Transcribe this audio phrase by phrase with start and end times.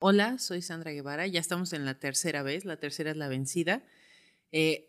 [0.00, 3.82] Hola, soy Sandra Guevara, ya estamos en la tercera vez, la tercera es la vencida.
[4.52, 4.88] Eh,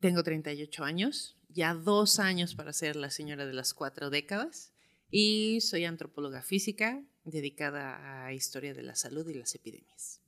[0.00, 4.72] tengo 38 años, ya dos años para ser la señora de las cuatro décadas
[5.10, 10.22] y soy antropóloga física dedicada a historia de la salud y las epidemias.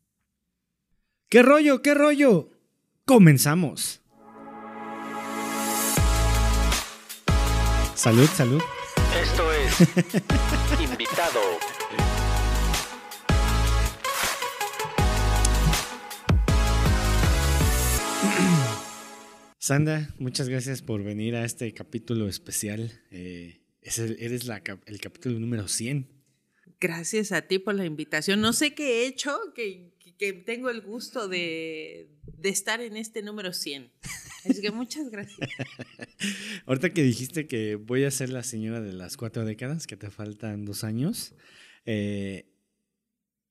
[1.30, 1.80] ¿Qué rollo?
[1.80, 2.50] ¿Qué rollo?
[3.06, 4.02] Comenzamos.
[7.94, 8.62] Salud, salud.
[9.22, 11.40] Esto es Invitado.
[19.68, 23.02] Sandra, muchas gracias por venir a este capítulo especial.
[23.10, 26.08] Eh, eres la, el capítulo número 100.
[26.80, 28.40] Gracias a ti por la invitación.
[28.40, 33.20] No sé qué he hecho, que, que tengo el gusto de, de, estar en este
[33.20, 33.92] número 100.
[34.48, 35.50] Así que muchas gracias.
[36.64, 40.08] Ahorita que dijiste que voy a ser la señora de las cuatro décadas, que te
[40.08, 41.34] faltan dos años,
[41.84, 42.46] eh,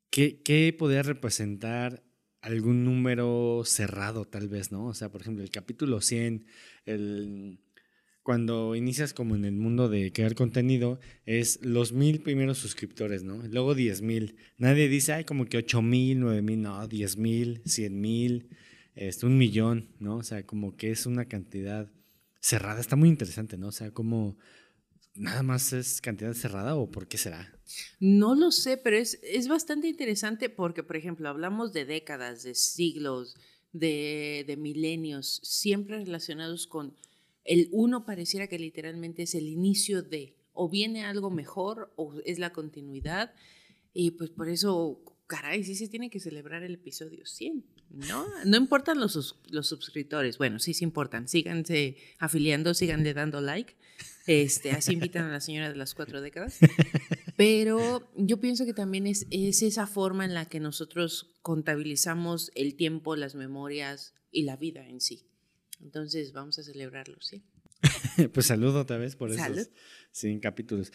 [0.09, 2.06] ¿qué, ¿qué podría representar
[2.41, 4.87] algún número cerrado tal vez, ¿no?
[4.87, 6.45] O sea, por ejemplo, el capítulo 100,
[6.85, 7.59] el,
[8.23, 13.41] cuando inicias como en el mundo de crear contenido, es los mil primeros suscriptores, ¿no?
[13.47, 14.35] Luego diez mil.
[14.57, 18.49] Nadie dice, ay, como que ocho mil, nueve mil, no, diez mil, cien mil,
[18.95, 20.17] este, un millón, ¿no?
[20.17, 21.91] O sea, como que es una cantidad
[22.41, 22.81] cerrada.
[22.81, 23.67] Está muy interesante, ¿no?
[23.67, 24.37] O sea, como
[25.15, 27.56] nada más es cantidad cerrada o por qué será?
[27.99, 32.55] No lo sé, pero es, es bastante interesante porque, por ejemplo, hablamos de décadas, de
[32.55, 33.35] siglos,
[33.73, 36.95] de, de milenios, siempre relacionados con
[37.47, 42.39] el uno pareciera que literalmente es el inicio de, o viene algo mejor o es
[42.39, 43.33] la continuidad.
[43.93, 48.25] Y pues por eso, caray, sí se tiene que celebrar el episodio 100, ¿no?
[48.45, 53.75] No importan los, los suscriptores, bueno, sí se importan, síganse afiliando, síganle dando like.
[54.27, 56.59] Este, así invitan a la señora de las cuatro décadas.
[57.37, 62.75] Pero yo pienso que también es, es esa forma en la que nosotros contabilizamos el
[62.75, 65.27] tiempo, las memorias y la vida en sí.
[65.81, 67.43] Entonces vamos a celebrarlo, ¿sí?
[68.33, 69.69] pues saludo otra vez por esos
[70.11, 70.91] 100 capítulos.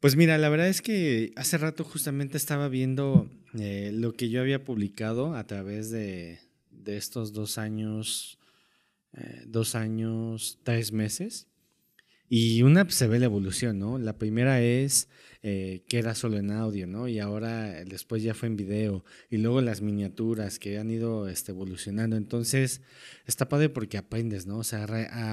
[0.00, 4.40] Pues mira, la verdad es que hace rato justamente estaba viendo eh, lo que yo
[4.40, 8.40] había publicado a través de, de estos dos años,
[9.12, 11.46] eh, dos años, tres meses.
[12.34, 13.98] Y una pues, se ve la evolución, ¿no?
[13.98, 15.06] La primera es
[15.42, 17.06] eh, que era solo en audio, ¿no?
[17.06, 19.04] Y ahora después ya fue en video.
[19.28, 22.16] Y luego las miniaturas que han ido este, evolucionando.
[22.16, 22.80] Entonces,
[23.26, 24.60] está padre porque aprendes, ¿no?
[24.60, 24.86] O sea,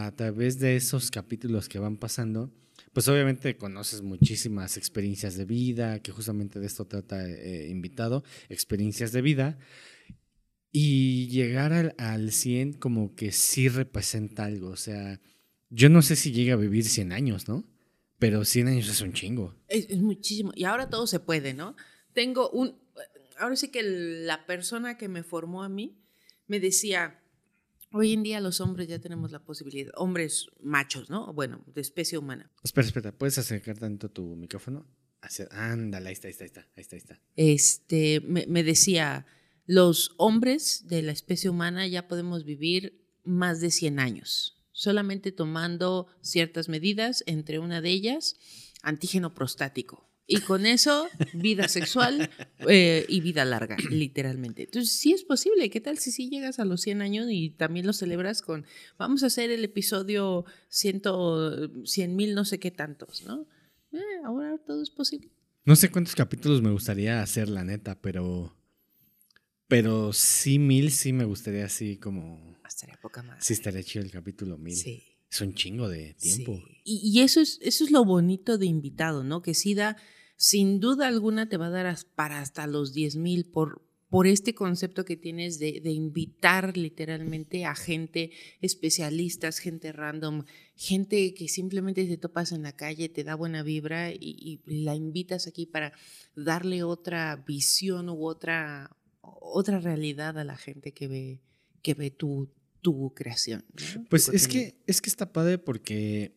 [0.07, 2.51] a través de esos capítulos que van pasando,
[2.91, 9.13] pues obviamente conoces muchísimas experiencias de vida, que justamente de esto trata eh, invitado, experiencias
[9.13, 9.57] de vida.
[10.73, 15.21] Y llegar al, al 100 como que sí representa algo, o sea
[15.69, 17.63] yo no sé si llega a vivir 100 años, ¿no?
[18.17, 19.55] Pero 100 años es un chingo.
[19.67, 20.51] Es, muchísimo.
[20.55, 21.75] Y ahora todo se puede, ¿no?
[22.13, 22.77] Tengo un...
[23.37, 25.97] Ahora sí que la persona que me formó a mí
[26.47, 27.21] me decía,
[27.91, 31.31] hoy en día los hombres ya tenemos la posibilidad, hombres machos, ¿no?
[31.33, 32.51] Bueno, de especie humana.
[32.63, 34.85] Espera, espera, ¿puedes acercar tanto tu micrófono?
[35.21, 36.43] Hacia, ándale, ahí está, ahí está,
[36.75, 37.21] ahí está, ahí está.
[37.37, 39.25] Este, me, me decía,
[39.65, 46.07] los hombres de la especie humana ya podemos vivir más de 100 años solamente tomando
[46.21, 48.37] ciertas medidas, entre una de ellas,
[48.81, 50.09] antígeno prostático.
[50.25, 52.29] Y con eso, vida sexual
[52.59, 54.63] eh, y vida larga, literalmente.
[54.63, 55.69] Entonces, sí es posible.
[55.69, 58.65] ¿Qué tal si sí llegas a los 100 años y también lo celebras con,
[58.97, 61.01] vamos a hacer el episodio 100
[62.15, 63.47] mil, no sé qué tantos, ¿no?
[63.91, 65.29] Eh, ahora todo es posible.
[65.65, 68.55] No sé cuántos capítulos me gustaría hacer, la neta, pero...
[69.67, 73.45] Pero sí, mil sí me gustaría así como estaría poca más.
[73.45, 74.75] Sí, estaría chido el capítulo 1000.
[74.75, 75.03] Sí.
[75.31, 76.59] Es un chingo de tiempo.
[76.83, 79.41] Y, eso, es, eso es lo bonito de invitado, ¿no?
[79.43, 79.95] Que sí da,
[80.37, 85.05] sin duda alguna te va a dar para hasta los 10,000 por, por este concepto
[85.05, 92.17] que tienes de, de, invitar literalmente a gente, especialistas, gente random, gente que simplemente te
[92.17, 94.17] topas en la calle, te da buena vibra y,
[94.65, 95.93] y la invitas aquí para
[96.35, 101.41] darle otra visión u otra, otra realidad a la gente que ve,
[101.83, 102.49] que ve tu,
[102.81, 103.65] tu creación.
[104.09, 106.35] Pues es que, es que está padre porque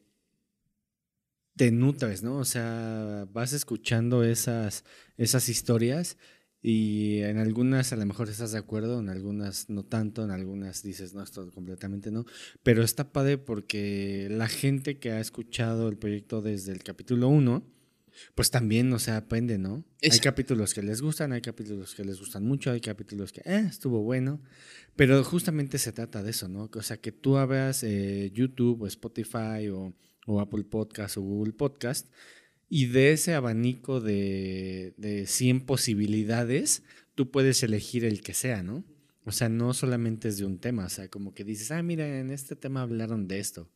[1.56, 2.38] te nutres, ¿no?
[2.38, 4.84] O sea, vas escuchando esas,
[5.16, 6.16] esas historias
[6.62, 10.82] y en algunas a lo mejor estás de acuerdo, en algunas no tanto, en algunas
[10.82, 12.24] dices, no, esto completamente no.
[12.62, 17.66] Pero está padre porque la gente que ha escuchado el proyecto desde el capítulo 1,
[18.34, 19.84] pues también, o sea, aprende, ¿no?
[20.02, 23.66] Hay capítulos que les gustan, hay capítulos que les gustan mucho, hay capítulos que, eh,
[23.68, 24.42] estuvo bueno.
[24.96, 26.70] Pero justamente se trata de eso, ¿no?
[26.72, 29.94] O sea, que tú abras eh, YouTube o Spotify o,
[30.40, 32.08] Apple Podcast o Google Podcast
[32.68, 36.84] y de ese abanico de, de 100 posibilidades,
[37.14, 38.84] tú puedes elegir el que sea, ¿no?
[39.24, 42.18] O sea, no solamente es de un tema, o sea, como que dices, ah, mira,
[42.18, 43.70] en este tema hablaron de esto.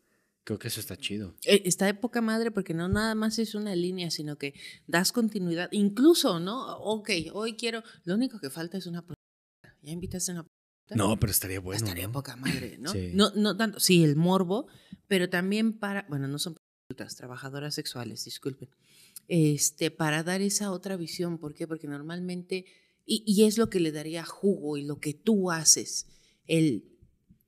[0.46, 1.34] Creo que eso está chido.
[1.44, 4.54] Eh, está de poca madre porque no nada más es una línea, sino que
[4.86, 5.68] das continuidad.
[5.72, 6.78] Incluso, ¿no?
[6.78, 9.04] Ok, hoy quiero, lo único que falta es una...
[9.82, 10.46] Ya invitaste a una
[10.94, 11.84] no, pero estaría bueno.
[11.84, 12.92] Estaría poca madre, ¿no?
[12.92, 13.10] Sí.
[13.12, 13.30] ¿no?
[13.34, 14.68] No tanto, sí, el morbo,
[15.08, 16.56] pero también para, bueno, no son
[17.16, 18.70] trabajadoras sexuales, disculpen,
[19.26, 21.38] este, para dar esa otra visión.
[21.38, 21.66] ¿Por qué?
[21.66, 22.66] Porque normalmente,
[23.04, 26.06] y, y es lo que le daría jugo y lo que tú haces,
[26.46, 26.95] el,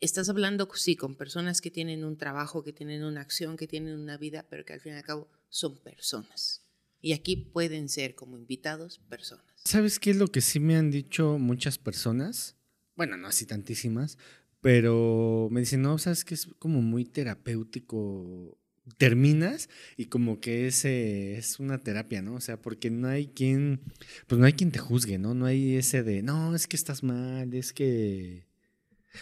[0.01, 3.99] estás hablando, sí, con personas que tienen un trabajo, que tienen una acción, que tienen
[3.99, 6.63] una vida, pero que al fin y al cabo son personas.
[7.01, 9.45] Y aquí pueden ser como invitados personas.
[9.65, 12.59] ¿Sabes qué es lo que sí me han dicho muchas personas?
[12.99, 14.19] bueno, no así tantísimas,
[14.61, 18.59] pero me dicen, no, sabes que es como muy terapéutico.
[18.97, 19.69] Terminas
[19.99, 22.37] y como que ese es una terapia, ¿no?
[22.37, 23.83] O sea, porque no hay quien,
[24.27, 25.35] pues no hay quien te juzgue, ¿no?
[25.35, 28.48] No hay ese de, no, es que estás mal, es que...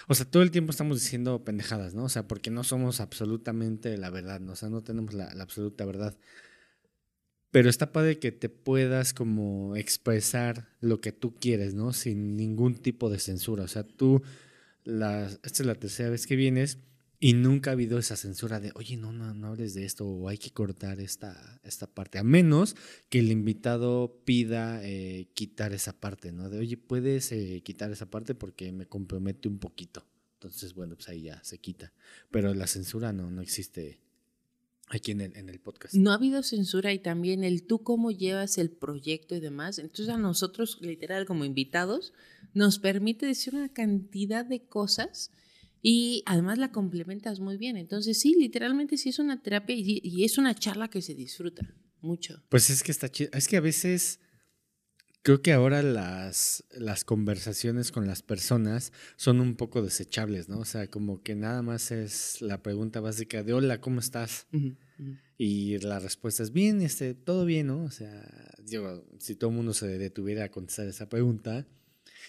[0.08, 2.04] O sea, todo el tiempo estamos diciendo pendejadas, ¿no?
[2.04, 4.52] O sea, porque no somos absolutamente la verdad, ¿no?
[4.52, 6.16] O sea, no tenemos la, la absoluta verdad.
[7.50, 11.92] Pero está padre que te puedas como expresar lo que tú quieres, ¿no?
[11.92, 13.64] Sin ningún tipo de censura.
[13.64, 14.22] O sea, tú,
[14.84, 16.78] la, esta es la tercera vez que vienes
[17.18, 20.28] y nunca ha habido esa censura de, oye, no, no, no hables de esto o
[20.28, 22.18] hay que cortar esta, esta parte.
[22.18, 22.76] A menos
[23.08, 26.50] que el invitado pida eh, quitar esa parte, ¿no?
[26.50, 30.06] De, oye, puedes eh, quitar esa parte porque me compromete un poquito.
[30.34, 31.92] Entonces, bueno, pues ahí ya se quita.
[32.30, 34.00] Pero la censura no, no existe
[34.88, 35.94] aquí en el, en el podcast.
[35.94, 39.78] No ha habido censura y también el tú cómo llevas el proyecto y demás.
[39.78, 42.12] Entonces a nosotros, literal, como invitados,
[42.52, 45.30] nos permite decir una cantidad de cosas
[45.88, 47.76] y además la complementas muy bien.
[47.76, 51.62] Entonces sí, literalmente sí es una terapia y, y es una charla que se disfruta
[52.00, 52.42] mucho.
[52.48, 53.30] Pues es que está chido.
[53.32, 54.18] Es que a veces
[55.26, 60.60] Creo que ahora las, las conversaciones con las personas son un poco desechables, ¿no?
[60.60, 64.46] O sea, como que nada más es la pregunta básica de hola, ¿cómo estás?
[65.36, 67.82] Y la respuesta es bien, este, todo bien, ¿no?
[67.82, 68.24] O sea,
[68.62, 71.66] digo, si todo el mundo se detuviera a contestar esa pregunta,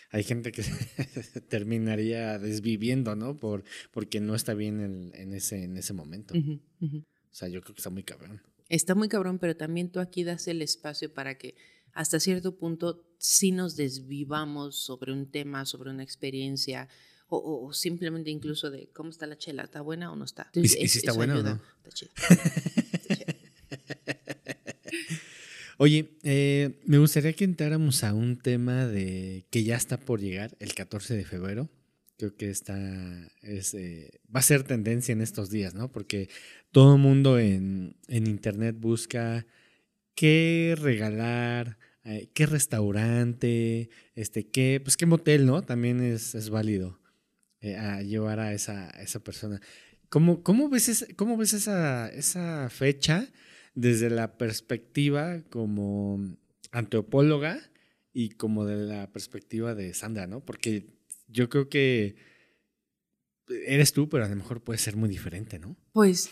[0.10, 0.64] hay gente que
[1.50, 3.38] terminaría desviviendo, ¿no?
[3.38, 6.34] Por, porque no está bien en, en ese, en ese momento.
[6.36, 8.42] O sea, yo creo que está muy cabrón.
[8.70, 11.56] Está muy cabrón, pero también tú aquí das el espacio para que
[11.94, 16.90] hasta cierto punto sí nos desvivamos sobre un tema, sobre una experiencia,
[17.30, 20.50] o, simplemente incluso de cómo está la chela, ¿está buena o no está?
[20.54, 21.62] ¿Y, si está buena o no?
[21.84, 22.12] Está chida.
[25.80, 30.56] Oye, eh, me gustaría que entráramos a un tema de que ya está por llegar
[30.60, 31.70] el 14 de febrero.
[32.18, 32.76] Creo que está,
[33.44, 35.92] es, eh, va a ser tendencia en estos días, ¿no?
[35.92, 36.30] Porque
[36.72, 39.46] todo el mundo en, en internet busca
[40.16, 45.62] qué regalar, eh, qué restaurante, este, qué, pues qué motel, ¿no?
[45.62, 47.00] También es, es válido
[47.78, 49.62] a llevar a esa, esa persona.
[50.10, 53.30] ¿Cómo, cómo ves, cómo ves esa, esa fecha
[53.78, 56.36] desde la perspectiva como
[56.72, 57.62] antropóloga
[58.12, 60.44] y como de la perspectiva de Sandra, ¿no?
[60.44, 60.88] Porque
[61.28, 62.16] yo creo que
[63.68, 65.78] eres tú, pero a lo mejor puede ser muy diferente, ¿no?
[65.94, 66.32] Pues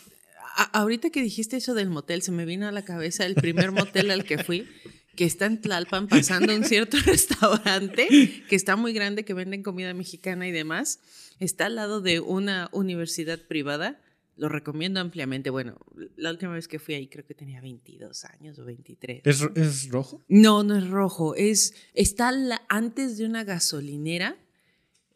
[0.73, 4.09] ahorita que dijiste eso del motel, se me vino a la cabeza el primer motel
[4.09, 4.67] al que fui
[5.15, 8.07] que está en Tlalpan pasando un cierto restaurante
[8.49, 10.99] que está muy grande, que venden comida mexicana y demás.
[11.39, 14.01] Está al lado de una universidad privada.
[14.37, 15.49] Lo recomiendo ampliamente.
[15.49, 15.77] Bueno,
[16.17, 19.21] la última vez que fui ahí creo que tenía 22 años o 23.
[19.23, 20.25] ¿Es, rojo?
[20.27, 21.35] No, no es rojo.
[21.35, 22.31] Es, está
[22.67, 24.37] antes de una gasolinera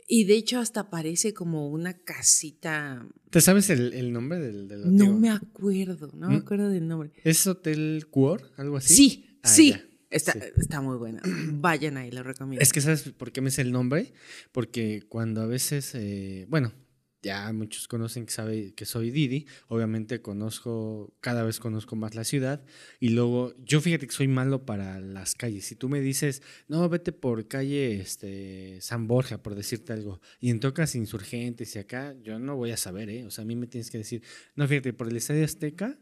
[0.08, 3.08] y de hecho hasta parece como una casita.
[3.30, 6.42] ¿Te sabes el, nombre del, del No me acuerdo, no me ¿Mm?
[6.42, 7.12] acuerdo del nombre.
[7.24, 8.52] ¿Es Hotel Cuor?
[8.58, 8.94] ¿Algo así?
[8.94, 9.76] Sí, ah, sí.
[10.10, 11.22] Está, está muy buena.
[11.54, 12.64] Vayan ahí, lo recomiendo.
[12.64, 14.14] Es que, ¿sabes por qué me sé el nombre?
[14.52, 16.74] Porque cuando a veces, eh, bueno,
[17.22, 22.24] ya muchos conocen que sabe que soy Didi, obviamente conozco, cada vez conozco más la
[22.24, 22.64] ciudad
[23.00, 25.66] y luego yo fíjate que soy malo para las calles.
[25.66, 30.50] Si tú me dices, no, vete por calle este, San Borja, por decirte algo, y
[30.50, 33.26] en tocas insurgentes y acá, yo no voy a saber, ¿eh?
[33.26, 34.24] O sea, a mí me tienes que decir,
[34.56, 36.00] no, fíjate, por el Estadio Azteca,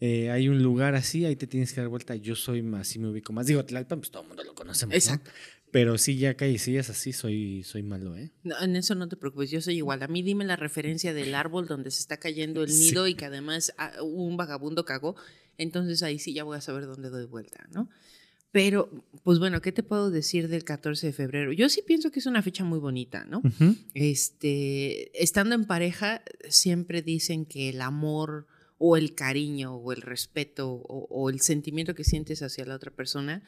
[0.00, 2.14] eh, hay un lugar así, ahí te tienes que dar vuelta.
[2.16, 3.46] Yo soy más, sí me ubico más.
[3.46, 4.94] Digo, Tlalpan, pues todo el mundo lo conocemos.
[4.94, 5.30] Exacto.
[5.74, 8.30] Pero sí, ya es así, soy, soy malo, ¿eh?
[8.44, 10.04] No, en eso no te preocupes, yo soy igual.
[10.04, 13.24] A mí dime la referencia del árbol donde se está cayendo el nido y que
[13.24, 15.16] además ah, un vagabundo cagó.
[15.58, 17.90] Entonces ahí sí ya voy a saber dónde doy vuelta, ¿no?
[18.52, 18.88] Pero,
[19.24, 21.50] pues bueno, ¿qué te puedo decir del 14 de febrero?
[21.50, 23.42] Yo sí pienso que es una fecha muy bonita, ¿no?
[23.94, 28.46] Este, estando en pareja, siempre dicen que el amor
[28.78, 33.42] o el cariño o el respeto o, el sentimiento que sientes hacia la otra persona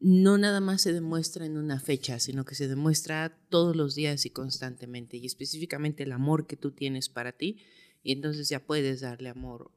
[0.00, 4.26] no nada más se demuestra en una fecha, sino que se demuestra todos los días
[4.26, 7.58] y constantemente, y específicamente el amor que tú tienes para ti,
[8.02, 9.70] y entonces ya puedes darle amor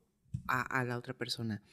[0.48, 1.64] a, la otra persona.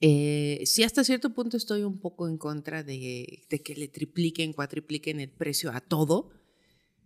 [0.00, 4.52] Eh, sí, hasta cierto punto estoy un poco en contra de, de, que le tripliquen,
[4.52, 6.30] cuatripliquen el precio a todo.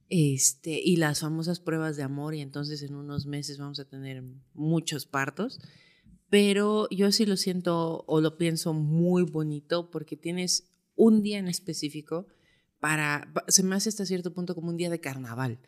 [0.08, 4.22] Este, y las famosas pruebas de amor, y entonces en unos meses vamos a tener
[4.54, 5.60] muchos partos.
[6.30, 11.48] Pero yo sí lo siento o lo pienso muy bonito porque tienes un día en
[11.48, 12.26] específico
[12.78, 15.58] para, se me hace hasta cierto punto como un día de carnaval.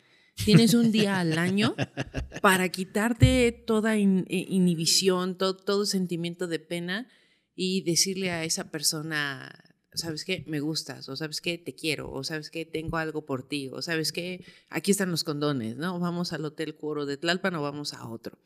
[0.44, 1.74] Tienes un día al año
[2.42, 7.08] para quitarte toda inhibición, todo, todo sentimiento de pena
[7.54, 9.52] y decirle a esa persona,
[9.92, 10.44] ¿sabes qué?
[10.46, 11.58] Me gustas, o ¿sabes qué?
[11.58, 12.64] Te quiero, o ¿sabes qué?
[12.64, 14.44] Tengo algo por ti, o ¿sabes qué?
[14.70, 15.98] Aquí están los condones, ¿no?
[15.98, 18.38] Vamos al Hotel Cuoro de Tlalpan o vamos a otro.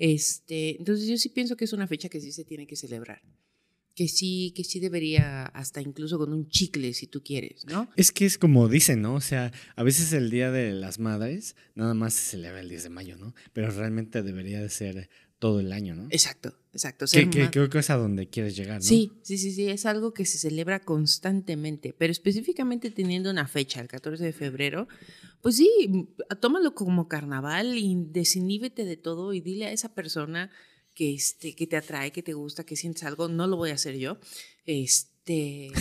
[0.00, 3.22] Este, entonces yo sí pienso que es una fecha que sí se tiene que celebrar
[3.94, 7.90] que sí, que sí debería, hasta incluso con un chicle, si tú quieres, ¿no?
[7.96, 9.14] Es que es como dicen, ¿no?
[9.14, 12.84] O sea, a veces el Día de las Madres nada más se celebra el 10
[12.84, 13.34] de mayo, ¿no?
[13.52, 16.06] Pero realmente debería de ser todo el año, ¿no?
[16.10, 17.06] Exacto, exacto.
[17.50, 18.82] creo que es a donde quieres llegar, ¿no?
[18.82, 23.80] Sí, sí, sí, sí, es algo que se celebra constantemente, pero específicamente teniendo una fecha,
[23.80, 24.86] el 14 de febrero,
[25.40, 25.68] pues sí,
[26.40, 30.50] tómalo como carnaval y desiníbete de todo y dile a esa persona
[30.94, 33.74] que, este, que te atrae, que te gusta, que sientes algo, no lo voy a
[33.74, 34.18] hacer yo.
[34.66, 35.72] Este,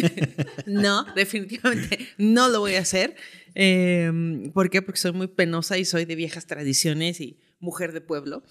[0.66, 3.16] no, definitivamente no lo voy a hacer.
[3.54, 4.80] Em, ¿Por qué?
[4.80, 8.42] Porque soy muy penosa y soy de viejas tradiciones y mujer de pueblo.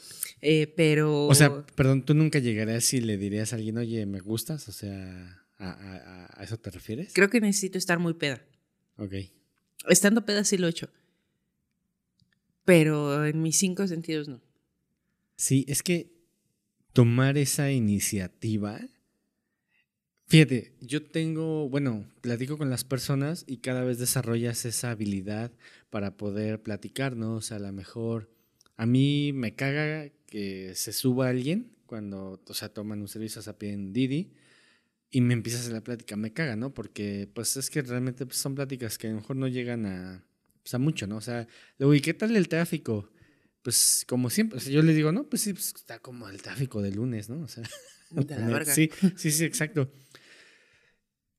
[0.42, 1.28] Eh, pero...
[1.28, 4.68] O sea, perdón, ¿tú nunca llegarías y le dirías a alguien, oye, me gustas?
[4.68, 7.14] O sea, ¿a, a eso te refieres?
[7.14, 8.42] Creo que necesito estar muy peda.
[8.98, 9.14] Ok.
[9.88, 10.90] Estando peda sí lo he hecho.
[12.66, 14.42] Pero en mis cinco sentidos no.
[15.38, 16.12] Sí, es que
[16.94, 18.82] tomar esa iniciativa.
[20.26, 25.54] Fíjate, yo tengo, bueno, platico con las personas y cada vez desarrollas esa habilidad
[25.90, 27.54] para poder platicarnos.
[27.54, 28.30] A lo mejor
[28.78, 33.58] a mí me caga que se suba alguien cuando, o sea, toman un servicio a
[33.58, 34.32] pie en Didi
[35.12, 36.16] y me empieza a hacer la plática.
[36.16, 36.74] Me caga, ¿no?
[36.74, 40.26] Porque pues es que realmente pues, son pláticas que a lo mejor no llegan a,
[40.64, 41.18] pues, a mucho, ¿no?
[41.18, 43.10] O sea, luego, ¿y qué tal el tráfico?
[43.68, 46.94] pues como siempre, yo le digo, no, pues sí, pues, está como el tráfico de
[46.94, 47.42] lunes, ¿no?
[47.42, 47.64] O sea,
[48.74, 49.92] sí, sí, sí, exacto.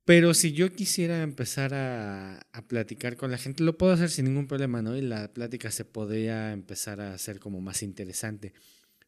[0.08, 4.46] Pero si yo quisiera empezar a, platicar con la gente, lo puedo hacer sin ningún
[4.46, 4.96] problema, ¿no?
[4.96, 8.54] Y la plática se podría empezar a hacer como más interesante.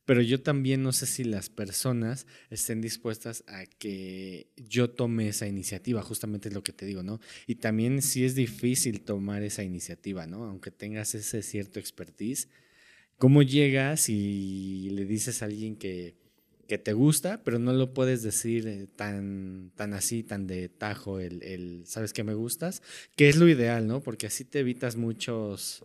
[0.04, 5.46] Pero yo también no sé si las personas estén dispuestas a que yo tome esa
[5.46, 7.18] iniciativa, justamente es lo que te digo, ¿no?
[7.46, 10.44] Y también si es difícil tomar esa iniciativa, ¿no?
[10.44, 12.50] Aunque tengas ese cierto expertise,
[13.16, 16.14] ¿Cómo llegas y le dices a alguien que,
[16.78, 21.82] te gusta, pero no lo puedes decir eh, tan, tan así, tan de tajo, el,
[21.86, 22.82] sabes que me gustas,
[23.16, 24.02] que es lo ideal, ¿no?
[24.02, 25.84] Porque así te evitas muchos,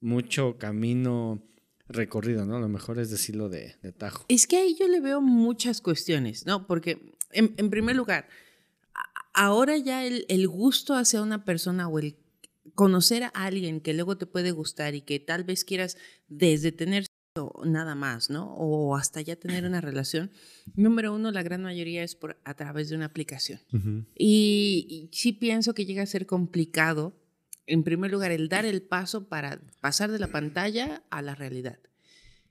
[0.00, 1.42] mucho camino
[1.88, 2.60] recorrido, ¿no?
[2.60, 4.24] Lo mejor es decirlo de, tajo.
[4.28, 6.66] Es que ahí yo le veo muchas cuestiones, ¿no?
[6.66, 8.28] Porque, en, primer lugar,
[9.34, 12.16] ahora ya el, el, gusto hacia una persona o el
[12.74, 15.96] conocer a alguien que luego te puede gustar y que tal vez quieras
[16.28, 17.06] desde tener
[17.64, 18.54] nada más, ¿no?
[18.56, 20.30] O hasta ya tener una relación.
[20.74, 23.60] Número uno, la gran mayoría es por, a través de una aplicación.
[24.16, 27.16] y, sí pienso que llega a ser complicado,
[27.66, 31.78] en primer lugar, el dar el paso para pasar de la pantalla a la realidad.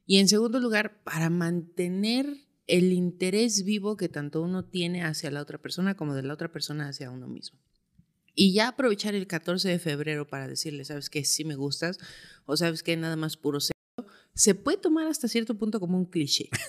[0.07, 2.25] Y en segundo lugar, para mantener
[2.67, 6.51] el interés vivo que tanto uno tiene hacia la otra persona como de la otra
[6.51, 7.59] persona hacia uno mismo.
[8.33, 11.25] Y ya aprovechar el 14 de febrero para decirle, ¿sabes qué?
[11.25, 12.00] Sí me gustas,
[12.45, 12.95] o ¿sabes qué?
[12.95, 13.59] Nada más puro
[14.33, 16.50] se puede tomar hasta cierto punto como un cliché.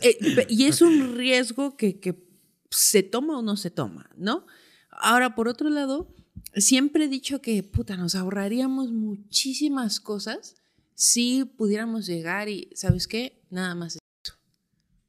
[0.00, 2.24] Eh, eh, y es un riesgo que, que
[2.70, 4.46] se toma o no se toma, ¿no?
[4.90, 6.14] Ahora, por otro lado,
[6.54, 10.54] siempre he dicho que, puta, nos ahorraríamos muchísimas cosas
[10.94, 13.40] si pudiéramos llegar y, ¿sabes qué?
[13.50, 14.36] Nada más eso.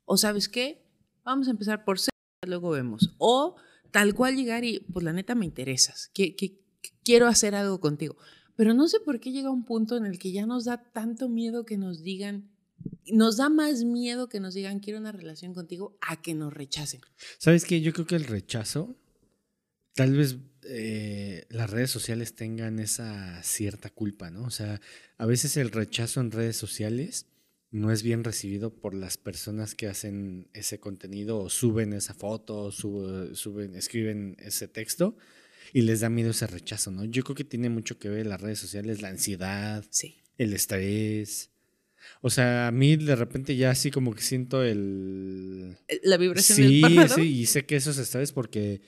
[0.05, 0.85] O, ¿sabes qué?
[1.23, 2.11] Vamos a empezar por sexo,
[2.45, 3.15] luego vemos.
[3.17, 3.55] O
[3.91, 6.35] tal cual llegar y, pues la neta me interesas, que,
[7.03, 8.17] quiero hacer algo contigo.
[8.59, 11.29] Pero no sé por qué llega un punto en el que ya nos da tanto
[11.29, 12.49] miedo que nos digan,
[13.05, 16.99] nos da más miedo que nos digan quiero una relación contigo a que nos rechacen.
[17.37, 17.79] ¿Sabes qué?
[17.79, 18.97] Yo creo que el rechazo,
[19.93, 24.43] tal vez eh, las redes sociales tengan esa cierta culpa, ¿no?
[24.43, 24.81] O sea,
[25.17, 27.27] a veces el rechazo en redes sociales
[27.71, 32.57] no es bien recibido por las personas que hacen ese contenido o suben esa foto,
[32.63, 35.15] o suben, escriben ese texto
[35.73, 37.05] y les da miedo ese rechazo, ¿no?
[37.05, 39.85] Yo creo que tiene mucho que ver las redes sociales, la ansiedad,
[40.37, 41.51] el estrés.
[42.21, 45.77] O sea, a mí de repente ya así como que siento el...
[46.03, 48.81] La vibración sí, del Sí, y sé que eso es porque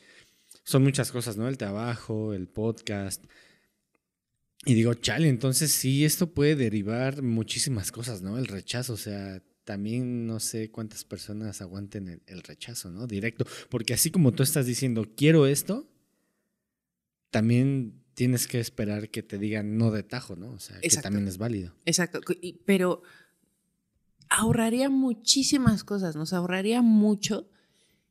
[0.63, 1.47] son muchas cosas, ¿no?
[1.47, 3.23] El trabajo, el podcast.
[4.65, 8.37] Y digo, chale, entonces sí, esto puede derivar muchísimas cosas, ¿no?
[8.37, 13.07] El rechazo, o sea, también no sé cuántas personas aguanten el, el rechazo, ¿no?
[13.07, 13.45] Directo.
[13.69, 15.90] Porque así como tú estás diciendo, quiero esto,
[17.31, 20.51] también tienes que esperar que te digan no de tajo, ¿no?
[20.51, 21.73] O sea, que también es válido.
[21.85, 22.19] Exacto,
[22.65, 23.01] pero
[24.29, 27.49] ahorraría muchísimas cosas, nos ahorraría mucho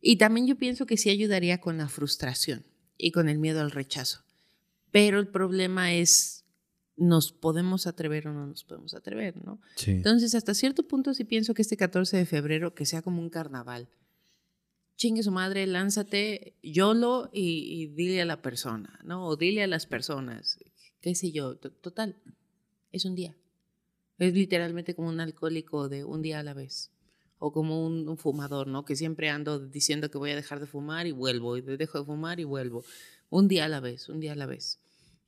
[0.01, 2.65] y también yo pienso que sí ayudaría con la frustración
[2.97, 4.25] y con el miedo al rechazo.
[4.91, 6.45] Pero el problema es,
[6.97, 9.61] ¿nos podemos atrever o no nos podemos atrever, no?
[9.77, 9.93] Sí.
[9.93, 13.31] Entonces, hasta cierto punto sí pienso que este 14 de febrero, que sea como un
[13.31, 13.89] carnaval,
[15.01, 19.27] chingue su madre, lánzate, YOLO y, y, dile a la persona, ¿no?
[19.27, 20.59] O dile a las personas,
[21.01, 22.21] qué sé yo, total,
[22.93, 23.35] es un día.
[24.19, 26.93] Es literalmente como un alcohólico de un día a la vez.
[27.39, 28.85] O como un, fumador, ¿no?
[28.85, 32.05] Que siempre ando diciendo que voy a dejar de fumar y vuelvo, y dejo de
[32.05, 32.85] fumar y vuelvo.
[33.31, 34.81] Un día a la vez, un día a la vez.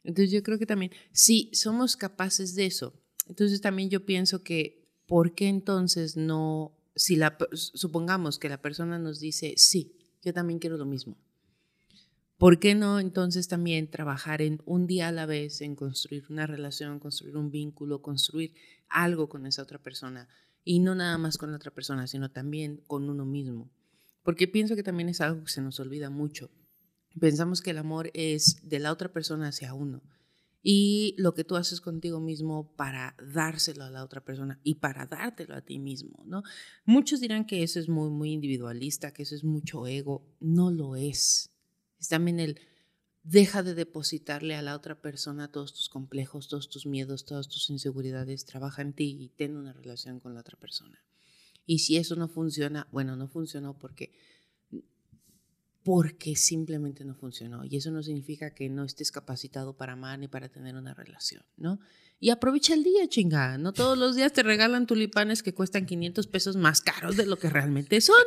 [0.05, 2.93] Entonces yo creo que también, si somos capaces de eso,
[3.27, 8.99] entonces también yo pienso que, ¿por qué entonces no si la, supongamos que la persona
[8.99, 11.17] nos dice, sí, yo también quiero lo mismo.
[12.39, 16.47] ¿Por qué no entonces también trabajar en un día a la vez, en construir una
[16.47, 18.55] relación, construir un vínculo, construir
[18.89, 20.29] algo con esa otra persona?
[20.65, 23.71] Y no nada más con la otra persona, sino también con uno mismo.
[24.23, 26.51] Porque pienso que también es algo que se nos olvida mucho.
[27.21, 30.03] Pensamos que el amor es de la otra persona hacia uno
[30.63, 35.07] y lo que tú haces contigo mismo para dárselo a la otra persona y para
[35.07, 36.43] dártelo a ti mismo, ¿no?
[36.85, 40.25] Muchos dirán que eso es muy, muy individualista, que eso es mucho ego.
[40.39, 41.51] No lo es.
[41.99, 42.61] Es también el
[43.25, 47.71] deja de depositarle a la otra persona todos tus complejos, todos tus miedos, todas tus
[47.71, 51.03] inseguridades, trabaja en ti y ten una relación con la otra persona.
[51.67, 54.13] Y si eso no funciona, bueno, no funcionó porque
[55.85, 57.65] porque simplemente no funcionó.
[57.65, 61.43] Y eso no significa que no estés capacitado para amar ni para tener una relación,
[61.57, 61.81] ¿no?
[62.23, 63.59] Y aprovecha el día, chingada.
[63.59, 67.37] No todos los días te regalan tulipanes que cuestan 500 pesos más caros de lo
[67.37, 68.23] que realmente son.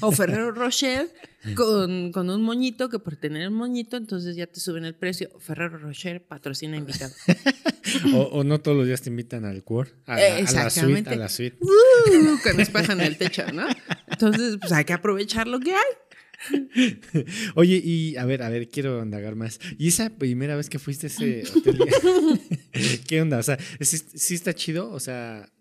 [0.00, 1.14] O Ferrero Rocher
[1.54, 5.30] con, con un moñito, que por tener un moñito, entonces ya te suben el precio.
[5.38, 7.14] Ferrero Rocher patrocina invitado.
[8.32, 11.08] o, no todos los días te invitan al cuor, a, la suite.
[11.08, 11.58] A la suite.
[11.60, 13.68] Uh, que nos pasan el techo, ¿no?
[14.08, 16.07] Entonces, pues hay que aprovechar lo que hay.
[17.54, 19.60] Oye, y a ver, a ver, quiero indagar más.
[19.78, 21.78] ¿Y esa primera vez que fuiste a ese hotel?
[23.08, 23.38] ¿Qué onda?
[23.38, 24.90] O sea, ¿sí, está chido?
[24.90, 25.52] O sea,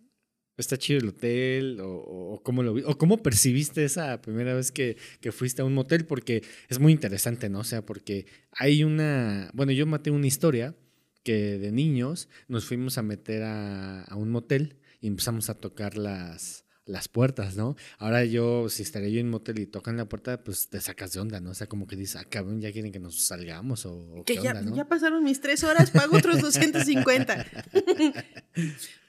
[0.58, 1.80] ¿está chido el hotel?
[1.82, 4.98] ¿O, cómo lo ¿O cómo percibiste esa primera vez que,
[5.32, 6.06] fuiste a un motel?
[6.06, 7.60] Porque es muy interesante, ¿no?
[7.60, 9.50] O sea, porque hay una.
[9.54, 10.76] Bueno, yo maté una historia
[11.24, 15.98] que de niños nos fuimos a meter a, a un motel y empezamos a tocar
[15.98, 17.76] las las puertas, ¿no?
[18.00, 21.12] Ahora yo, si estaré yo en un motel y tocan la puerta, pues te sacas
[21.14, 21.52] de onda, ¿no?
[21.52, 24.60] O sea, como que dices, ah, cabrón, ya quieren que nos salgamos o, que ya,
[24.74, 27.46] ya pasaron mis tres horas, pago otros 250.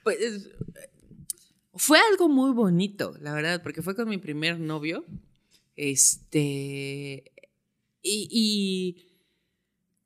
[0.02, 0.48] pues
[1.74, 5.04] fue algo muy bonito, la verdad, porque fue con mi primer novio.
[5.76, 7.32] Este.
[8.02, 9.06] Y, y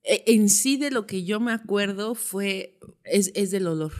[0.03, 2.79] e, en sí de lo que yo me acuerdo fue.
[3.05, 3.93] Es, es del olor.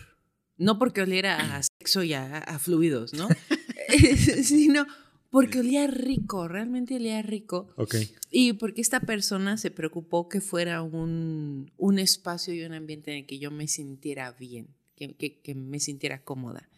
[0.59, 3.27] No porque oliera a sexo y a fluidos, ¿no?
[4.43, 4.87] sino
[5.31, 7.73] porque olía rico, realmente olía rico.
[7.77, 7.97] Ok.
[8.31, 13.19] Y porque esta persona se preocupó que fuera un, un espacio y un ambiente en
[13.19, 16.69] el que yo me sintiera bien, que, que, que, me sintiera cómoda.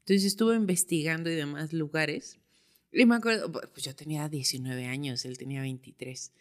[0.00, 2.40] Entonces estuve investigando y demás lugares.
[2.92, 6.32] Y me acuerdo, pues yo tenía 19 años, él tenía 23.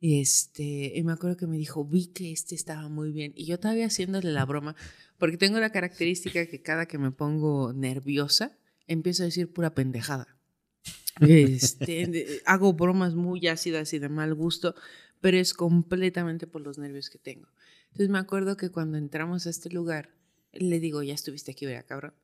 [0.00, 3.32] Y, este, y me acuerdo que me dijo, vi que este estaba muy bien.
[3.34, 4.76] Y yo todavía haciéndole la broma,
[5.18, 8.56] porque tengo la característica que cada que me pongo nerviosa,
[8.88, 10.38] empiezo a decir pura pendejada.
[11.20, 14.74] Este, hago bromas muy ácidas y de mal gusto,
[15.20, 17.48] pero es completamente por los nervios que tengo.
[17.88, 20.10] Entonces me acuerdo que cuando entramos a este lugar,
[20.52, 22.14] le digo, ya estuviste aquí, ¿verdad, cabrón?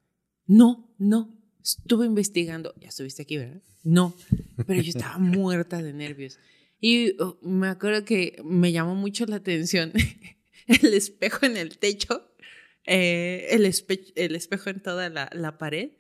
[0.47, 3.63] No, no, estuve investigando, ya estuviste aquí, ¿verdad?
[3.83, 4.15] No,
[4.67, 6.39] pero yo estaba muerta de nervios.
[6.81, 9.93] Y oh, me acuerdo que me llamó mucho la atención
[10.67, 12.31] el espejo en el techo,
[12.87, 13.65] eh, el,
[14.17, 15.93] el, espejo en toda la, la pared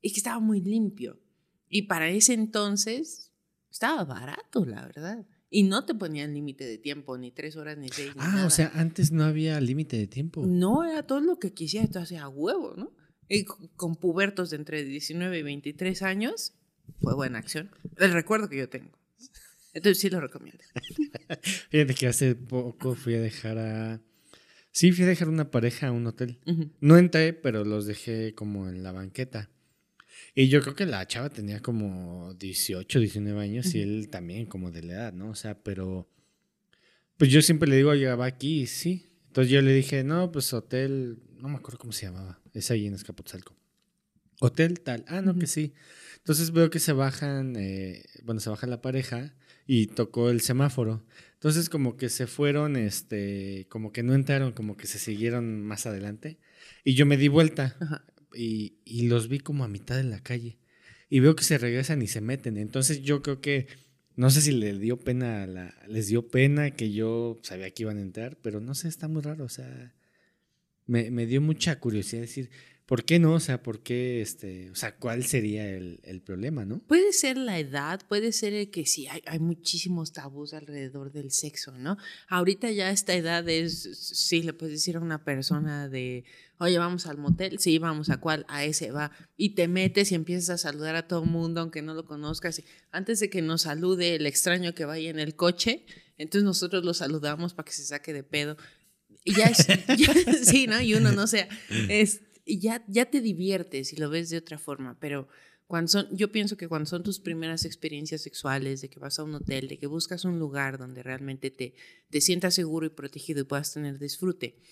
[0.00, 1.20] y que estaba muy limpio.
[1.68, 3.32] Y para ese entonces
[3.70, 5.26] estaba barato, la verdad.
[5.50, 8.12] Y no te ponían límite de tiempo, ni tres horas, ni seis.
[8.18, 10.44] Ah, o sea, antes no había límite de tiempo.
[10.46, 12.92] No, era todo lo que quisiera, esto hacía huevo, ¿no?
[13.28, 16.54] Y con pubertos de entre 19 y 23 años,
[17.00, 17.70] fue buena acción.
[17.96, 18.98] El recuerdo que yo tengo.
[19.74, 20.64] Entonces sí lo recomiendo.
[21.70, 24.00] Fíjate que hace poco fui a dejar a
[24.78, 26.38] Sí, fui a dejar una pareja a un hotel.
[26.80, 29.50] No entré, pero los dejé como en la banqueta.
[30.40, 34.70] Y yo creo que la chava tenía como 18, 19 años y él también como
[34.70, 35.30] de la edad, ¿no?
[35.30, 36.08] O sea, pero
[37.16, 39.04] pues yo siempre le digo, va aquí, sí.
[39.26, 42.86] Entonces yo le dije, no, pues hotel, no me acuerdo cómo se llamaba, es ahí
[42.86, 43.56] en Escapotzalco.
[44.38, 45.74] Hotel tal, ah, no, que sí.
[46.18, 49.34] Entonces veo que se bajan, eh, bueno, se baja la pareja
[49.66, 51.04] y tocó el semáforo.
[51.32, 55.86] Entonces como que se fueron, este, como que no entraron, como que se siguieron más
[55.86, 56.38] adelante.
[56.84, 60.58] Y yo me di vuelta y, los vi como a mitad de la calle.
[61.10, 62.56] Y veo que se regresan y se meten.
[62.56, 63.66] Entonces yo creo que,
[64.16, 67.98] no sé si le dio pena, la, les dio pena que yo sabía que iban
[67.98, 69.44] a entrar, pero no sé, está muy raro.
[69.44, 69.94] O sea,
[70.86, 72.50] me, me dio mucha curiosidad decir,
[72.88, 73.34] ¿Por qué no?
[73.34, 76.78] O sea, ¿por qué, este, o sea, cuál sería el, el problema, no?
[76.78, 81.76] Puede ser la edad, puede ser que sí, hay, hay, muchísimos tabús alrededor del sexo,
[81.76, 81.98] ¿no?
[82.28, 86.24] Ahorita ya esta edad es, sí, le puedes decir a una persona de,
[86.56, 90.14] oye, vamos al motel, sí, vamos a cuál, a ese va, y te metes y
[90.14, 93.62] empiezas a saludar a todo el mundo, aunque no lo conozcas, antes de que nos
[93.62, 95.84] salude el extraño que vaya en el coche,
[96.16, 98.56] entonces nosotros lo saludamos para que se saque de pedo.
[99.24, 100.80] Ya sí, ¿no?
[100.80, 101.48] Y uno no sea,
[101.90, 102.22] es
[102.56, 105.28] ya, ya te diviertes y lo ves de otra forma, pero
[105.68, 109.24] cuando son, yo pienso que cuando son tus primeras experiencias sexuales, de que vas a
[109.24, 111.74] un hotel, de que buscas un lugar donde realmente te,
[112.08, 114.62] te sientas seguro y protegido y puedas tener disfrute,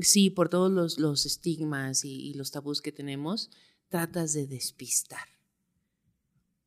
[0.00, 3.50] sí, por todos los, los estigmas y, los tabús que tenemos,
[3.88, 5.26] tratas de despistar.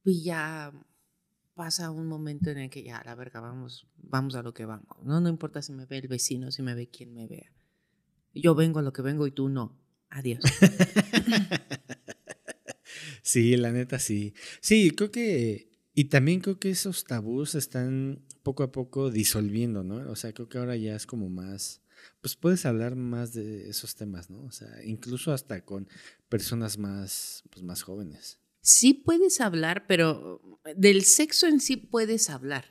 [0.03, 0.73] Y ya
[1.53, 4.97] pasa un momento en el que ya, la verga, vamos, vamos a lo que vamos.
[5.03, 7.53] No, no importa si me ve el vecino, si me ve quien me vea.
[8.33, 9.80] Yo vengo a lo que vengo y tú no.
[10.11, 10.43] Adiós.
[13.23, 14.33] sí, la neta sí.
[14.59, 20.11] Sí, creo que, y también creo que esos tabús están poco a poco disolviendo, ¿no?
[20.11, 21.81] O sea, creo que ahora ya es como más,
[22.19, 24.43] pues puedes hablar más de esos temas, ¿no?
[24.43, 25.87] O sea, incluso hasta con
[26.27, 28.39] personas más, pues más jóvenes.
[28.59, 30.41] Sí puedes hablar, pero
[30.75, 32.65] del sexo en sí puedes hablar,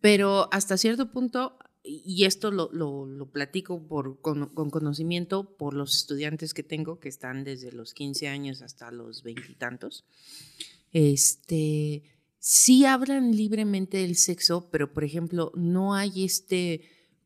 [0.00, 6.54] pero hasta cierto punto y esto lo, lo, platico por, con, conocimiento por los estudiantes
[6.54, 10.04] que tengo, que están desde los 15 años hasta los veintitantos.
[10.92, 12.04] Este,
[12.38, 16.82] sí hablan libremente del sexo, pero por ejemplo, no hay este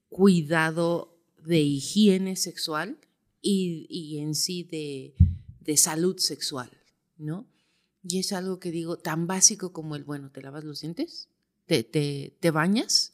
[0.09, 2.99] cuidado de higiene sexual
[3.43, 5.15] y, y en sí de,
[5.61, 6.71] de, salud sexual,
[7.19, 7.47] ¿no?
[8.03, 11.29] Y es algo que digo tan básico como el, bueno, ¿te lavas los dientes?
[11.67, 13.13] ¿Te, te, te bañas?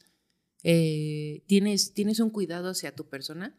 [0.63, 3.55] Eh, tienes, un cuidado hacia tu persona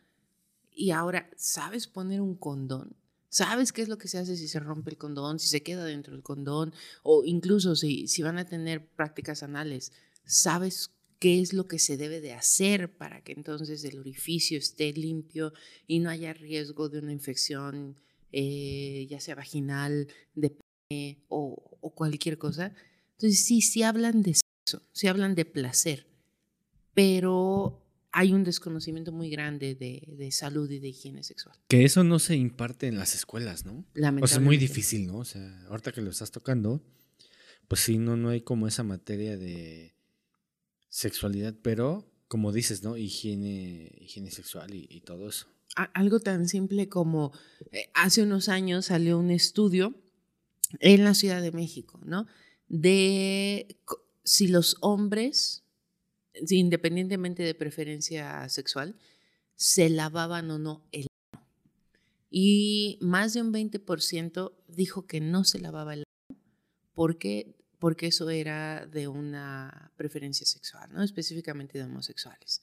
[0.72, 2.96] y ahora sabes poner un condón.
[3.28, 5.84] Sabes qué es lo que se hace si se rompe el condón, si se queda
[5.84, 9.92] dentro del condón, o incluso si, van a tener prácticas anales.
[10.24, 14.92] Sabes qué es lo que se debe de hacer para que entonces el orificio esté
[14.92, 15.52] limpio
[15.86, 17.96] y no haya riesgo de una infección,
[18.30, 20.56] eh, ya sea vaginal, de
[20.88, 22.72] pene o, o, cualquier cosa.
[23.12, 26.13] Entonces sí, sí hablan de sexo, sí hablan de placer
[26.94, 27.80] pero
[28.16, 31.58] hay un desconocimiento muy grande de, salud y de higiene sexual.
[31.66, 33.84] Que eso no se imparte en las escuelas, ¿no?
[34.22, 35.18] O sea, es muy difícil, ¿no?
[35.18, 36.80] O sea, ahorita que lo estás tocando,
[37.66, 39.96] pues sí, no, no hay como esa materia de
[40.88, 42.96] sexualidad, pero como dices, ¿no?
[42.96, 45.48] Higiene, higiene sexual y, todo eso.
[45.92, 47.32] Algo tan simple como
[47.72, 49.92] eh, hace unos años salió un estudio
[50.78, 52.28] en la Ciudad de México, ¿no?
[52.68, 53.76] De
[54.22, 55.63] si los hombres
[56.48, 58.96] independientemente de preferencia sexual,
[59.56, 61.46] se lavaban o no el ano.
[62.30, 66.40] Y más de un 20% dijo que no se lavaba el ano
[66.94, 71.02] porque, porque eso era de una preferencia sexual, ¿no?
[71.02, 72.62] específicamente de homosexuales.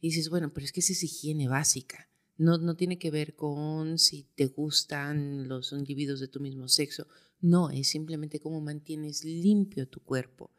[0.00, 2.08] Y dices, bueno, pero es que esa es higiene básica.
[2.38, 7.06] No, no tiene que ver con si te gustan los individuos de tu mismo sexo.
[7.40, 10.50] No, es simplemente cómo mantienes limpio tu cuerpo.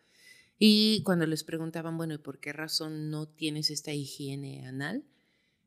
[0.59, 5.03] Y cuando les preguntaban, bueno, ¿y por qué razón no tienes esta higiene anal?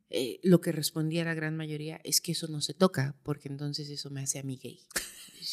[0.08, 3.88] Eh, lo que respondía la gran mayoría es que eso no se toca, porque entonces
[3.90, 4.80] eso me hace a mí gay.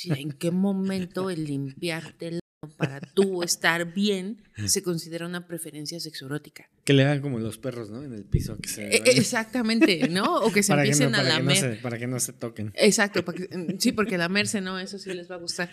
[0.06, 2.40] ¿En qué momento el limpiarte
[2.78, 6.70] para tú estar bien se considera una preferencia sexorótica.
[6.84, 8.04] Que le hagan como los perros, ¿no?
[8.04, 8.58] En el piso.
[8.58, 10.38] Que se e, exactamente, ¿no?
[10.38, 11.82] O que se empiecen a lamer.
[11.82, 12.72] para que no se toquen.
[12.76, 13.24] Exacto,
[13.78, 14.80] sí, porque lamerse, ¿no?
[14.80, 15.70] Eso sí les va a gustar.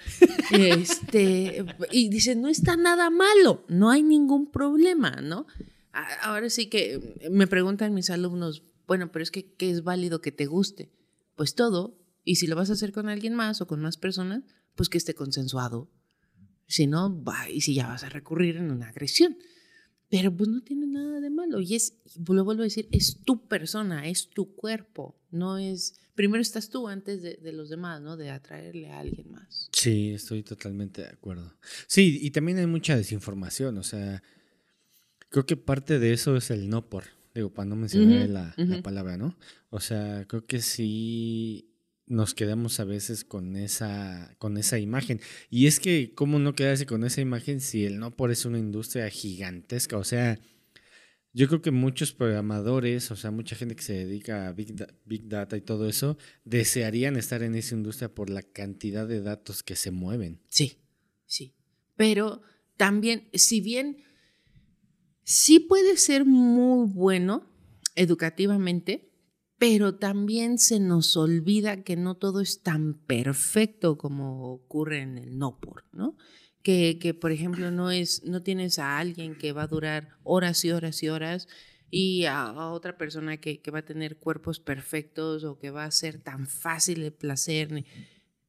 [0.50, 5.46] Este, y dicen, no está nada malo, no hay ningún problema, ¿no?
[6.22, 10.32] Ahora sí que me preguntan mis alumnos, bueno, pero es que, ¿qué es válido que
[10.32, 10.90] te guste?
[11.36, 14.42] Pues todo, y si lo vas a hacer con alguien más o con más personas,
[14.74, 15.88] pues que esté consensuado
[16.66, 19.36] si no, va, y si ya vas a recurrir en una agresión.
[20.10, 21.60] Pero pues no tiene nada de malo.
[21.60, 21.94] Y es,
[22.28, 25.18] lo vuelvo a decir, es tu persona, es tu cuerpo.
[25.30, 25.94] No es.
[26.14, 28.16] Primero estás tú antes de, de, los demás, ¿no?
[28.16, 29.68] De atraerle a alguien más.
[29.72, 31.56] Sí, estoy totalmente de acuerdo.
[31.88, 33.76] Sí, y también hay mucha desinformación.
[33.78, 34.22] O sea,
[35.30, 37.04] creo que parte de eso es el no por.
[37.34, 39.36] Digo, para no mencionar la, la palabra, ¿no?
[39.70, 41.73] O sea, creo que sí
[42.06, 45.20] nos quedamos a veces con esa, con esa imagen.
[45.50, 48.58] Y es que, ¿cómo no quedarse con esa imagen si el no por es una
[48.58, 49.96] industria gigantesca?
[49.96, 50.38] O sea,
[51.32, 55.28] yo creo que muchos programadores, o sea, mucha gente que se dedica a Big, Big
[55.28, 59.74] Data y todo eso, desearían estar en esa industria por la cantidad de datos que
[59.74, 60.40] se mueven.
[60.48, 60.78] Sí,
[61.26, 61.54] sí.
[61.96, 62.42] Pero
[62.76, 64.04] también, si bien
[65.24, 67.50] sí puede ser muy bueno
[67.96, 69.13] educativamente,
[69.58, 75.38] pero también se nos olvida que no todo es tan perfecto como ocurre en el
[75.38, 76.16] no por, ¿no?
[76.62, 80.64] Que, que, por ejemplo, no, es, no tienes a alguien que va a durar horas
[80.64, 81.46] y horas y horas
[81.90, 85.90] y a, otra persona que, que, va a tener cuerpos perfectos o que va a
[85.90, 87.84] ser tan fácil de placer.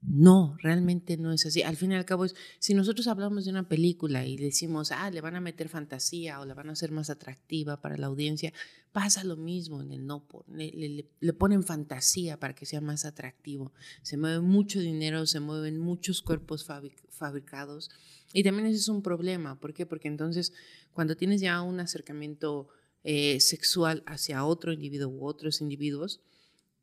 [0.07, 1.63] No, realmente no es así.
[1.63, 5.09] Al fin y al cabo, es, si nosotros hablamos de una película y decimos, ah,
[5.09, 8.53] le van a meter fantasía o la van a hacer más atractiva para la audiencia,
[8.91, 10.27] pasa lo mismo en el no.
[10.47, 13.73] Le, le, ponen fantasía para que sea más atractivo.
[14.03, 16.65] Se mueve mucho dinero, se mueven muchos cuerpos
[17.09, 17.89] fabricados.
[18.31, 19.59] Y también ese es un problema.
[19.59, 19.85] ¿Por qué?
[19.85, 20.53] Porque entonces,
[20.93, 22.67] cuando tienes ya un acercamiento
[23.03, 26.21] eh, sexual hacia otro individuo u otros individuos,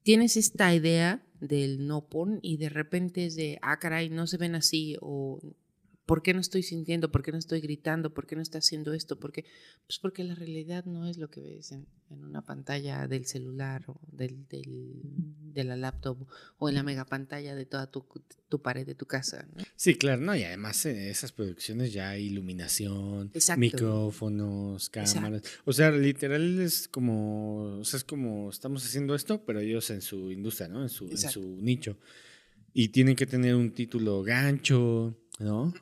[0.03, 4.37] tienes esta idea del no porn y de repente es de, ah, caray, no se
[4.37, 5.41] ven así o
[6.07, 7.11] ¿por qué no estoy sintiendo?
[7.11, 8.13] ¿Por qué no estoy gritando?
[8.13, 9.19] ¿Por qué no está haciendo esto?
[9.19, 9.45] ¿Por qué?
[9.87, 13.99] Pues porque la realidad no es lo que ves en, una pantalla del celular o
[14.11, 16.27] del, de la laptop
[16.59, 18.05] o en la mega pantalla de toda tu,
[18.61, 19.49] pared de tu casa.
[19.77, 25.43] Sí, claro, no, y además en esas producciones ya hay iluminación, micrófonos, cámaras.
[25.65, 30.03] O sea, literal es como, o sea, es como estamos haciendo esto, pero ellos en
[30.03, 30.83] su industria, ¿no?
[30.83, 31.97] En su, en su nicho.
[32.75, 35.75] Y tienen que tener un título gancho, ¿no?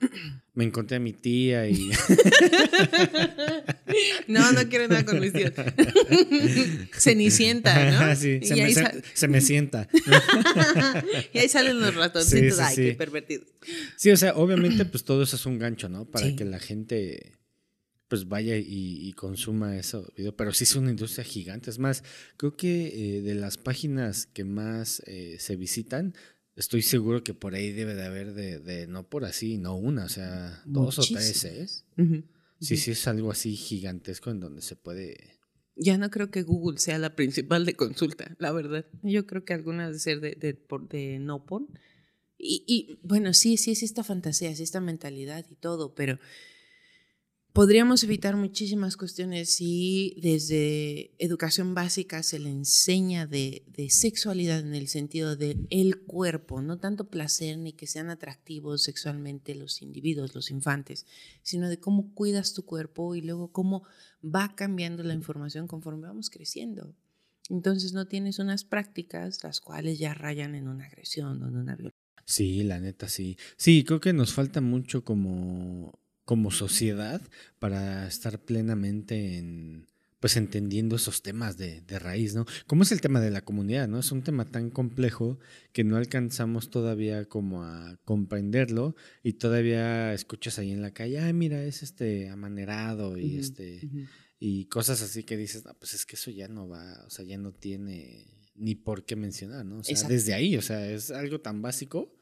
[0.55, 1.91] Me encontré a mi tía y...
[4.29, 5.53] no, no quiero nada con mis tíos.
[6.99, 8.15] Cenicienta, ¿no?
[8.17, 8.75] Sí, se, me,
[9.15, 9.89] se, me, sienta.
[11.33, 12.59] y ahí salen los ratoncitos.
[12.59, 13.45] Ay, qué pervertido.
[13.97, 16.05] Sí, o sea, obviamente pues todo eso es un gancho, ¿no?
[16.05, 17.41] Para que la gente
[18.11, 20.35] pues vaya y, consuma eso video.
[20.35, 21.71] Pero sí es una industria gigante.
[21.71, 22.03] Es más,
[22.37, 26.15] creo que eh, de las páginas que más eh, se visitan
[26.61, 30.09] estoy seguro que por ahí debe de haber de, no por así, no una, o
[30.09, 31.67] sea, dos o tres, ¿eh?
[32.61, 35.41] Sí, sí, es algo así gigantesco en donde se puede...
[35.77, 38.85] Ya no creo que Google sea la principal de consulta, la verdad.
[39.03, 40.59] Yo creo que algunas de ser de, de,
[40.91, 41.63] de no por.
[42.37, 46.19] Y, y bueno, sí, sí es esta fantasía, es esta mentalidad y todo, pero
[47.53, 54.87] Podríamos evitar muchísimas cuestiones si desde educación básica se le enseña de, sexualidad en el
[54.87, 60.53] sentido de el cuerpo, no tanto placer ni que sean atractivos sexualmente los individuos, los
[60.53, 61.07] infantes,
[61.43, 63.83] sino de cómo cuidas tu cuerpo y luego cómo
[64.23, 66.95] va cambiando la información conforme vamos creciendo.
[67.49, 71.75] Entonces no tienes unas prácticas las cuales ya rayan en una agresión o en una
[71.75, 71.99] violencia.
[72.25, 73.37] Sí, la neta, sí.
[73.57, 76.00] Sí, creo que nos falta mucho como
[76.31, 77.21] como sociedad
[77.59, 79.89] para estar plenamente en
[80.21, 82.47] pues entendiendo esos temas de, de, raíz, ¿no?
[82.69, 83.99] Como es el tema de la comunidad, ¿no?
[83.99, 85.41] Es un tema tan complejo
[85.73, 91.33] que no alcanzamos todavía como a comprenderlo y todavía escuchas ahí en la calle, ay,
[91.33, 93.81] mira, es este amanerado y este
[94.39, 97.25] y cosas así que dices, no, pues es que eso ya no va, o sea,
[97.25, 99.79] ya no tiene ni por qué mencionar, ¿no?
[99.79, 102.15] O sea, desde ahí, o sea, es algo tan básico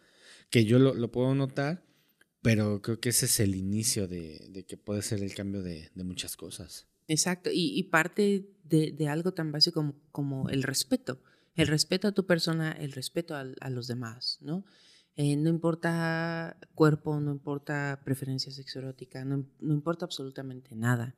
[0.49, 1.88] que yo lo, lo puedo notar
[2.42, 6.37] pero creo que ese es el inicio de, que puede ser el cambio de, muchas
[6.37, 6.87] cosas.
[7.09, 11.20] Exacto, y, parte de, algo tan básico como, como, el respeto.
[11.55, 14.64] El respeto a tu persona, el respeto a, los demás, ¿no?
[15.16, 21.16] Eh, no importa cuerpo, no importa preferencia sexoerótica, no, no importa absolutamente nada.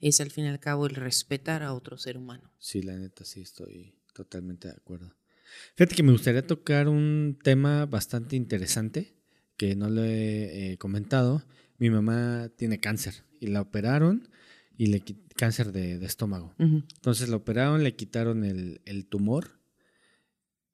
[0.00, 2.50] Es al fin y al cabo el respetar a otro ser humano.
[2.58, 5.14] Sí, la neta, sí, estoy totalmente de acuerdo.
[5.76, 9.21] Fíjate que me gustaría tocar un tema bastante interesante
[9.56, 11.44] que no le he eh, comentado,
[11.78, 14.28] mi mamá tiene cáncer y la operaron
[14.76, 15.02] y le
[15.36, 16.54] cáncer de, estómago.
[16.58, 19.60] Entonces la operaron, le quitaron el, tumor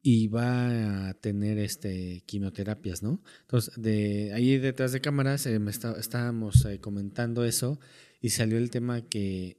[0.02, 3.22] y va a tener este quimioterapias, ¿no?
[3.42, 7.80] Entonces, de ahí detrás de cámaras eh, me estábamos eh, comentando eso
[8.20, 9.58] y salió el tema que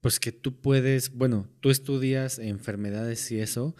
[0.00, 3.74] pues que tú puedes, bueno, tú estudias enfermedades y eso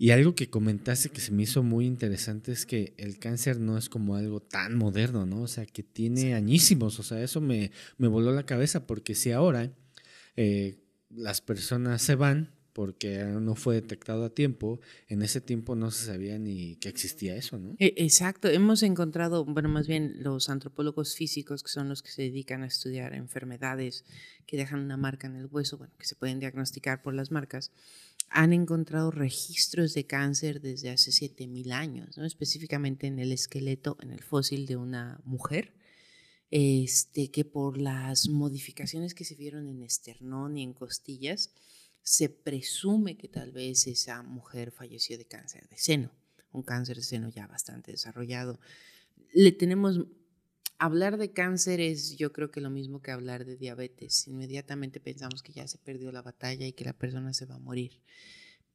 [0.00, 3.76] Y algo que comentaste que se me hizo muy interesante es que el cáncer no
[3.76, 5.42] es como algo tan moderno, ¿no?
[5.42, 7.00] O sea, que tiene añísimos.
[7.00, 9.72] O sea, eso me, me voló la cabeza porque si ahora
[10.36, 10.78] eh,
[11.10, 16.06] las personas se van porque no fue detectado a tiempo, en ese tiempo no se
[16.06, 17.74] sabía ni que existía eso, ¿no?
[17.80, 22.22] E, exacto, hemos encontrado, bueno, más bien los antropólogos físicos, que son los que se
[22.22, 24.04] dedican a estudiar enfermedades
[24.46, 27.72] que dejan una marca en el hueso, bueno, que se pueden diagnosticar por las marcas,
[28.30, 32.24] han encontrado registros de cáncer desde hace 7000 años, ¿no?
[32.24, 35.74] específicamente en el esqueleto, en el fósil de una mujer,
[36.50, 41.52] este, que por las modificaciones que se vieron en esternón y en costillas,
[42.02, 46.10] se presume que tal vez esa mujer falleció de cáncer de seno,
[46.52, 48.58] un cáncer de seno ya bastante desarrollado.
[49.34, 50.00] Le tenemos
[50.78, 54.26] hablar de cáncer es yo creo que lo mismo que hablar de diabetes.
[54.28, 57.60] Inmediatamente pensamos que ya se perdió la batalla y que la persona se va a
[57.60, 58.00] morir.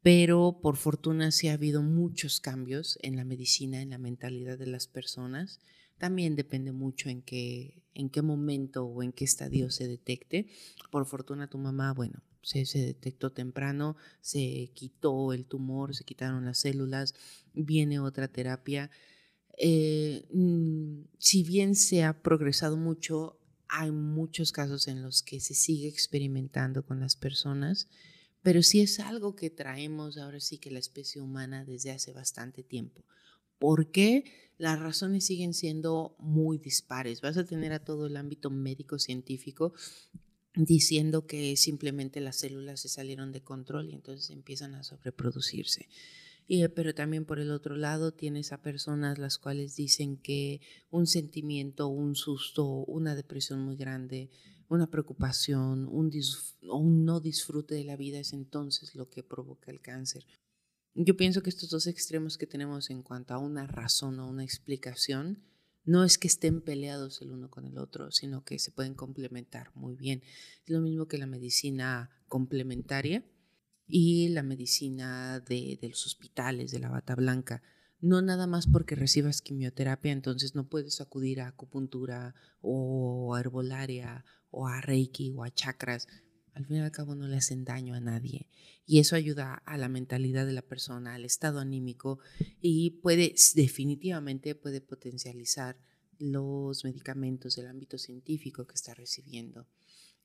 [0.02, 4.68] Pero por fortuna sí ha habido muchos cambios en la medicina, en la mentalidad de
[4.68, 5.60] las personas.
[5.98, 10.48] También depende mucho en qué, en qué momento o en qué estadio se detecte.
[10.92, 16.60] Por fortuna tu mamá, bueno, se, detectó temprano, se quitó el tumor, se quitaron las
[16.60, 17.16] células,
[17.54, 18.92] viene otra terapia.
[19.58, 25.54] Eh, mm, si bien se ha progresado mucho, hay muchos casos en los que se
[25.54, 27.88] sigue experimentando con las personas,
[28.42, 32.64] pero sí es algo que traemos ahora sí que la especie humana desde hace bastante
[32.64, 33.04] tiempo.
[33.58, 34.26] ¿Por qué?
[34.58, 37.22] Las razones siguen siendo muy dispares.
[37.22, 39.74] Vas a tener a todo el ámbito médico científico
[40.56, 45.88] diciendo que simplemente las células se salieron de control y entonces empiezan a sobreproducirse.
[46.48, 51.08] Y, pero también por el otro lado tienes a personas las cuales dicen que un
[51.08, 54.30] sentimiento, un susto, una depresión muy grande,
[54.68, 56.12] una preocupación, un,
[56.70, 60.26] un no disfrute de la vida es entonces lo que provoca el cáncer.
[60.96, 64.44] Yo pienso que estos dos extremos que tenemos en cuanto a una razón o una
[64.44, 65.44] explicación,
[65.86, 69.72] no es que estén peleados el uno con el otro, sino que se pueden complementar
[69.76, 70.24] muy bien.
[70.66, 73.26] Es lo mismo que la medicina complementaria
[73.88, 77.62] y la medicina de, los hospitales, de la bata blanca.
[78.02, 84.26] No nada más porque recibas quimioterapia, entonces no puedes acudir a acupuntura o a herbolaria
[84.52, 86.08] o a reiki o a chakras
[86.54, 88.48] al fin y al cabo no le hacen daño a nadie.
[88.86, 92.20] Y eso ayuda a la mentalidad de la persona, al estado anímico
[92.62, 95.78] y puede, definitivamente puede potencializar
[96.20, 99.68] los medicamentos del ámbito científico que está recibiendo.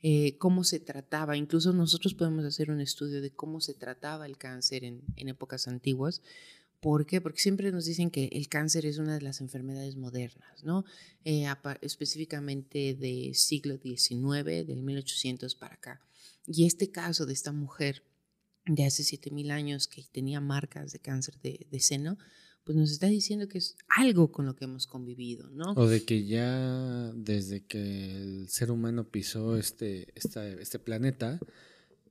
[0.02, 4.38] Eh, cómo se trataba, incluso nosotros podemos hacer un estudio de cómo se trataba el
[4.38, 6.22] cáncer en, épocas antiguas,
[6.80, 7.20] ¿Por qué?
[7.20, 10.84] Porque siempre nos dicen que el cáncer es una de las enfermedades modernas, ¿no?
[11.24, 11.44] Eh,
[11.80, 16.00] específicamente del siglo XIX, del 1800 para acá.
[16.46, 18.04] Y este caso de esta mujer
[18.64, 22.18] de hace 7000 años que tenía marcas de cáncer de, seno,
[22.68, 25.72] pues nos está diciendo que es algo con lo que hemos convivido, ¿no?
[25.72, 31.40] O de que ya desde que el ser humano pisó este, este planeta,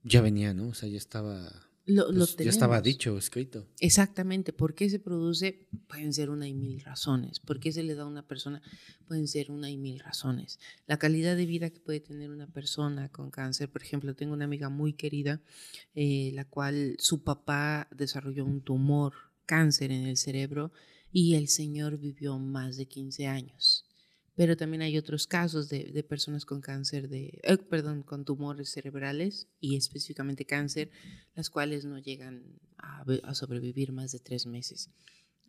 [0.03, 0.69] ya venía, ¿no?
[0.69, 3.65] O sea, ya estaba lo, pues, ya estaba dicho, escrito.
[3.79, 4.51] Exactamente.
[4.51, 5.67] ¿Por qué se produce?
[5.87, 7.39] Pueden ser una y mil razones.
[7.39, 8.61] ¿Por qué se le da a una persona?
[9.07, 10.59] Pueden ser una y mil razones.
[10.85, 14.45] La calidad de vida que puede tener una persona con cáncer, por ejemplo, tengo una
[14.45, 15.39] amiga muy querida,
[15.95, 19.13] eh, la cual su papá desarrolló un tumor,
[19.47, 20.71] cáncer en el cerebro,
[21.11, 23.87] y el señor vivió más de 15 años
[24.37, 29.47] pero también hay otros casos de, personas con cáncer de, eh, perdón, con tumores cerebrales
[29.59, 30.91] y específicamente cáncer,
[31.33, 32.43] las cuales no llegan
[32.77, 34.91] a, sobrevivir más de tres meses.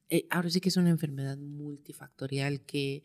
[0.09, 3.05] Eh, ahora sí que es una enfermedad multifactorial que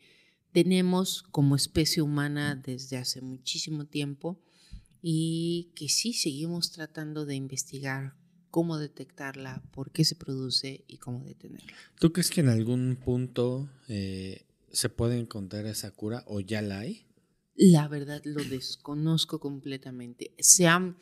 [0.52, 4.40] tenemos como especie humana desde hace muchísimo tiempo
[5.02, 8.16] y que sí seguimos tratando de investigar
[8.54, 11.74] cómo detectarla, por qué se produce y cómo detenerla.
[11.98, 16.78] ¿Tú crees que en algún punto eh, se puede encontrar esa cura o ya la
[16.78, 17.04] hay?
[17.56, 20.36] La verdad lo desconozco completamente.
[20.38, 20.96] ¿Se ha,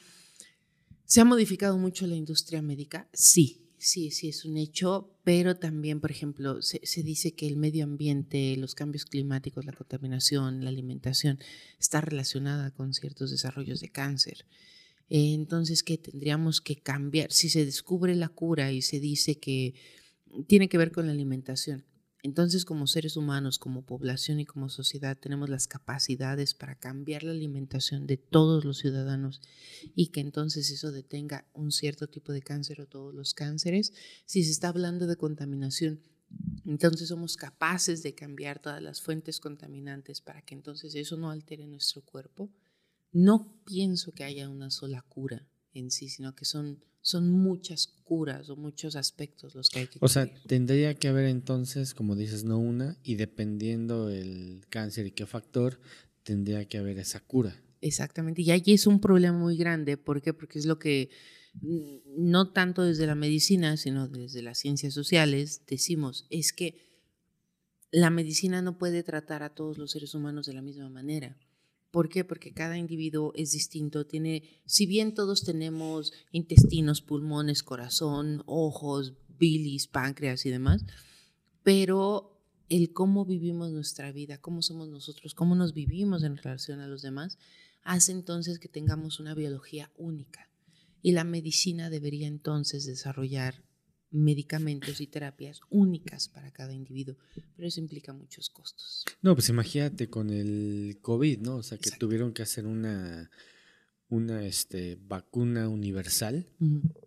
[1.05, 3.07] ¿Se ha modificado mucho la industria médica?
[3.13, 7.59] Sí, sí, sí, es un hecho, pero también, por ejemplo, se, se, dice que el
[7.59, 11.39] medio ambiente, los cambios climáticos, la contaminación, la alimentación,
[11.79, 14.47] está relacionada con ciertos desarrollos de cáncer.
[15.09, 17.33] Entonces, ¿qué tendríamos que cambiar?
[17.33, 19.75] Si se descubre la cura y se dice que
[20.47, 21.85] tiene que ver con la alimentación,
[22.25, 27.33] entonces, como seres humanos, como población y como sociedad, tenemos las capacidades para cambiar la
[27.33, 29.41] alimentación de todos los ciudadanos
[29.97, 33.93] y que entonces eso detenga un cierto tipo de cáncer o todos los cánceres.
[34.25, 36.01] Si se está hablando de contaminación,
[36.65, 41.67] entonces somos capaces de cambiar todas las fuentes contaminantes para que entonces eso no altere
[41.67, 42.49] nuestro cuerpo.
[43.13, 48.49] No pienso que haya una sola cura en sí, sino que son, son muchas curas
[48.51, 52.45] o muchos aspectos los que hay que O sea, tendría que haber entonces, como dices,
[52.45, 55.81] no una, y dependiendo el cáncer y qué factor,
[56.23, 57.63] tendría que haber esa cura.
[57.81, 60.33] Exactamente, y allí es un problema muy grande, ¿por qué?
[60.33, 61.11] Porque es lo que
[61.61, 66.93] no tanto desde la medicina, sino desde las ciencias sociales, decimos, es que
[67.91, 71.37] la medicina no puede tratar a todos los seres humanos de la misma manera.
[71.93, 72.25] ¿Por qué?
[72.25, 74.07] Porque cada individuo es distinto.
[74.07, 80.87] Tiene, si bien todos tenemos intestinos, pulmones, corazón, ojos, bilis, páncreas y demás,
[81.63, 82.41] pero
[82.71, 87.03] el cómo vivimos nuestra vida, cómo somos nosotros, cómo nos vivimos en relación a los
[87.03, 87.37] demás,
[87.83, 90.49] hace entonces que tengamos una biología única.
[91.03, 93.63] Y la medicina debería entonces desarrollar
[94.13, 97.17] medicamentos y terapias únicas para cada individuo,
[97.57, 99.05] pero eso implica muchos costos.
[99.23, 101.57] No, pues imagínate con el COVID, ¿no?
[101.57, 103.31] O sea, que tuvieron que hacer una,
[104.11, 106.47] una este, vacuna universal,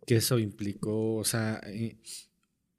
[0.08, 1.97] que eso implicó, o sea, eh,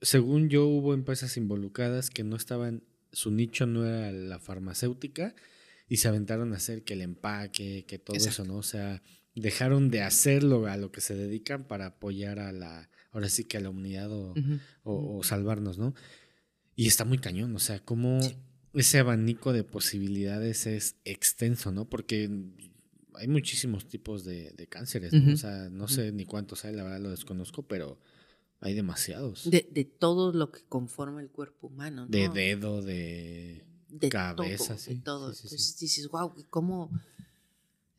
[0.03, 5.35] según yo hubo empresas involucradas que no estaban, su nicho no era la farmacéutica
[5.89, 8.57] y se aventaron a hacer que el empaque, que todo eso, ¿no?
[8.57, 9.03] O sea,
[9.41, 13.57] dejaron de hacerlo a lo que se dedican para apoyar a la ahora sí que
[13.57, 15.95] a la humanidad o, salvarnos, ¿no?
[16.75, 18.21] Y está muy cañón, o sea, como
[18.75, 21.89] ese abanico de posibilidades es extenso, ¿no?
[21.89, 22.31] Porque
[23.15, 25.33] hay muchísimos tipos de, cánceres, ¿no?
[25.33, 27.99] O sea, no sé ni cuántos hay, la verdad lo desconozco, pero
[28.61, 29.49] hay demasiados.
[29.49, 29.63] De,
[29.99, 32.09] todo lo que conforma el cuerpo humano, ¿no?
[32.09, 33.65] De dedo, de,
[34.11, 34.97] cabeza, sí.
[34.97, 35.31] De todo.
[35.31, 36.91] Entonces dices, wow, ¿cómo...?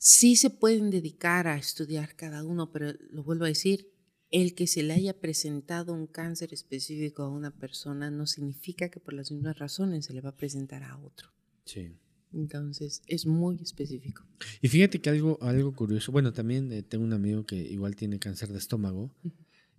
[0.10, 3.92] Sí se pueden dedicar a estudiar cada uno, pero lo vuelvo a decir,
[4.32, 9.02] el que se le haya presentado un cáncer específico a una persona no significa que
[9.02, 11.34] por las mismas razones se le va a presentar a otro.
[11.66, 11.98] Sí.
[12.32, 14.24] Entonces, es muy específico.
[14.62, 18.18] Y fíjate que algo, algo curioso, bueno, también eh, tengo un amigo que igual tiene
[18.18, 19.14] cáncer de estómago,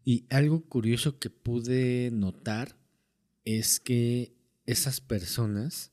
[0.05, 2.77] y algo curioso que pude notar
[3.47, 4.35] es que
[4.67, 5.91] esas personas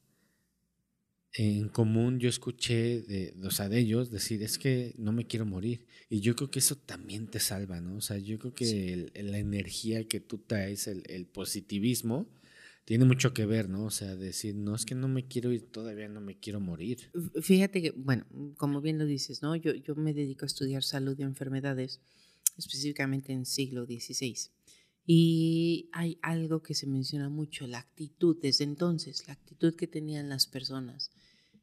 [1.37, 5.45] en común yo escuché de, o sea, de ellos decir, es que no me quiero
[5.45, 5.85] morir.
[6.09, 7.97] Y yo creo que eso también te salva, ¿no?
[7.97, 12.29] O sea, yo creo que la energía que tú traes, el, positivismo,
[12.85, 13.85] tiene mucho que ver, ¿no?
[13.85, 17.11] O sea, decir, no, es que no me quiero ir, todavía no me quiero morir.
[17.41, 18.25] Fíjate que, bueno,
[18.55, 19.55] como bien lo dices, ¿no?
[19.57, 21.99] Yo, yo me dedico a estudiar salud y enfermedades,
[22.57, 24.51] específicamente en siglo XVI.
[25.05, 30.29] Y hay algo que se menciona mucho, la actitud desde entonces, la actitud que tenían
[30.29, 31.11] las personas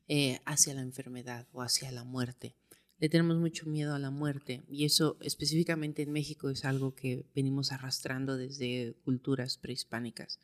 [0.08, 2.54] eh, hacia la enfermedad o hacia la muerte.
[2.98, 7.26] Le tenemos mucho miedo a la muerte y eso específicamente en México es algo que
[7.34, 10.38] venimos arrastrando desde culturas prehispánicas.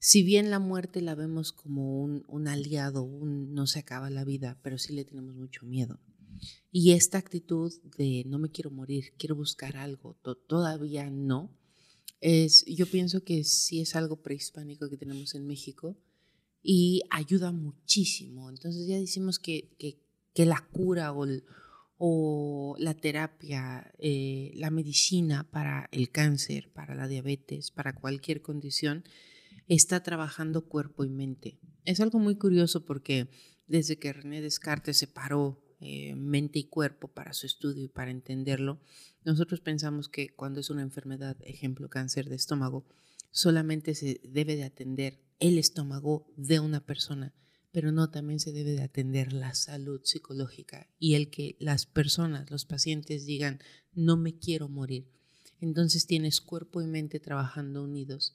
[0.00, 4.24] Si bien la muerte la vemos como un, un aliado, un no se acaba la
[4.24, 6.00] vida, pero sí le tenemos mucho miedo.
[6.70, 10.16] Y esta actitud de no me quiero morir, quiero buscar algo,
[10.46, 11.57] todavía no,
[12.20, 15.96] es, yo pienso que sí es algo prehispánico que tenemos en México
[16.62, 18.50] y ayuda muchísimo.
[18.50, 19.98] Entonces ya decimos que, que,
[20.44, 21.12] la cura
[21.98, 29.04] o, la terapia, eh, la medicina para el cáncer, para la diabetes, para cualquier condición,
[29.66, 31.58] está trabajando cuerpo y mente.
[31.84, 33.28] Es algo muy curioso porque
[33.66, 38.80] desde que René Descartes separó eh, mente y cuerpo para su estudio y para entenderlo,
[39.28, 42.86] nosotros pensamos que cuando es una enfermedad, ejemplo cáncer de estómago,
[43.30, 47.34] solamente se debe de atender el estómago de una persona,
[47.70, 52.50] pero no también se debe de atender la salud psicológica y el que las personas,
[52.50, 53.58] los pacientes digan,
[53.92, 55.12] no me quiero morir.
[55.60, 58.32] Entonces tienes cuerpo y mente trabajando unidos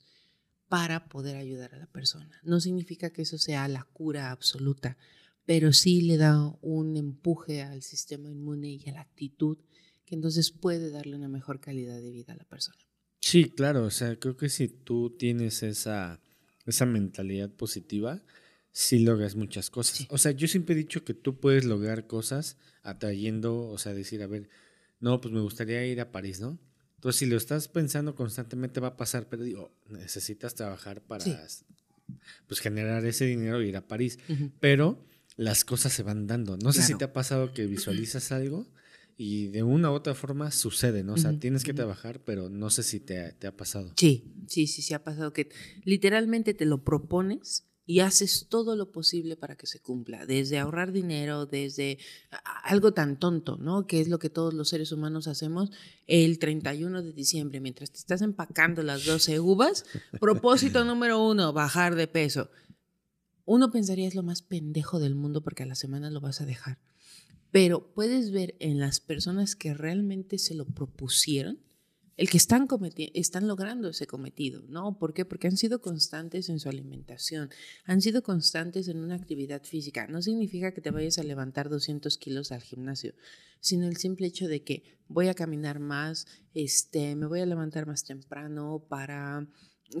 [0.68, 2.38] para poder ayudar a la persona.
[2.44, 4.96] No significa que eso sea la cura absoluta,
[5.44, 9.58] pero sí le da un empuje al sistema inmune y a la actitud
[10.04, 12.78] que entonces puede darle una mejor calidad de vida a la persona.
[13.20, 16.20] Sí, claro, o sea, creo que si tú tienes esa,
[16.66, 18.22] esa mentalidad positiva,
[18.70, 20.06] sí logras muchas cosas.
[20.10, 24.22] O sea, yo siempre he dicho que tú puedes lograr cosas atrayendo, o sea, decir,
[24.22, 24.50] a ver,
[25.00, 26.58] no, pues me gustaría ir a París, ¿no?
[26.96, 31.24] Entonces, si lo estás pensando constantemente va a pasar, pero digo, necesitas trabajar para
[32.46, 34.18] pues generar ese dinero y ir a París.
[34.60, 35.04] Pero
[35.36, 36.56] las cosas se van dando.
[36.56, 38.66] No sé si te ha pasado que visualizas algo
[39.16, 41.14] y de una u otra forma sucede, ¿no?
[41.14, 43.92] O sea, tienes que trabajar, pero no sé si te, te, ha pasado.
[43.96, 45.48] Sí, sí, sí, sí ha pasado que
[45.84, 50.90] literalmente te lo propones y haces todo lo posible para que se cumpla, desde ahorrar
[50.90, 51.98] dinero, desde
[52.64, 53.86] algo tan tonto, ¿no?
[53.86, 55.70] Que es lo que todos los seres humanos hacemos
[56.06, 59.84] el 31 de diciembre, mientras te estás empacando las 12 uvas,
[60.20, 62.48] propósito número uno, bajar de peso
[63.46, 66.46] uno pensaría es lo más pendejo del mundo porque a la semana lo vas a
[66.46, 66.78] dejar.
[67.54, 71.60] Pero puedes ver en las personas que realmente se lo propusieron,
[72.16, 74.98] el que están, están logrando ese cometido, ¿no?
[74.98, 75.24] ¿Por qué?
[75.24, 77.50] Porque han sido constantes en su alimentación,
[77.84, 80.08] han sido constantes en una actividad física.
[80.08, 83.14] No significa que te vayas a levantar 200 kilos al gimnasio,
[83.60, 87.86] sino el simple hecho de que voy a caminar más, este, me voy a levantar
[87.86, 89.46] más temprano para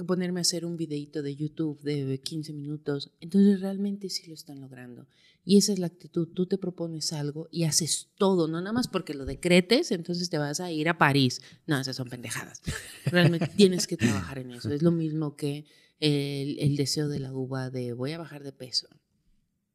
[0.06, 3.12] ponerme a hacer un videito de YouTube de 15 minutos.
[3.20, 5.06] Entonces realmente sí lo están logrando.
[5.44, 6.28] Y esa es la actitud.
[6.28, 10.38] Tú te propones algo y haces todo, no nada más porque lo decretes, entonces te
[10.38, 11.42] vas a ir a París.
[11.66, 12.62] No, esas son pendejadas.
[13.04, 14.72] Realmente tienes que trabajar en eso.
[14.72, 15.66] Es lo mismo que
[16.00, 18.88] el, el deseo de la uva de voy a bajar de peso.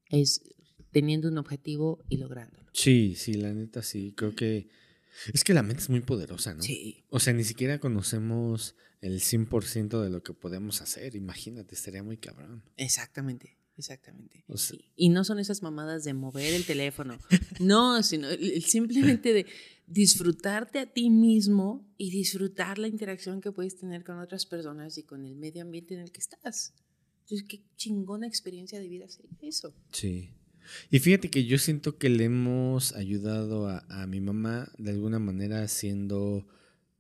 [0.10, 0.41] Es
[0.91, 2.68] teniendo un objetivo y lográndolo.
[2.74, 4.14] Sí, sí, la neta sí.
[4.16, 4.70] Creo que
[5.34, 6.64] es que la mente es muy poderosa, ¿no?
[6.64, 7.03] Sí.
[7.10, 11.16] O sea, ni siquiera conocemos el 100% de lo que podemos hacer.
[11.16, 12.64] Imagínate, estaría muy cabrón.
[12.78, 13.60] Exactamente.
[13.80, 14.43] Exactamente.
[14.97, 17.18] y no son esas mamadas de mover el teléfono.
[17.62, 18.28] no, sino
[18.62, 19.45] simplemente de
[19.88, 25.04] disfrutarte a ti mismo y disfrutar la interacción que puedes tener con otras personas y
[25.04, 26.74] con el medio ambiente en el que estás.
[27.22, 29.74] Entonces, qué chingona experiencia de vida sería eso.
[29.93, 30.32] Sí.
[30.91, 35.20] Y fíjate que yo siento que le hemos ayudado a, a mi mamá de alguna
[35.20, 36.45] manera haciendo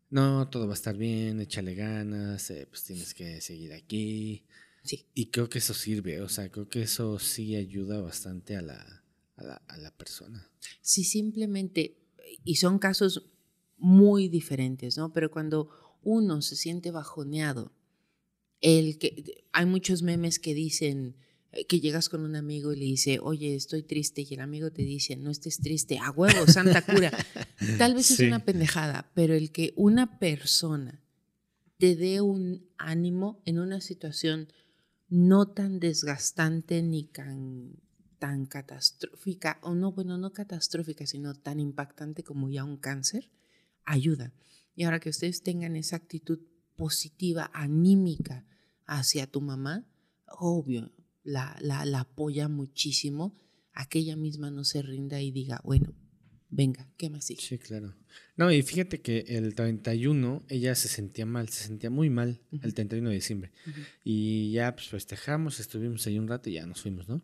[0.09, 4.45] no, todo va a estar bien, échale ganas, eh, pues tienes que seguir aquí.
[4.83, 5.07] Sí.
[5.13, 9.03] Y creo que eso sirve, o sea, creo que eso sí ayuda bastante a la,
[9.35, 10.49] a la, a la persona.
[10.81, 11.97] Sí, simplemente,
[12.43, 13.29] y son casos
[13.77, 15.13] muy diferentes, ¿no?
[15.13, 15.69] Pero cuando
[16.01, 17.73] uno se siente bajoneado,
[18.61, 21.15] el que hay muchos memes que dicen,
[21.67, 24.83] que llegas con un amigo y le dice, oye, estoy triste, y el amigo te
[24.83, 27.11] dice, no estés triste, a huevo, santa cura.
[27.77, 31.01] Tal vez es una pendejada, pero el que una persona
[31.77, 34.49] te dé un ánimo en una situación
[35.07, 37.79] no tan desgastante ni tan,
[38.19, 43.31] tan catastrófica, o no, bueno, no catastrófica, sino tan impactante como ya un cáncer,
[43.85, 44.33] ayuda.
[44.75, 46.39] Y ahora que ustedes tengan esa actitud
[46.75, 48.45] positiva, anímica
[48.85, 49.85] hacia tu mamá,
[50.27, 50.91] obvio,
[51.23, 53.37] la, la, la apoya muchísimo
[53.73, 55.93] a que ella misma no se rinda y diga, bueno,
[56.49, 57.41] venga, ¿qué más sigue?
[57.41, 57.95] Sí, claro.
[58.35, 62.73] No, y fíjate que el 31 ella se sentía mal, se sentía muy mal el
[62.73, 63.51] 31 de diciembre.
[64.03, 67.21] Y ya pues festejamos, estuvimos ahí un rato y ya nos fuimos, ¿no?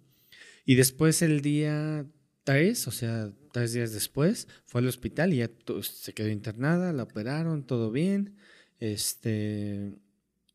[0.66, 2.06] Y después el día
[2.44, 7.04] 3, o sea, tres días después, fue al hospital y ya se quedó internada, la
[7.04, 8.36] operaron, todo bien.
[8.80, 9.94] Este,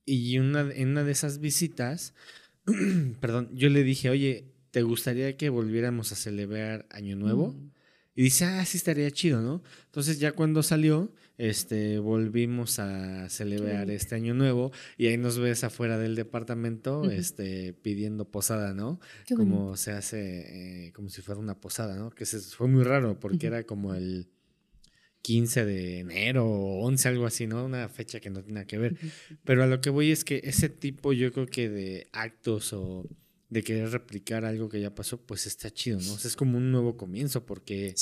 [0.05, 2.15] y una, en una de esas visitas
[3.21, 7.53] perdón, yo le dije, oye, ¿te gustaría que volviéramos a celebrar Año Nuevo?
[7.53, 7.71] Mm.
[8.15, 9.63] Y dice, ah, sí estaría chido, ¿no?
[9.87, 15.65] Entonces ya cuando salió, este, volvimos a celebrar este año nuevo y ahí nos ves
[15.65, 19.01] afuera del departamento, este, pidiendo posada, ¿no?
[19.35, 22.11] como se hace, eh, como si fuera una posada, ¿no?
[22.11, 24.29] Que se, fue muy raro porque era como el
[25.23, 27.65] 15 de enero o 11, algo así, ¿no?
[27.65, 28.97] Una fecha que no tiene nada que ver.
[29.45, 33.07] Pero a lo que voy es que ese tipo, yo creo que de actos o
[33.51, 36.15] de querer replicar algo que ya pasó, pues está chido, ¿no?
[36.15, 37.95] O sea, es como un nuevo comienzo porque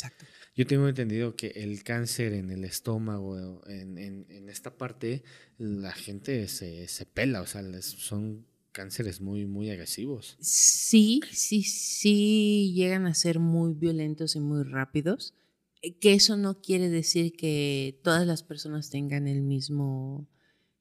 [0.55, 5.23] yo tengo entendido que el cáncer en el estómago, en, en, esta parte,
[5.57, 10.37] la gente se, se pela, o sea, son cánceres muy, muy agresivos.
[10.41, 15.35] Sí, sí, sí, llegan a ser muy violentos y muy rápidos.
[15.83, 20.29] Eh, que eso no quiere decir que todas las personas tengan el mismo,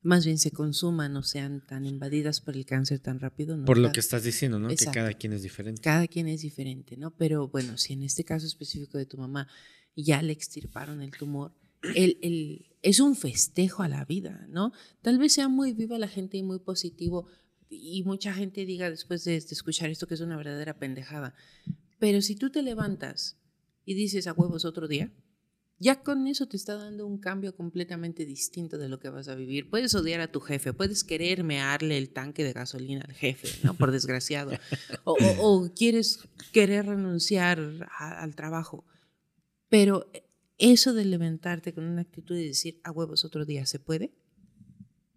[0.01, 3.57] más bien se consuman o sean tan invadidas por el cáncer tan rápido.
[3.57, 3.65] ¿no?
[3.65, 4.69] Por lo que estás diciendo, ¿no?
[4.69, 5.81] Que cada quien es diferente.
[5.81, 7.15] Cada quien es diferente, ¿no?
[7.15, 9.47] Pero bueno, si en este caso específico de tu mamá
[9.95, 11.53] ya le extirparon el tumor,
[11.95, 14.71] el, el, es un festejo a la vida, ¿no?
[15.01, 17.27] Tal vez sea muy viva la gente y muy positivo
[17.69, 21.33] y mucha gente diga después de escuchar esto que es una verdadera pendejada.
[21.99, 23.36] Pero si tú te levantas
[23.87, 25.13] y dices a huevos otro día,
[25.79, 29.35] ya con eso te está dando un cambio completamente distinto de lo que vas a
[29.35, 29.69] vivir.
[29.69, 33.75] Puedes odiar a tu jefe, puedes querer mearle el tanque de gasolina al jefe, ¿no?
[33.75, 34.51] Por desgraciado.
[35.05, 36.19] O, quieres
[36.51, 37.61] querer renunciar
[37.97, 38.83] al trabajo.
[39.69, 40.11] Pero
[40.57, 44.11] eso de levantarte con una actitud de decir a huevos otro día, ¿se puede?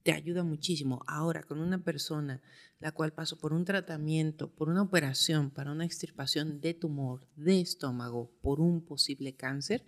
[0.02, 1.02] Te ayuda muchísimo.
[1.06, 2.42] Ahora, con una persona
[2.80, 7.60] la cual pasó por un tratamiento, por una operación para una extirpación de tumor de
[7.60, 9.84] estómago por un posible cáncer,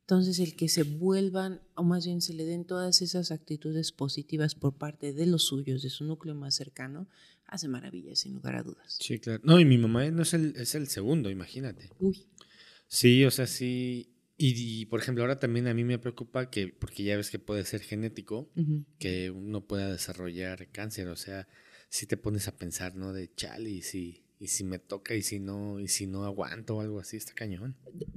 [0.00, 4.54] entonces el que se vuelvan, o más bien se le den todas esas actitudes positivas
[4.54, 7.08] por parte de los suyos, de su núcleo más cercano,
[7.46, 8.96] hace maravillas, sin lugar a dudas.
[8.98, 9.40] Sí, claro.
[9.44, 11.90] No, y mi mamá no es el, es el segundo, imagínate.
[11.98, 12.26] Uy.
[12.88, 14.11] Sí, o sea, sí,
[14.44, 17.64] y, por ejemplo, ahora también a mí me preocupa que, porque ya ves que puede
[17.64, 18.50] ser genético,
[18.98, 21.06] que uno pueda desarrollar cáncer.
[21.08, 21.46] O sea,
[21.88, 23.12] si te pones a pensar, ¿no?
[23.12, 26.76] De chale, y si, y si me toca y si no, y si no aguanto
[26.76, 27.76] o algo así, está cañón.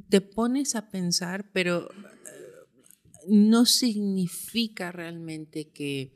[0.10, 2.86] Te pones a pensar, pero eh,
[3.28, 6.12] no significa realmente que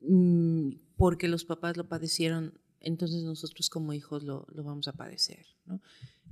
[0.00, 5.46] mm, porque los papás lo padecieron, entonces nosotros como hijos lo, lo vamos a padecer.
[5.66, 5.80] ¿no?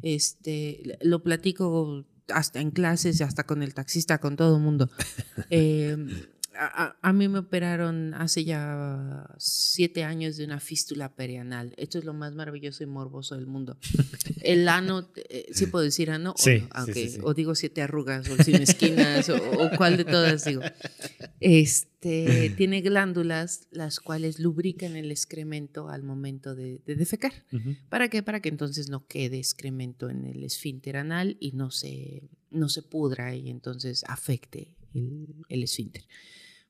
[0.03, 4.91] Este, lo platico hasta en clases, hasta con el taxista, con todo el mundo.
[5.51, 5.97] Eh,
[6.59, 11.75] a, mí me operaron hace ya siete años de una fístula perianal.
[11.77, 13.79] Esto es lo más maravilloso y morboso del mundo.
[14.43, 16.35] El ano, eh, sí puedo decir ano,
[17.23, 20.63] o, digo siete arrugas, o sin esquinas, o, cuál de todas digo.
[21.41, 27.33] Este, tiene glándulas las cuales lubrican el excremento al momento de, defecar.
[27.89, 28.23] ¿Para qué?
[28.23, 32.83] Para que entonces no quede excremento en el esfínter anal y no se, no se
[32.83, 36.05] pudra y entonces afecte el, el esfínter.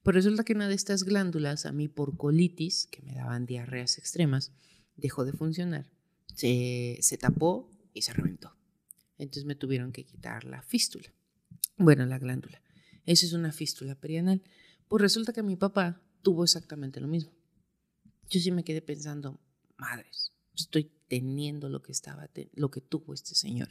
[0.07, 3.99] Pues resulta que una de estas glándulas, a mí por colitis, que me daban diarreas
[3.99, 4.53] extremas,
[4.95, 5.91] dejó de funcionar.
[6.33, 8.55] Se, tapó y se reventó.
[9.19, 11.13] Entonces me tuvieron que quitar la fístula.
[11.77, 12.63] Bueno, la glándula.
[13.05, 14.45] Esa es una fístula perianal.
[14.87, 17.33] Pues resulta que mi papá tuvo exactamente lo mismo.
[18.31, 19.41] Yo sí me quedé pensando,
[19.77, 23.71] madres, estoy teniendo lo que, estaba, lo que tuvo este señor.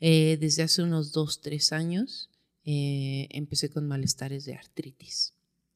[0.00, 2.28] Eh, desde hace unos dos, tres años
[2.62, 5.32] eh, empecé con malestares de artritis.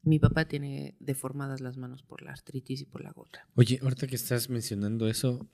[0.06, 3.48] Mi papá tiene deformadas las manos por la artritis y por la gota.
[3.56, 5.50] Oye, ahorita que estás mencionando eso,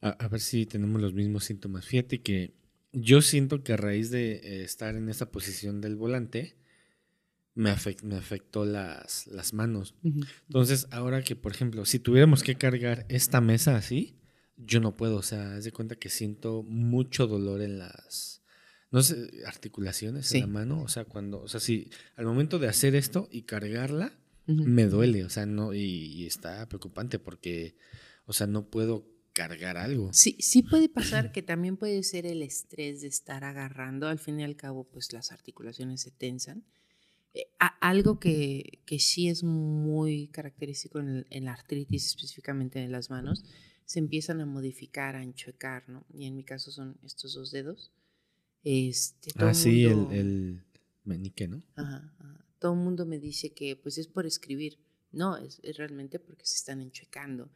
[0.00, 1.84] a, ver si tenemos los mismos síntomas.
[1.84, 2.54] Fíjate que
[2.92, 6.56] yo siento que a raíz de eh, estar en esa posición del volante,
[7.54, 7.74] me,
[8.04, 9.94] me afectó las, las manos.
[10.02, 14.16] Entonces, ahora que, por ejemplo, si tuviéramos que cargar esta mesa así,
[14.56, 15.16] yo no puedo.
[15.16, 18.42] O sea, haz de cuenta que siento mucho dolor en las,
[18.94, 22.68] no sé, articulaciones en la mano, o sea, cuando, o sea, si al momento de
[22.68, 24.16] hacer esto y cargarla,
[24.46, 27.74] me duele, o sea, no, y, está preocupante porque,
[28.24, 30.12] o sea, no puedo cargar algo.
[30.12, 34.38] Sí, sí puede pasar que también puede ser el estrés de estar agarrando, al fin
[34.38, 36.62] y al cabo, pues las articulaciones se tensan.
[37.34, 37.48] Eh,
[37.80, 43.44] algo que, que, sí es muy característico en, en, la artritis, específicamente en las manos,
[43.86, 46.06] se empiezan a modificar, a enchuecar, ¿no?
[46.14, 47.90] Y en mi caso son estos dos dedos
[48.64, 50.64] este, todo ah, sí, el, el,
[51.04, 51.62] menique, ¿no?
[51.76, 52.12] Ajá,
[52.58, 54.78] Todo el mundo me dice que pues es por escribir.
[55.12, 57.50] No, es, realmente porque se están enchuecando.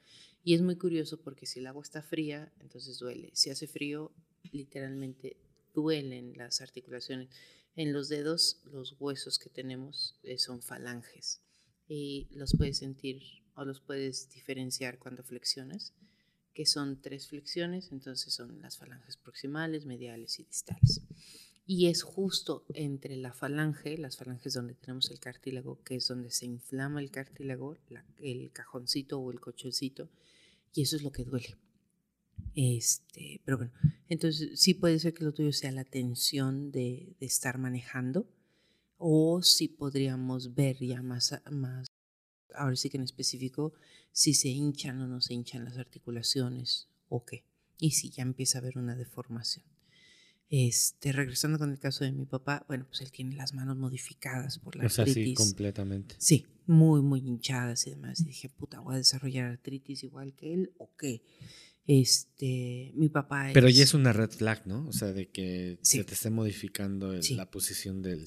[0.45, 3.31] Y es muy curioso porque si el agua está fría, entonces duele.
[3.33, 4.13] Si hace frío,
[4.53, 5.37] literalmente
[5.75, 7.29] duelen las articulaciones.
[7.75, 11.41] En los dedos, los huesos que tenemos eh, son falanges
[11.89, 13.23] y los puedes sentir
[13.55, 15.95] o los puedes diferenciar cuando flexionas
[16.59, 21.03] que son tres flexiones, entonces son las falanges proximales, mediales y distales.
[21.65, 26.33] Y es justo entre la falange, las falanges donde tenemos el cartílago, que es donde
[26.33, 27.77] se inflama el cartílago,
[28.19, 30.09] el cajoncito o el cochoncito,
[30.75, 31.55] y eso es lo que duele.
[32.57, 33.73] Este, pero bueno,
[34.09, 38.27] entonces sí puede ser que lo tuyo sea la tensión de, estar manejando,
[38.97, 41.41] o si podríamos ver ya más
[42.55, 43.75] ahora sí que en específico,
[44.13, 47.45] si se hinchan o no se hinchan las articulaciones o qué.
[47.79, 49.65] Y si ya empieza a haber una deformación.
[50.51, 54.59] Este, regresando con el caso de mi papá, bueno, pues él tiene las manos modificadas
[54.59, 55.31] por la o sea, artritis.
[55.31, 56.15] sí, completamente.
[56.19, 58.21] Sí, muy, muy hinchadas y demás.
[58.21, 61.23] Y dije, puta, voy a desarrollar artritis igual que él o qué.
[61.87, 64.87] Este, mi papá Pero ya es una red flag, ¿no?
[64.89, 68.27] O sea, de que se te esté modificando la posición del,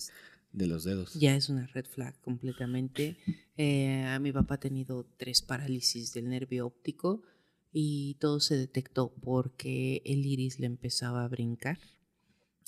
[0.53, 1.13] de los dedos.
[1.13, 3.17] Ya es una red flag completamente.
[3.63, 7.21] Eh, mi papá ha tenido tres parálisis del nervio óptico
[7.71, 11.77] y todo se detectó porque el iris le empezaba a brincar.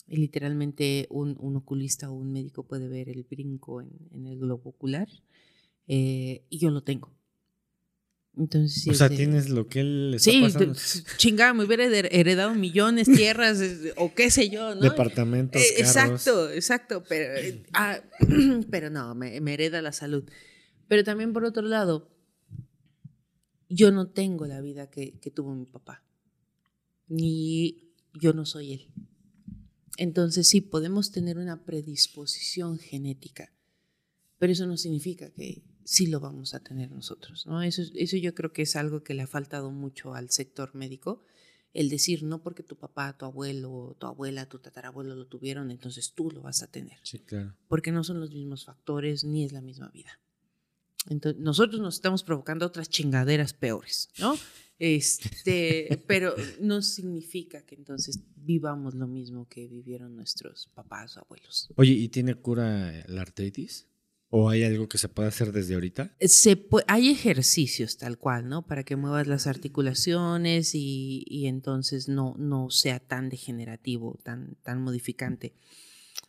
[0.08, 4.38] Y literalmente un, un, oculista o un médico puede ver el brinco en, en el
[4.38, 5.08] globo ocular
[5.88, 7.12] eh, y yo lo tengo.
[8.36, 10.74] Entonces, o sea, tienes lo que él le está sí, pasando.
[11.18, 13.62] chingada, me hubiera heredado millones, tierras
[13.96, 14.82] o qué sé yo, ¿no?
[14.82, 18.02] Departamentos, eh, Exacto, exacto, pero, ah,
[18.72, 20.24] pero no, me, hereda la salud.
[20.88, 22.10] Pero también por otro lado,
[23.70, 26.04] yo no tengo la vida que, que tuvo mi papá,
[27.08, 28.88] ni yo no soy él.
[29.98, 33.54] Entonces sí, podemos tener una predisposición genética,
[34.40, 37.46] pero eso no significa que sí lo vamos a tener nosotros.
[37.46, 37.62] ¿no?
[37.62, 41.24] Eso, eso yo creo que es algo que le ha faltado mucho al sector médico,
[41.74, 46.14] el decir, no porque tu papá, tu abuelo, tu abuela, tu tatarabuelo lo tuvieron, entonces
[46.14, 47.00] tú lo vas a tener.
[47.04, 47.56] Sí, claro.
[47.68, 50.20] Porque no son los mismos factores ni es la misma vida.
[51.10, 54.36] Entonces, nosotros nos estamos provocando otras chingaderas peores, ¿no?
[54.80, 61.70] Este, pero no significa que entonces vivamos lo mismo que vivieron nuestros papás o abuelos.
[61.76, 63.88] Oye, ¿y tiene cura la artritis?
[64.36, 66.16] ¿O hay algo que se pueda hacer desde ahorita?
[66.20, 68.66] Se hay ejercicios tal cual, ¿no?
[68.66, 75.54] Para que muevas las articulaciones y, entonces no, no sea tan degenerativo, tan, tan modificante.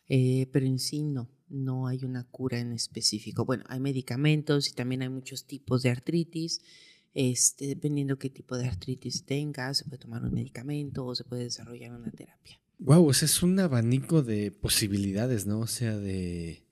[0.07, 3.43] Eh, pero en sí no, no hay una cura en específico.
[3.43, 6.61] Bueno, hay medicamentos y también hay muchos tipos de artritis.
[7.15, 11.45] Este, dependiendo qué tipo de artritis tengas, se puede tomar un medicamento o se puede
[11.45, 12.61] desarrollar una terapia.
[12.77, 15.61] Wow, ese es un abanico de posibilidades, ¿no?
[15.61, 16.64] O sea, de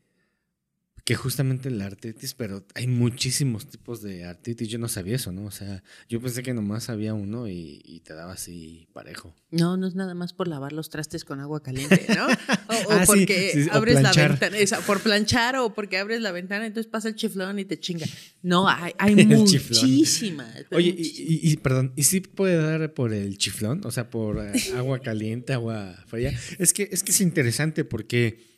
[1.04, 4.70] que justamente la artritis, pero hay muchísimos tipos de artritis.
[4.70, 5.44] Yo no sabía eso, ¿no?
[5.46, 9.36] O sea, yo pensé que nomás había uno y, te daba así parejo.
[9.52, 12.28] No, no es nada más por lavar los trastes con agua caliente, ¿no?
[12.74, 17.10] O, ah, porque abres la ventana, por planchar o porque abres la ventana, entonces pasa
[17.10, 18.06] el chiflón y te chinga.
[18.42, 20.66] No, hay, hay muchísimas.
[20.72, 23.82] Oye, Y, perdón, ¿y si puede dar por el chiflón?
[23.86, 26.34] O sea, por eh, agua caliente, agua fría.
[26.58, 28.53] Es que, es que es interesante porque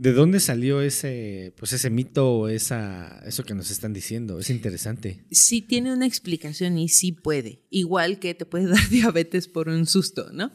[0.00, 4.38] ¿De dónde salió ese, pues ese mito o esa, eso que nos están diciendo?
[4.38, 5.26] Es interesante.
[5.30, 7.60] Sí tiene una explicación y sí puede.
[7.68, 10.52] Igual que te puede dar diabetes por un susto, ¿no?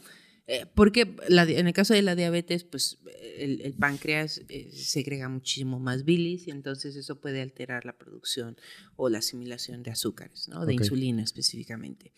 [0.48, 2.98] Eh, porque en el caso de la diabetes, pues
[3.38, 8.56] el, páncreas eh, segrega muchísimo más bilis y entonces eso puede alterar la producción
[8.96, 10.66] o la asimilación de azúcares, ¿no?
[10.66, 12.12] De insulina específicamente.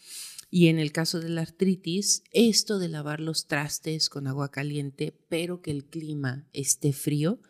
[0.51, 5.15] Y en el caso de la artritis, esto de lavar los trastes con agua caliente,
[5.29, 7.41] pero que el clima esté frío,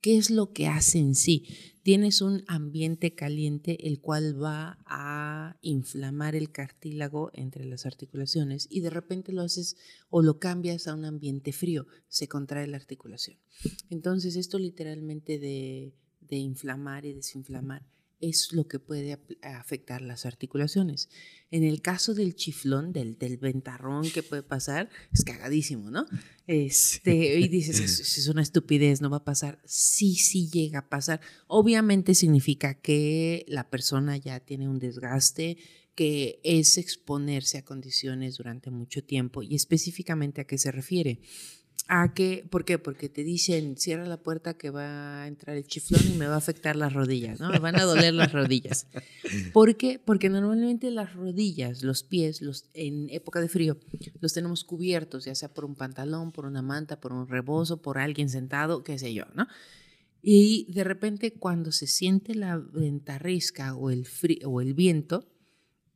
[0.00, 1.46] ¿qué es lo que hace en sí?
[1.84, 8.80] Tienes un ambiente caliente el cual va a inflamar el cartílago entre las articulaciones y
[8.80, 9.76] de repente lo haces
[10.10, 13.38] o lo cambias a un ambiente frío, se contrae la articulación.
[13.88, 17.86] Entonces esto literalmente de, de inflamar y desinflamar
[18.20, 21.08] es lo que puede afectar las articulaciones.
[21.50, 26.06] En el caso del chiflón, del, del ventarrón que puede pasar, es cagadísimo, ¿no?
[26.48, 29.60] Este, Y dices, es, es una estupidez, no va a pasar.
[29.66, 31.20] Sí, sí llega a pasar.
[31.46, 35.58] Obviamente significa que la persona ya tiene un desgaste,
[35.94, 41.20] que es exponerse a condiciones durante mucho tiempo y específicamente a qué se refiere
[42.50, 42.78] ¿Por qué?
[42.78, 46.34] Porque te dicen, cierra la puerta que va a entrar el chiflón y me va
[46.34, 47.48] a afectar las rodillas, ¿no?
[47.48, 48.86] Me van a doler las rodillas.
[49.54, 49.98] ¿Por qué?
[49.98, 53.78] Porque normalmente las rodillas, los pies, los, en época de frío,
[54.20, 57.96] los tenemos cubiertos, ya sea por un pantalón, por una manta, por un rebozo, por
[57.96, 59.46] alguien sentado, qué sé yo, ¿no?
[60.20, 65.26] Y de repente cuando se siente la ventarrisca o el, frío, o el viento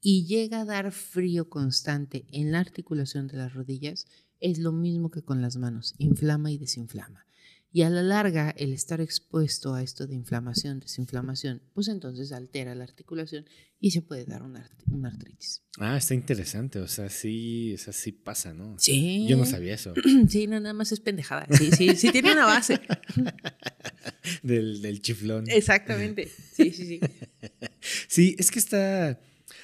[0.00, 4.06] y llega a dar frío constante en la articulación de las rodillas,
[4.42, 7.26] es lo mismo que con las manos, inflama y desinflama.
[7.74, 12.74] Y a la larga, el estar expuesto a esto de inflamación, desinflamación, pues entonces altera
[12.74, 13.46] la articulación
[13.80, 14.70] y se puede dar una,
[15.04, 15.62] artritis.
[15.78, 16.80] Ah, está interesante.
[16.80, 18.78] O sea, sí, o sí pasa, ¿no?
[18.78, 19.26] Sí.
[19.26, 19.94] Yo no sabía eso.
[20.28, 21.46] Sí, no, nada más es pendejada.
[21.50, 22.78] Sí, sí, sí tiene una base.
[24.42, 25.48] del, del chiflón.
[25.48, 26.30] Exactamente.
[26.52, 27.00] Sí, sí, sí.
[28.08, 29.18] Sí, es que está.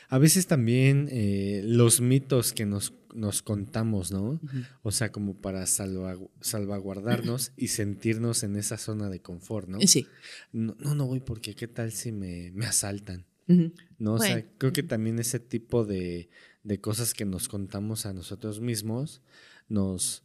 [0.09, 4.41] A veces también eh, los mitos que nos nos contamos, ¿no?
[4.83, 9.81] O sea, como para salvaguardarnos y sentirnos en esa zona de confort, ¿no?
[9.81, 10.07] Sí.
[10.53, 13.27] No, no, voy porque qué tal si me, me asaltan.
[13.99, 14.15] ¿No?
[14.15, 16.29] O sea, creo que también ese tipo de,
[16.65, 19.23] de, cosas que nos contamos a nosotros mismos
[19.69, 20.23] nos.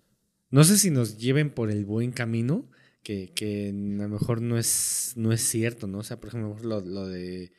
[0.50, 2.70] No sé si nos lleven por el buen camino,
[3.02, 6.00] que, que a lo mejor no es, no es cierto, ¿no?
[6.00, 7.54] O sea, por ejemplo, lo, lo de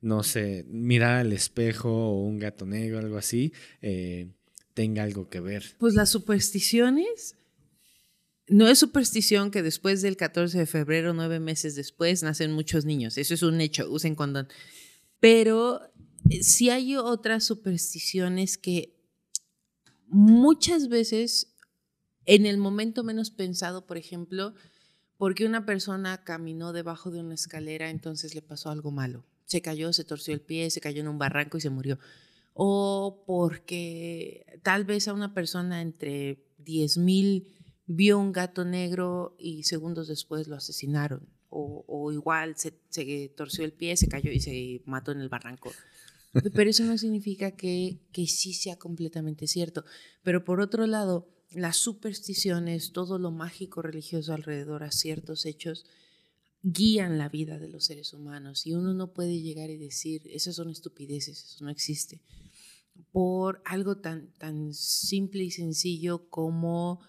[0.00, 4.28] no sé, mirar al espejo o un gato negro, algo así, eh,
[4.74, 5.76] tenga algo que ver.
[5.78, 7.36] Pues las supersticiones,
[8.48, 13.18] no es superstición que después del 14 de febrero, nueve meses después, nacen muchos niños.
[13.18, 14.48] Eso es un hecho, usen condón.
[15.20, 15.82] Pero
[16.30, 18.96] eh, sí hay otras supersticiones que
[20.06, 21.54] muchas veces,
[22.24, 24.54] en el momento menos pensado, por ejemplo,
[25.16, 29.26] porque una persona caminó debajo de una escalera, entonces le pasó algo malo.
[29.50, 31.98] Se cayó, se torció el pie, se cayó en un barranco y se murió
[32.62, 37.46] o porque tal vez a una persona entre 10.000
[37.86, 41.26] vio un gato negro y segundos después lo asesinaron.
[41.52, 42.70] O, igual se,
[43.34, 45.72] torció el pie, se cayó y se mató en el barranco.
[46.54, 49.84] Pero eso no significa que, que sí sea completamente cierto.
[50.22, 55.86] Pero por otro lado, las supersticiones, todo lo mágico religioso alrededor a ciertos hechos,
[56.62, 60.56] guían la vida de los seres humanos y uno no puede llegar y decir, esas
[60.56, 62.20] son estupideces, eso no existe,
[63.12, 67.00] por algo tan, tan simple y sencillo como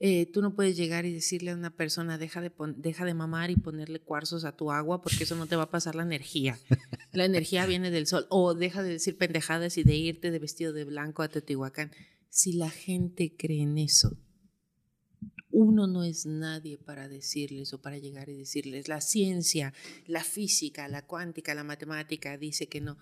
[0.00, 3.50] eh, tú no puedes llegar y decirle a una persona, deja de, deja de mamar
[3.50, 6.58] y ponerle cuarzos a tu agua porque eso no te va a pasar la energía.
[7.12, 8.26] La energía viene del sol.
[8.28, 11.90] O deja de decir pendejadas y de irte de vestido de blanco a Teotihuacán.
[12.28, 14.18] Si la gente cree en eso,
[15.54, 19.72] uno no es nadie para decirles o para llegar y decirles, la ciencia,
[20.06, 22.98] la física, la cuántica, la matemática dice que no.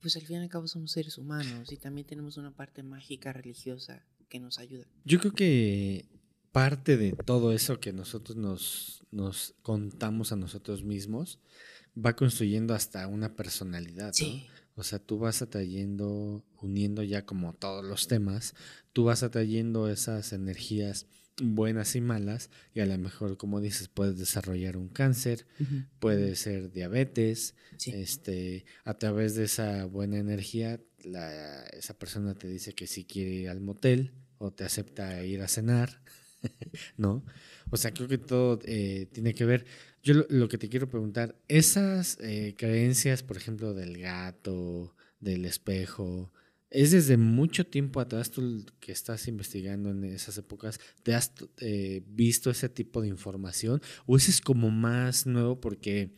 [0.00, 3.32] Pues al fin y al cabo somos seres humanos y también tenemos una parte mágica
[3.32, 4.86] religiosa que nos ayuda.
[5.04, 6.08] Yo creo que
[6.50, 11.40] parte de todo eso que nosotros nos, nos contamos a nosotros mismos
[11.94, 14.14] va construyendo hasta una personalidad.
[14.18, 14.57] ¿no?
[14.78, 18.54] O sea, tú vas atrayendo, uniendo ya como todos los temas,
[18.92, 21.06] tú vas atrayendo esas energías
[21.42, 25.46] buenas y malas y a lo mejor, como dices, puedes desarrollar un cáncer,
[25.98, 27.56] puede ser diabetes,
[27.86, 33.32] este, a través de esa buena energía, la, esa persona te dice que si quiere
[33.32, 36.02] ir al motel o te acepta ir a cenar,
[36.96, 37.24] ¿no?
[37.70, 39.66] O sea, creo que todo eh, tiene que ver.
[40.08, 46.32] Yo lo, que te quiero preguntar, esas eh, creencias, por ejemplo, del gato, del espejo,
[46.70, 52.02] ¿es desde mucho tiempo atrás tú que estás investigando en esas épocas, te has eh,
[52.06, 53.82] visto ese tipo de información?
[54.06, 56.14] ¿O ese es como más nuevo porque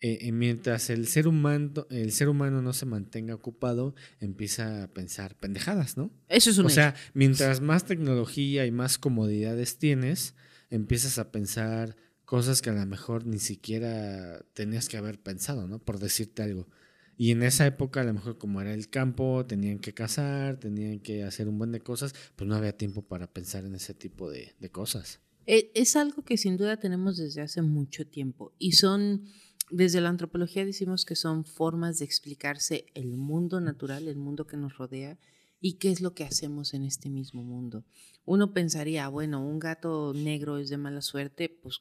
[0.00, 5.36] eh, mientras el ser, humano, el ser humano no se mantenga ocupado, empieza a pensar
[5.36, 6.10] pendejadas, ¿no?
[6.28, 10.34] Eso es un O sea, mientras más tecnología y más comodidades tienes,
[10.70, 11.94] empiezas a pensar
[12.30, 15.80] cosas que a lo mejor ni siquiera tenías que haber pensado, ¿no?
[15.80, 16.68] Por decirte algo.
[17.16, 21.00] Y en esa época, a lo mejor como era el campo, tenían que cazar, tenían
[21.00, 24.30] que hacer un buen de cosas, pues no había tiempo para pensar en ese tipo
[24.30, 25.18] de, de cosas.
[25.44, 29.24] E, es algo que sin duda tenemos desde hace mucho tiempo y son,
[29.72, 34.56] desde la antropología decimos que son formas de explicarse el mundo natural, el mundo que
[34.56, 35.18] nos rodea
[35.60, 37.84] y qué es lo que hacemos en este mismo mundo.
[38.24, 41.80] Uno pensaría, bueno, un gato negro es de mala suerte, pues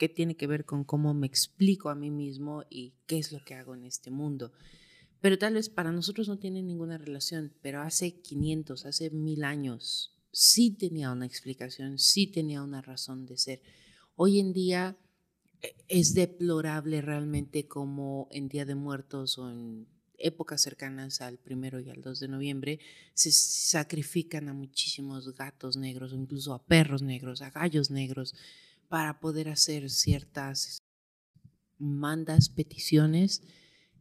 [0.00, 3.44] qué tiene que ver con cómo me explico a mí mismo y qué es lo
[3.44, 4.50] que hago en este mundo.
[5.20, 10.16] Pero tal vez para nosotros no tiene ninguna relación, pero hace 500, hace mil años,
[10.32, 13.60] sí tenía una explicación, sí tenía una razón de ser.
[14.16, 14.96] Hoy en día
[15.60, 19.86] eh, es deplorable realmente como en Día de Muertos o en
[20.16, 22.80] épocas cercanas al primero y al 2 de noviembre
[23.12, 28.34] se sacrifican a muchísimos gatos negros incluso a perros negros, a gallos negros
[28.90, 30.82] para poder hacer ciertas
[31.78, 33.40] mandas, peticiones,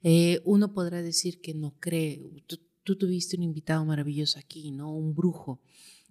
[0.02, 2.44] eh, uno podrá decir que no cree.
[2.84, 4.92] Tú, tuviste un invitado maravilloso aquí, ¿no?
[4.92, 5.62] Un brujo,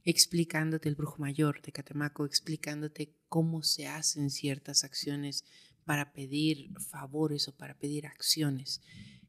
[0.05, 5.43] explicándote, el brujo mayor de Catemaco, explicándote cómo se hacen ciertas acciones
[5.85, 8.81] para pedir favores o para pedir acciones.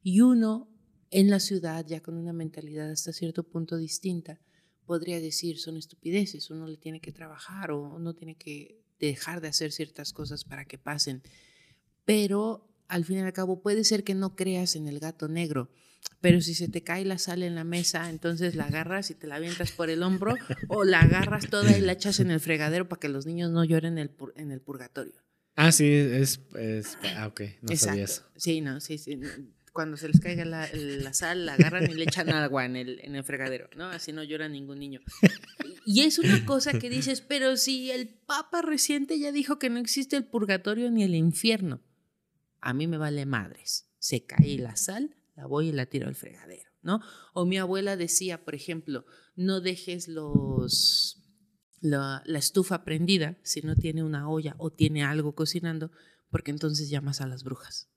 [0.03, 0.69] Y uno
[1.09, 4.39] en la ciudad, ya con una mentalidad hasta cierto punto distinta,
[4.85, 9.47] podría decir son estupideces, uno le tiene que trabajar o uno tiene que dejar de
[9.47, 11.21] hacer ciertas cosas para que pasen.
[12.05, 15.69] Pero al fin y al cabo puede ser que no creas en el gato negro,
[16.21, 19.27] pero si se te cae la sal en la mesa, entonces la agarras y te
[19.27, 20.35] la avientas por el hombro
[20.67, 23.63] o la agarras toda y la echas en el fregadero para que los niños no
[23.63, 25.13] lloren en el, en el purgatorio.
[25.55, 26.41] Ah, sí, es,
[27.15, 28.23] ah, ok, no sabía eso.
[28.35, 29.19] Sí, no, sí, sí.
[29.73, 32.99] Cuando se les caiga la, la, sal, la agarran y le echan agua en el,
[33.03, 33.85] en el fregadero, ¿no?
[33.85, 35.01] Así no llora ningún niño.
[35.85, 39.79] Y es una cosa que dices, pero si el Papa reciente ya dijo que no
[39.79, 41.81] existe el purgatorio ni el infierno,
[42.61, 43.89] a mí me vale madres.
[43.97, 47.01] Se cae la sal, la voy y la tiro al fregadero, ¿no?
[47.33, 49.05] O mi abuela decía, por ejemplo,
[49.35, 51.23] no dejes los
[51.81, 55.91] la, la, estufa prendida si no tiene una olla o tiene algo cocinando,
[56.29, 57.89] porque entonces llamas a las brujas.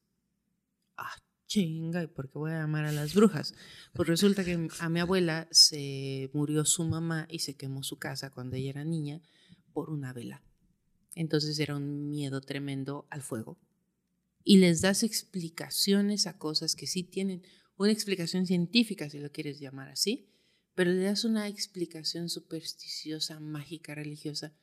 [0.96, 1.16] Ah,
[1.52, 3.54] chinga, ¿y por qué voy a llamar a las brujas?
[3.92, 8.30] Pues resulta que a mi abuela se murió su mamá y se quemó su casa
[8.30, 9.20] cuando ella era niña
[9.74, 10.42] por una vela.
[11.14, 13.58] Entonces era un miedo tremendo al fuego.
[14.44, 17.42] Y les das explicaciones a cosas que sí tienen
[17.76, 20.30] una explicación científica, si lo quieres llamar así,
[20.74, 24.54] pero le das una explicación supersticiosa, mágica, religiosa,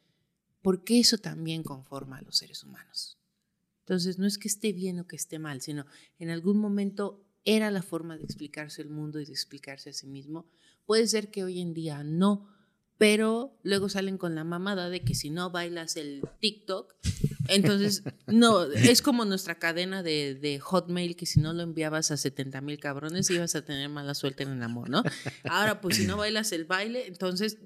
[0.64, 3.19] porque eso también conforma a los seres humanos.
[3.90, 5.88] Entonces, no es que esté bien o que esté mal, sino
[6.20, 10.06] en algún momento era la forma de explicarse el mundo y de explicarse a sí
[10.06, 10.48] mismo.
[10.86, 12.48] Puede ser que hoy en día no,
[13.00, 16.94] pero luego salen con la mamada de que si no bailas el TikTok,
[17.48, 22.62] entonces no, es como nuestra cadena de, Hotmail que si no lo enviabas a 70
[22.62, 25.02] mil cabrones ibas a tener mala suerte en el amor, ¿no?
[25.46, 27.58] Ahora, pues si no bailas el baile, entonces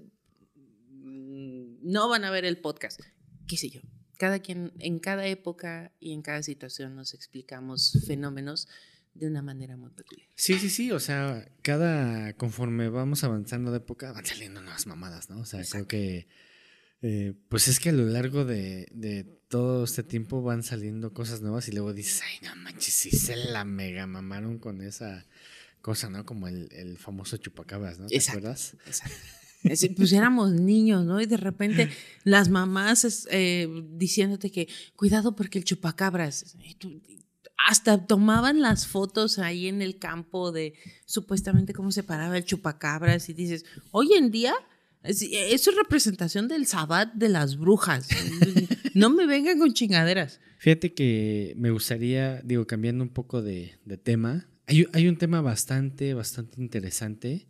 [0.88, 3.02] mm, no van a ver el podcast,
[3.46, 3.82] qué sé yo
[4.18, 8.68] cada quien, en cada época y en cada situación nos explicamos fenómenos
[9.14, 10.28] de una manera muy peculiar.
[10.36, 15.30] Sí, sí, sí, o sea, cada, conforme vamos avanzando de época, van saliendo nuevas mamadas,
[15.30, 15.40] ¿no?
[15.40, 16.28] O sea, creo que,
[17.02, 21.42] eh, pues es que a lo largo de, de, todo este tiempo van saliendo cosas
[21.42, 25.28] nuevas y luego dices, ay, no manches, sí se la mega mamaron con esa
[25.82, 26.26] cosa, ¿no?
[26.26, 28.08] Como el, el famoso chupacabras, ¿no?
[28.08, 28.76] ¿Te acuerdas?
[28.88, 29.16] Exacto.
[29.96, 31.22] Pues éramos niños, ¿no?
[31.22, 31.90] Y de repente
[32.24, 36.58] las mamás eh, diciéndote que cuidado porque el chupacabras.
[37.68, 40.74] hasta tomaban las fotos ahí en el campo de
[41.06, 44.54] supuestamente cómo se paraba el chupacabras y dices, hoy en día
[45.04, 48.08] eso es representación del sabbat de las brujas.
[48.94, 50.40] no me vengan con chingaderas.
[50.60, 56.14] Fíjate que me gustaría, digo, cambiando un poco de, tema, hay, hay, un tema bastante,
[56.14, 57.48] bastante interesante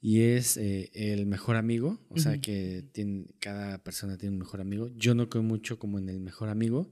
[0.00, 4.60] y es eh, el mejor amigo, o sea que tiene, cada persona tiene un mejor
[4.60, 4.88] amigo.
[4.96, 6.90] Yo no creo mucho como en el mejor amigo.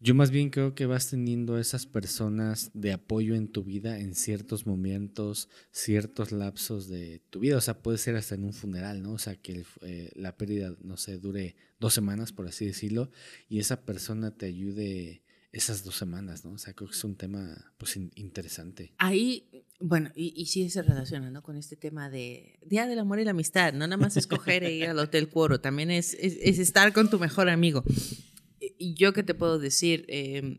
[0.00, 4.14] Yo más bien creo que vas teniendo esas personas de apoyo en tu vida en
[4.14, 7.56] ciertos momentos, ciertos lapsos de tu vida.
[7.56, 9.12] O sea, puede ser hasta en un funeral, ¿no?
[9.12, 13.10] O sea, que eh, la pérdida, no sé, dure dos semanas, por así decirlo,
[13.48, 15.23] y esa persona te ayude
[15.54, 16.52] esas dos semanas, ¿no?
[16.52, 18.92] O sea, creo que es un tema pues interesante.
[18.98, 21.44] Ahí, bueno, y, y se relaciona, ¿no?
[21.44, 24.74] Con este tema de Día del Amor y la Amistad, no nada más escoger e
[24.74, 27.84] ir al Hotel Cuoro, también es, es, estar con tu mejor amigo.
[28.58, 30.58] Y yo qué te puedo decir, em,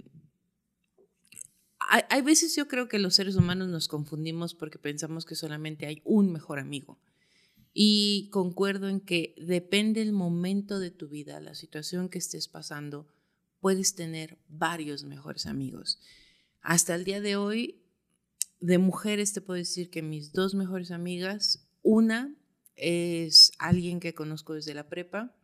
[1.80, 5.88] hay, hay, veces yo creo que los seres humanos nos confundimos porque pensamos que solamente
[5.88, 7.02] hay un mejor amigo.
[7.74, 13.10] Y concuerdo en que depende el momento de tu vida, la situación que estés pasando,
[13.66, 15.99] puedes tener varios mejores amigos.
[16.61, 17.82] Hasta el día de hoy,
[18.59, 22.36] de mujeres te puedo decir que mis dos mejores amigas, una
[22.76, 25.36] es alguien que conozco desde la prepa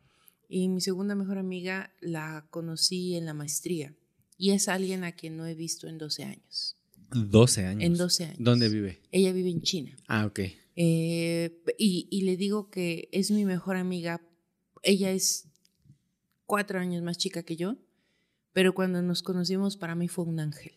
[0.47, 3.95] y mi segunda mejor amiga la conocí en la maestría
[4.37, 6.77] y es alguien a quien no he visto en 12 años.
[7.15, 7.83] 12 años.
[7.83, 8.37] En 12 años.
[8.37, 9.01] ¿Dónde vive?
[9.11, 9.97] Ella vive en China.
[10.07, 10.41] Ah, ok.
[10.75, 14.21] Eh, y, y, le digo que es mi mejor amiga.
[14.83, 15.47] Ella es
[16.45, 17.77] cuatro años más chica que yo
[18.53, 20.73] pero cuando nos conocimos para mí fue un ángel.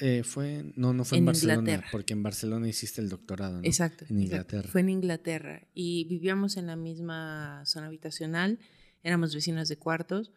[0.00, 3.64] Eh, fue, no, no fue en, Barcelona, porque en Barcelona hiciste el doctorado, ¿no?
[3.64, 4.06] Exacto.
[4.08, 4.68] En Inglaterra.
[4.68, 8.58] Fue en Inglaterra y vivíamos en la misma zona habitacional,
[9.04, 10.32] éramos vecinas de cuartos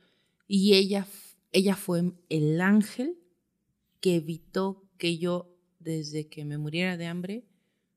[0.48, 1.08] y ella,
[1.52, 3.18] ella fue el ángel
[4.00, 7.48] que evitó que yo, desde que me muriera de hambre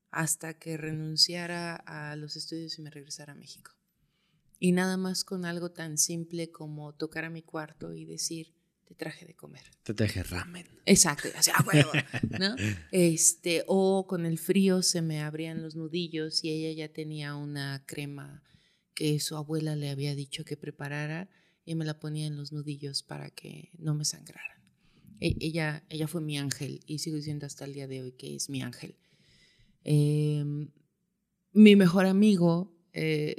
[0.09, 3.71] hasta que renunciara a los estudios y me regresara a México.
[4.57, 8.54] Y nada más con algo tan simple como tocar a mi cuarto y decir,
[8.85, 9.63] te traje de comer.
[9.83, 10.67] Te traje ramen.
[10.85, 11.91] Exacto, así a huevo,
[12.39, 12.55] ¿no?
[12.91, 17.83] Este, o con el frío se me abrían los nudillos y ella ya tenía una
[17.85, 18.43] crema
[18.93, 21.29] que su abuela le había dicho que preparara
[21.65, 24.61] y me la ponía en los nudillos para que no me sangraran.
[25.19, 28.35] E, ella, ella fue mi ángel y sigo diciendo hasta el día de hoy que
[28.35, 28.95] es mi ángel.
[29.83, 30.69] Em,
[31.51, 33.37] mi mejor amigo, eh,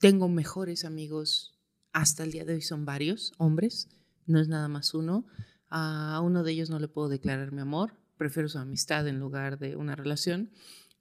[0.00, 1.54] tengo mejores amigos
[1.92, 3.88] hasta el día de hoy, son varios hombres
[4.26, 5.26] no es nada más uno.
[5.68, 9.58] A uno de ellos no le puedo declarar mi amor, prefiero su amistad en lugar
[9.58, 10.50] de una relación.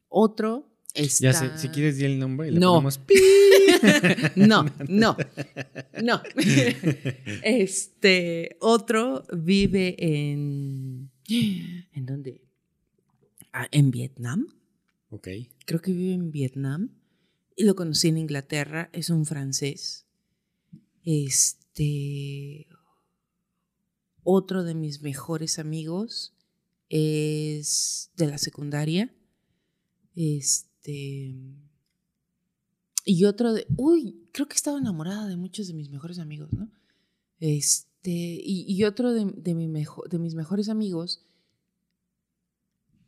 [0.08, 1.32] Otro está...
[1.32, 2.74] Ya sé, si quieres di el nombre y le no.
[2.76, 3.00] ponemos
[4.36, 5.18] no, no,
[6.04, 6.22] no.
[7.44, 11.12] Este, otro vive en...
[11.28, 12.42] ¿En dónde?
[13.54, 14.48] Ah, en Vietnam.
[15.10, 15.28] Ok.
[15.66, 16.92] Creo que vive en Vietnam.
[17.56, 20.06] Y lo conocí en Inglaterra, es un francés.
[21.04, 22.68] Este,
[24.24, 26.34] otro de mis mejores amigos
[26.90, 29.14] es de la secundaria.
[30.16, 31.36] Este.
[33.06, 33.66] Y otro de.
[33.78, 36.70] Uy, creo que estaba enamorada de muchos de mis mejores amigos, ¿no?
[37.40, 38.12] Este.
[38.12, 41.26] Y, otro de, mi de mis mejores amigos.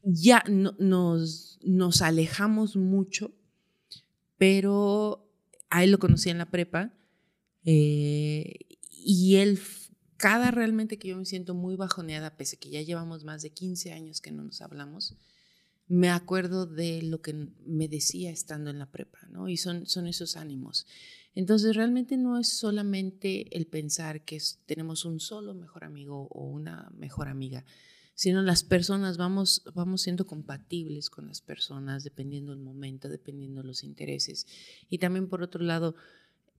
[0.03, 3.31] Ya nos, nos alejamos mucho,
[4.37, 5.29] pero
[5.69, 6.93] a él lo conocí en la prepa.
[7.63, 8.55] Eh,
[8.91, 9.59] y él
[10.21, 13.91] cada realmente que yo me siento muy bajoneada, pese que ya llevamos más de 15
[13.91, 15.15] años que no nos hablamos,
[15.87, 17.33] me acuerdo de lo que
[17.65, 19.49] me decía estando en la prepa, ¿no?
[19.49, 20.85] Y son, son esos ánimos.
[21.33, 26.91] Entonces, realmente no es solamente el pensar que tenemos un solo mejor amigo o una
[26.95, 27.65] mejor amiga,
[28.13, 33.67] sino las personas vamos, vamos siendo compatibles con las personas dependiendo del momento, dependiendo de
[33.67, 34.45] los intereses.
[34.87, 35.95] Y también, por otro lado,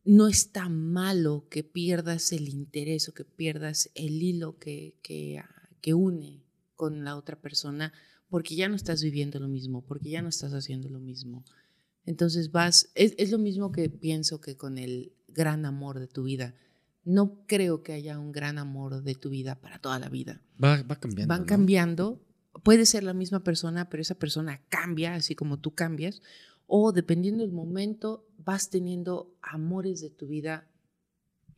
[0.05, 5.69] no está malo que pierdas el interés o que pierdas el hilo que, que, ah,
[5.81, 6.45] que, une
[6.75, 7.93] con la otra persona
[8.29, 11.45] porque ya no estás viviendo lo mismo, porque ya no estás haciendo lo mismo.
[12.05, 16.25] Entonces vas, es, es lo mismo que pienso que con el gran amor de tu
[16.25, 16.55] vida.
[17.05, 20.41] No creo que haya un gran amor de tu vida para toda la vida.
[20.63, 21.33] Va, va cambiando.
[21.33, 22.25] Van cambiando.
[22.65, 26.23] Puede ser la misma persona, pero esa persona cambia, así como tú cambias
[26.75, 30.71] o dependiendo del momento vas teniendo amores de tu vida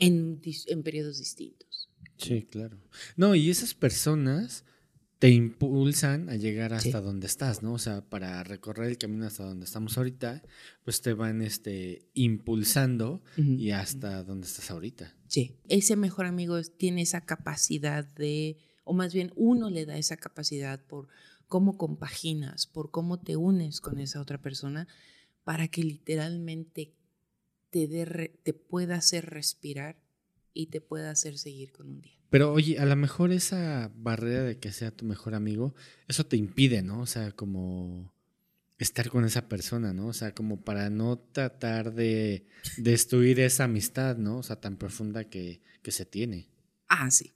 [0.01, 1.89] en, en periodos distintos.
[2.17, 2.81] Sí, claro.
[3.17, 4.65] No, y esas personas
[5.21, 7.75] te impulsan a llegar hasta donde estás, ¿no?
[7.75, 10.43] O sea, para recorrer el camino hasta donde estamos ahorita,
[10.83, 15.17] pues te van este, impulsando y hasta donde estás ahorita.
[15.29, 20.17] Sí, ese mejor amigo tiene esa capacidad de, o más bien uno le da esa
[20.17, 21.07] capacidad por
[21.55, 24.89] cómo compaginas, por cómo te unes con esa otra persona,
[25.45, 26.93] para que literalmente
[27.71, 27.87] te,
[28.43, 29.97] te pueda hacer respirar
[30.53, 32.19] y te pueda hacer seguir con un día.
[32.29, 35.77] Pero oye, a lo mejor esa barrera de que sea tu mejor amigo,
[36.09, 37.03] eso te impide, ¿no?
[37.03, 38.13] O sea, como
[38.79, 40.09] estar con esa persona, ¿no?
[40.09, 42.49] O sea, como para no tratar de
[42.79, 44.39] destruir esa amistad, ¿no?
[44.39, 46.49] O sea, tan profunda que, se tiene.
[46.89, 47.33] Ah, sí.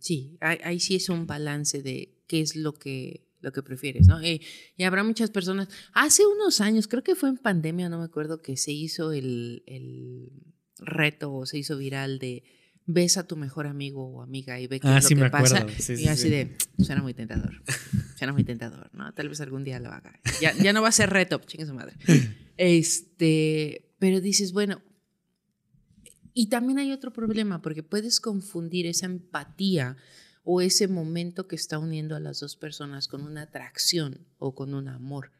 [0.00, 4.20] Sí, ahí, sí es un balance de qué es lo que, lo que prefieres, ¿no?
[4.20, 4.40] Eh,
[4.76, 5.68] y habrá muchas personas.
[5.92, 9.62] Hace unos años, creo que fue en pandemia, no me acuerdo, que se hizo el,
[9.66, 10.32] el
[10.78, 12.42] reto o se hizo viral de
[12.86, 15.30] ves a tu mejor amigo o amiga y ve qué ah, es lo que me
[15.30, 15.66] pasa.
[15.96, 17.62] Y así de, suena muy tentador.
[18.16, 19.12] Suena muy tentador, ¿no?
[19.14, 20.18] Tal vez algún día lo haga.
[20.40, 21.94] Ya, ya no va a ser reto, chingue su madre.
[22.62, 24.82] Este, pero dices, bueno,
[26.34, 29.96] y también hay otro problema, porque puedes confundir esa empatía
[30.44, 34.74] o ese momento que está uniendo a las dos personas con una atracción o con
[34.74, 35.32] un amor.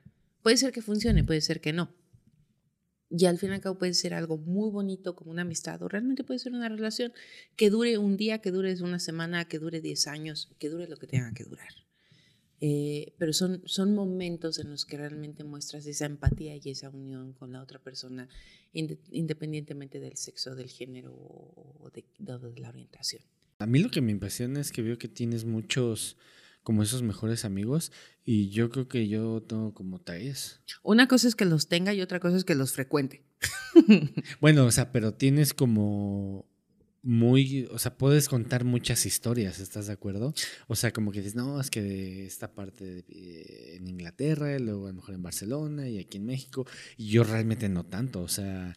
[0.42, 1.94] Puede ser que funcione, puede ser que no.
[3.10, 5.88] Y al fin y al cabo puede ser algo muy bonito como una amistad o
[5.88, 7.12] realmente puede ser una relación
[7.56, 10.96] que dure un día, que dure una semana, que dure 10 años, que dure lo
[10.96, 11.89] que tenga que durar.
[12.60, 17.32] Eh, pero son, son momentos en los que realmente muestras esa empatía y esa unión
[17.32, 18.28] con la otra persona,
[18.72, 23.22] independientemente del sexo, del género o de, de la orientación.
[23.58, 26.16] A mí lo que me impresiona es que veo que tienes muchos
[26.62, 27.92] como esos mejores amigos
[28.24, 30.60] y yo creo que yo tengo como tres.
[30.82, 33.24] Una cosa es que los tenga y otra cosa es que los frecuente.
[34.40, 36.49] bueno, o sea, pero tienes como
[37.02, 40.34] muy, o sea, puedes contar muchas historias, ¿estás de acuerdo?
[40.68, 44.90] O sea, como que dices, no, es que esta parte eh, en Inglaterra, luego a
[44.90, 48.76] lo mejor en Barcelona y aquí en México, y yo realmente no tanto, o sea,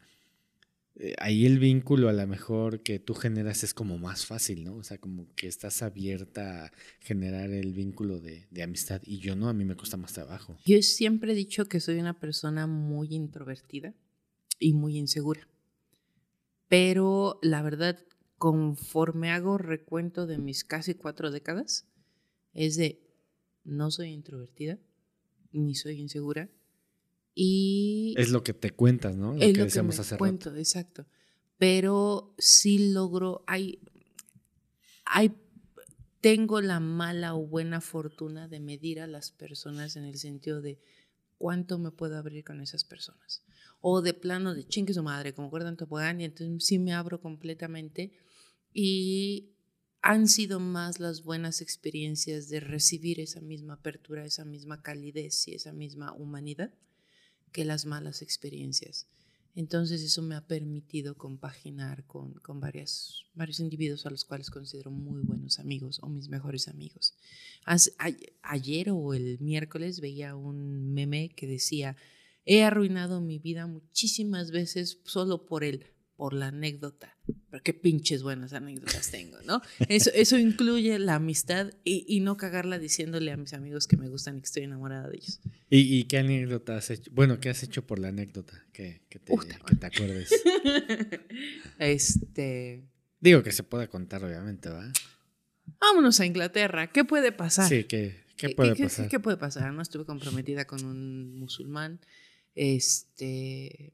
[0.95, 4.75] eh, ahí el vínculo a lo mejor que tú generas es como más fácil, ¿no?
[4.75, 9.49] O sea, como que estás abierta a generar el vínculo de, amistad y yo no,
[9.49, 10.55] a mí me cuesta más trabajo.
[10.65, 13.95] Yo siempre he dicho que soy una persona muy introvertida
[14.59, 15.47] y muy insegura,
[16.67, 17.99] pero la verdad,
[18.43, 21.85] conforme hago recuento de mis casi cuatro décadas,
[22.53, 22.99] es de
[23.63, 24.79] no soy introvertida
[25.53, 26.49] ni soy insegura
[27.33, 29.33] y es lo que te cuentas, ¿no?
[29.33, 31.05] Lo es que lo que me cuento, exacto.
[31.57, 33.79] Pero sí logro, hay,
[35.05, 35.31] hay,
[36.19, 40.81] tengo la mala o buena fortuna de medir a las personas en el sentido de
[41.37, 43.41] cuánto me puedo abrir con esas personas.
[43.79, 47.21] O de plano de chingue su madre, como en Topogán, y entonces sí me abro
[47.21, 48.11] completamente.
[48.73, 49.53] Y
[50.01, 55.55] han sido más las buenas experiencias de recibir esa misma apertura, esa misma calidez y
[55.55, 56.73] esa misma humanidad
[57.51, 59.07] que las malas experiencias.
[59.55, 64.89] Entonces eso me ha permitido compaginar con, con varias, varios individuos a los cuales considero
[64.89, 67.13] muy buenos amigos o mis mejores amigos.
[68.41, 71.95] ayer o el miércoles veía un meme que decía,
[72.45, 77.12] he arruinado mi vida muchísimas veces solo por el por la anécdota.
[77.25, 79.61] Pero qué pinches buenas anécdotas tengo, ¿no?
[79.87, 84.37] Eso, eso incluye la amistad y, no cagarla diciéndole a mis amigos que me gustan
[84.37, 85.39] y que estoy enamorada de ellos.
[85.69, 87.11] ¿Y, qué anécdota has hecho?
[87.13, 88.65] Bueno, ¿qué has hecho por la anécdota?
[88.73, 90.31] Que, te, que te acuerdes.
[91.79, 92.83] este.
[93.21, 94.91] Digo que se pueda contar, obviamente, ¿va?
[95.79, 96.91] Vámonos a Inglaterra.
[96.91, 97.69] ¿Qué puede pasar?
[97.69, 99.07] Sí, ¿qué, qué puede pasar?
[99.07, 99.71] ¿Qué puede pasar?
[99.73, 102.01] No estuve comprometida con un musulmán.
[102.53, 103.93] Este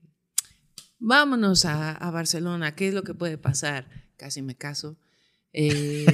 [1.00, 3.90] vámonos a, Barcelona, ¿qué es lo que puede pasar?
[4.18, 4.98] Casi me caso.
[5.52, 6.06] Eh,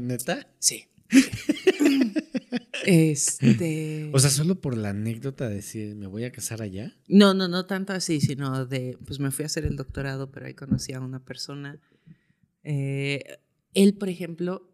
[0.00, 0.48] ¿Neta?
[0.58, 0.88] Sí.
[2.84, 4.10] Este.
[4.12, 6.92] O sea, solo por la anécdota de decir, ¿me voy a casar allá?
[7.06, 10.46] No, no, no tanto así, sino de, pues me fui a hacer el doctorado, pero
[10.46, 11.78] ahí conocí a una persona.
[12.64, 13.38] Eh,
[13.74, 14.68] él, por ejemplo,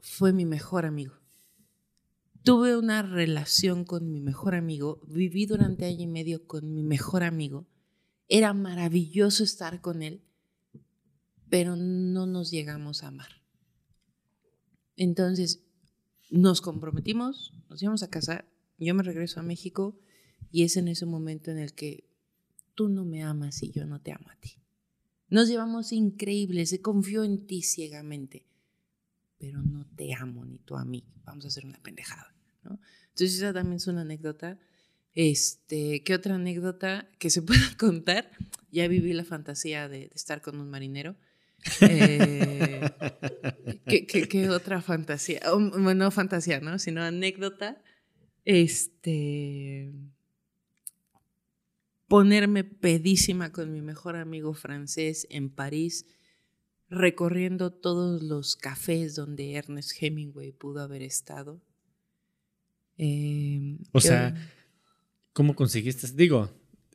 [0.00, 1.14] fue mi mejor amigo.
[2.42, 7.22] Tuve una relación con mi mejor amigo, viví durante año y medio con mi mejor
[7.22, 7.66] amigo
[8.28, 10.22] era maravilloso estar con él,
[11.48, 13.42] pero no nos llegamos a amar.
[14.96, 15.62] Entonces,
[16.30, 18.48] nos comprometimos, nos íbamos a casar,
[18.78, 19.98] yo me regreso a México
[20.50, 22.08] y es en ese momento en el que
[22.74, 24.58] tú no me amas y yo no te amo a ti.
[25.28, 28.46] Nos llevamos increíbles, se confió en ti ciegamente,
[29.38, 31.04] pero no te amo ni tú a mí.
[31.24, 32.34] Vamos a hacer una pendejada.
[32.62, 32.78] ¿no?
[33.08, 34.58] Entonces esa también es una anécdota
[35.14, 38.30] este, ¿qué otra anécdota que se pueda contar?
[38.70, 41.16] Ya viví la fantasía de, estar con un marinero.
[41.80, 42.90] Eh,
[44.28, 45.40] ¿qué, otra fantasía?
[45.54, 46.78] bueno, no fantasía, ¿no?
[46.78, 47.82] Sino anécdota.
[48.44, 49.92] Este.
[52.08, 56.04] Ponerme pedísima con mi mejor amigo francés en París,
[56.90, 61.62] recorriendo todos los cafés donde Ernest Hemingway pudo haber estado.
[62.98, 64.34] Em, o sea,
[65.34, 66.08] ¿cómo conseguiste?
[66.14, 66.50] Digo,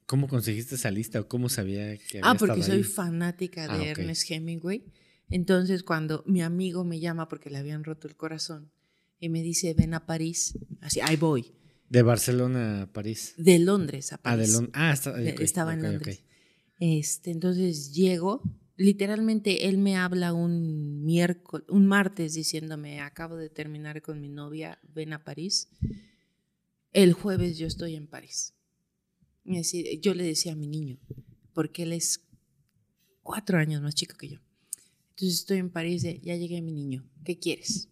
[0.09, 3.91] ¿Cómo conseguiste esa lista o cómo sabía que había Ah, porque soy fanática de ah,
[3.91, 4.83] Ernest Hemingway.
[5.29, 8.71] Entonces, cuando mi amigo me llama porque le habían roto el corazón
[9.19, 11.53] y me dice, ven a París, así, ahí voy.
[11.89, 13.35] ¿De Barcelona a París?
[13.37, 14.33] De Londres a París.
[14.33, 14.73] Ah, de Londres.
[14.73, 16.23] Ah, estaba en Londres.
[16.79, 18.41] Este, entonces llego,
[18.77, 24.79] literalmente él me habla un miércoles, un martes diciéndome, acabo de terminar con mi novia,
[24.91, 25.69] ven a París.
[26.91, 28.53] El jueves yo estoy en París
[30.01, 30.99] yo le decía a mi niño,
[31.53, 32.27] porque él es
[33.21, 34.39] cuatro años más chico que yo.
[35.11, 37.89] Entonces estoy en París, ya llegué mi niño, ¿qué quieres?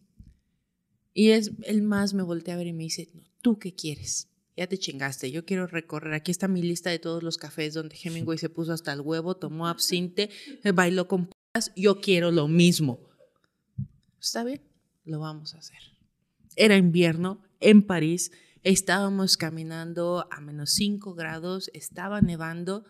[1.13, 4.29] Y es, él más me voltea a ver y me dice, no, ¿tú qué quieres?
[4.55, 7.97] Ya te chingaste, yo quiero recorrer, aquí está mi lista de todos los cafés donde
[8.01, 10.29] Hemingway se puso hasta el huevo, tomó absinte,
[10.73, 12.99] bailó con p***as, yo quiero lo mismo.
[14.19, 14.61] ¿Está bien?
[15.05, 15.77] Lo vamos a hacer.
[16.55, 18.31] Era invierno en París,
[18.67, 22.83] Estábamos caminando a menos 5 grados, estaba nevando,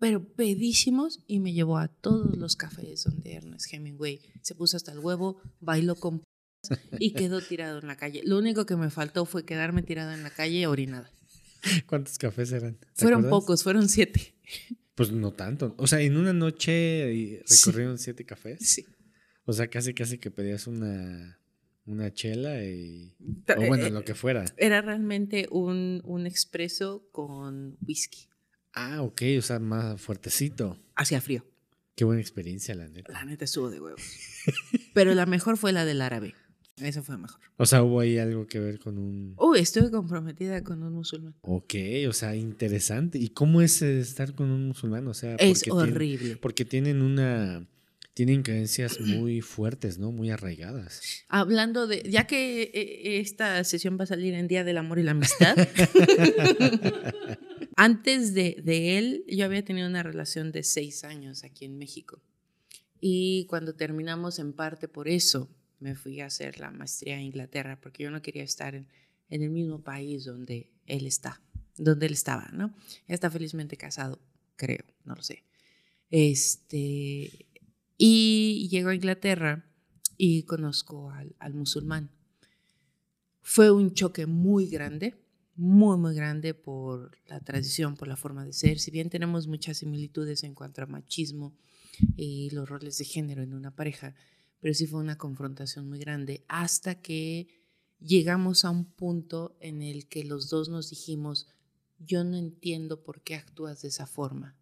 [0.00, 4.90] pero pedísimos y me llevó a todos los cafés donde Ernest Hemingway se puso hasta
[4.90, 6.24] el huevo, bailó con
[6.98, 8.20] y quedó tirado en la calle.
[8.24, 11.08] Lo único que me faltó fue quedarme tirado en la calle orinada.
[11.86, 12.76] ¿Cuántos cafés eran?
[12.94, 14.34] Fueron pocos, fueron siete.
[14.96, 15.76] Pues no tanto.
[15.78, 18.58] O sea, en una noche recorrieron siete cafés.
[18.60, 18.84] Sí.
[19.44, 21.38] O sea, casi casi que pedías una
[21.86, 23.14] una chela y...
[23.56, 24.44] O bueno, eh, lo que fuera.
[24.56, 28.28] Era realmente un, un expreso con whisky.
[28.72, 30.78] Ah, ok, o sea, más fuertecito.
[30.94, 31.46] Hacía frío.
[31.94, 33.12] Qué buena experiencia, la neta.
[33.12, 34.02] La neta estuvo de huevos.
[34.94, 36.34] Pero la mejor fue la del árabe.
[36.76, 37.40] Esa fue mejor.
[37.56, 39.34] O sea, hubo ahí algo que ver con un...
[39.38, 41.34] Uy, estoy comprometida con un musulmán.
[41.40, 41.74] Ok,
[42.06, 43.18] o sea, interesante.
[43.18, 45.08] ¿Y cómo es estar con un musulmán?
[45.08, 46.36] O sea, es horrible.
[46.36, 47.66] porque tienen una
[48.16, 50.10] tienen creencias muy fuertes, ¿no?
[50.10, 51.02] Muy arraigadas.
[51.28, 55.02] Hablando de, ya que eh, esta sesión va a salir en Día del Amor y
[55.02, 55.54] la Amistad,
[57.76, 62.22] antes de, de, él yo había tenido una relación de seis años aquí en México.
[63.02, 67.78] Y cuando terminamos en parte por eso, me fui a hacer la maestría en Inglaterra,
[67.82, 68.88] porque yo no quería estar en,
[69.28, 71.42] en el mismo país donde él está,
[71.76, 72.74] donde él estaba, ¿no?
[73.08, 74.22] está felizmente casado,
[74.56, 75.44] creo, no lo sé.
[76.10, 77.45] Este,
[77.98, 79.64] y llego a Inglaterra
[80.16, 82.10] y conozco al, musulmán.
[83.42, 85.14] Fue un choque muy grande,
[85.54, 88.78] muy, muy grande por la tradición, por la forma de ser.
[88.78, 91.56] Si bien tenemos muchas similitudes en cuanto a machismo
[92.16, 94.14] y los roles de género en una pareja,
[94.60, 97.48] pero sí fue una confrontación muy grande hasta que
[98.00, 101.46] llegamos a un punto en el que los dos nos dijimos,
[101.98, 104.56] yo no entiendo por qué actúas de esa forma.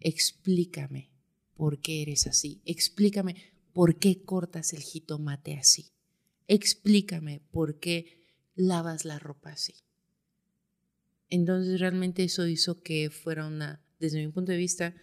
[0.00, 1.17] Explícame
[1.58, 2.62] por qué eres así.
[2.64, 3.34] Explícame
[3.74, 5.90] por qué cortas el jitomate así.
[6.46, 8.24] Explícame por qué
[8.54, 9.74] lavas la ropa así.
[11.28, 14.94] Entonces realmente eso hizo que fuera una, desde mi punto de vista,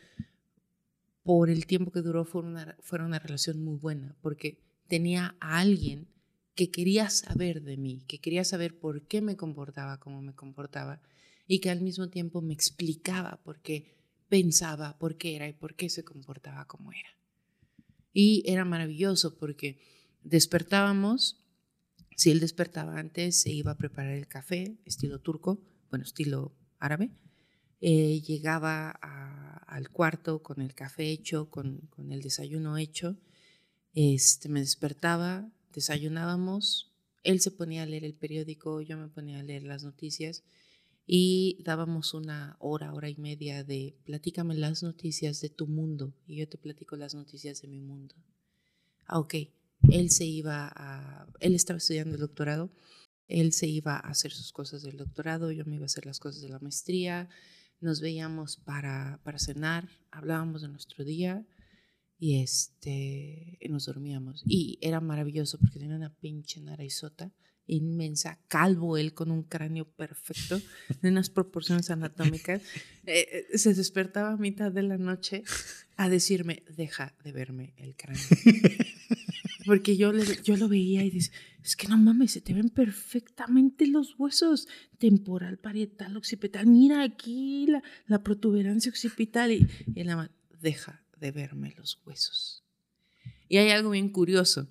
[1.24, 5.60] por el tiempo que duró, fuera una, fuera una relación muy buena, porque tenía a
[5.60, 6.08] alguien
[6.56, 11.02] que quería saber de mí, que quería saber por qué me comportaba como me comportaba
[11.48, 13.95] y que al mismo tiempo me explicaba por qué
[14.30, 17.10] pensaba por qué era y por qué se comportaba como era.
[18.14, 19.80] Y era maravilloso porque
[20.24, 21.44] despertábamos,
[22.16, 27.12] si él despertaba antes, se iba a preparar el café, estilo turco, bueno, estilo árabe.
[27.82, 33.18] Eh, llegaba al cuarto con el café hecho, con, con, el desayuno hecho.
[33.94, 36.94] Este, me despertaba, desayunábamos,
[37.24, 40.44] él se ponía a leer el periódico, yo me ponía a leer las noticias
[41.08, 46.38] y dábamos una hora, hora y media de platícame las noticias de tu mundo y
[46.38, 48.16] yo te platico las noticias de mi mundo.
[49.06, 49.36] Ah, ok.
[49.92, 52.72] Él se iba a, él estaba estudiando el doctorado,
[53.28, 56.20] él se iba a hacer sus cosas del doctorado, yo me iba a hacer las
[56.20, 57.30] cosas de la maestría,
[57.82, 61.46] nos veíamos para, para cenar, hablábamos de nuestro día
[62.18, 64.42] y este, nos dormíamos.
[64.48, 67.32] Y era maravilloso porque tenía una pinche narizota
[67.68, 70.62] inmensa, calvo él con un cráneo perfecto,
[71.02, 72.62] de unas proporciones anatómicas,
[73.06, 75.44] eh, eh, se despertaba a mitad de la noche
[75.98, 78.22] a decirme, deja de verme el cráneo.
[79.66, 80.12] Porque yo,
[80.44, 81.32] yo lo veía y dice,
[81.64, 84.68] es que no mames, se te ven perfectamente los huesos,
[85.00, 90.30] temporal, parietal, occipital, mira aquí la, la protuberancia occipital y, y la
[90.62, 92.64] deja de verme los huesos.
[93.48, 94.68] Y hay algo bien curioso,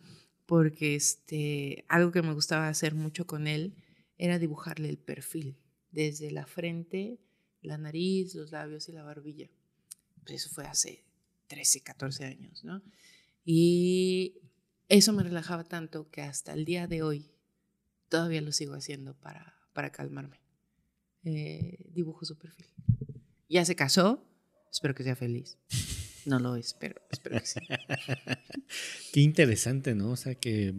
[0.46, 3.74] porque este, algo que me gustaba hacer mucho con él
[4.18, 5.58] era dibujarle el perfil,
[5.90, 7.18] desde la frente,
[7.62, 9.48] la nariz, los labios y la barbilla.
[10.22, 11.04] Pues eso fue hace
[11.48, 12.82] 13, 14 años, ¿no?
[13.44, 14.40] Y
[14.88, 17.30] eso me relajaba tanto que hasta el día de hoy
[18.08, 20.40] todavía lo sigo haciendo para, para calmarme.
[21.24, 22.66] Eh, dibujo su perfil.
[23.48, 24.24] Ya se casó,
[24.70, 25.58] espero que sea feliz.
[26.26, 27.60] No lo es, pero espero que sí.
[29.12, 30.10] Qué interesante, ¿no?
[30.10, 30.74] O sea que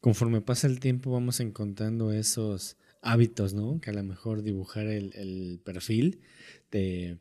[0.00, 3.80] conforme pasa el tiempo vamos encontrando esos hábitos, ¿no?
[3.80, 6.20] Que a lo mejor dibujar el, perfil
[6.70, 7.18] te,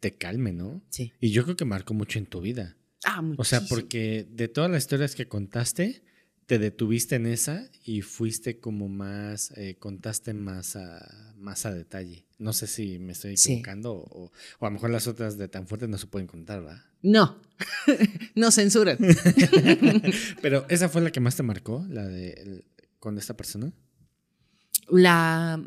[0.00, 0.82] te calme, ¿no?
[0.90, 1.12] Sí.
[1.20, 2.76] Y yo creo que marcó mucho en tu vida.
[3.04, 6.02] Ah, O sea, porque de todas las historias que contaste,
[6.46, 12.26] te detuviste en esa y fuiste como más, eh, contaste más a, más a detalle.
[12.40, 15.86] No sé si me estoy equivocando o, a lo mejor las otras de tan fuerte
[15.86, 16.82] no se pueden contar, ¿verdad?
[17.02, 17.38] No,
[18.34, 18.96] no censuran.
[20.42, 22.64] Pero esa fue la que más te marcó, la de
[22.98, 23.72] con esta persona.
[24.88, 25.62] La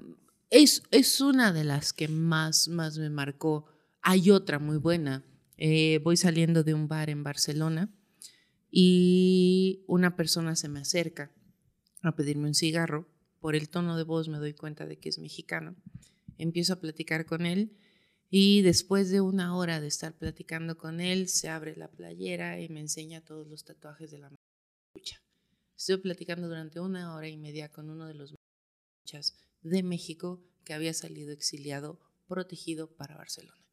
[0.50, 3.66] es, es una de las que más, más me marcó.
[4.02, 5.24] Hay otra muy buena.
[5.58, 7.90] Eh, voy saliendo de un bar en Barcelona
[8.72, 11.32] y una persona se me acerca
[12.02, 13.08] a pedirme un cigarro.
[13.40, 15.76] Por el tono de voz me doy cuenta de que es mexicano.
[16.44, 17.78] Empiezo a platicar con él
[18.30, 22.70] y después de una hora de estar platicando con él, se abre la playera y
[22.70, 24.30] me enseña todos los tatuajes de la
[24.96, 25.22] lucha.
[25.78, 28.34] Estuve platicando durante una hora y media con uno de los
[29.06, 33.66] luchas de México que había salido exiliado, protegido para Barcelona.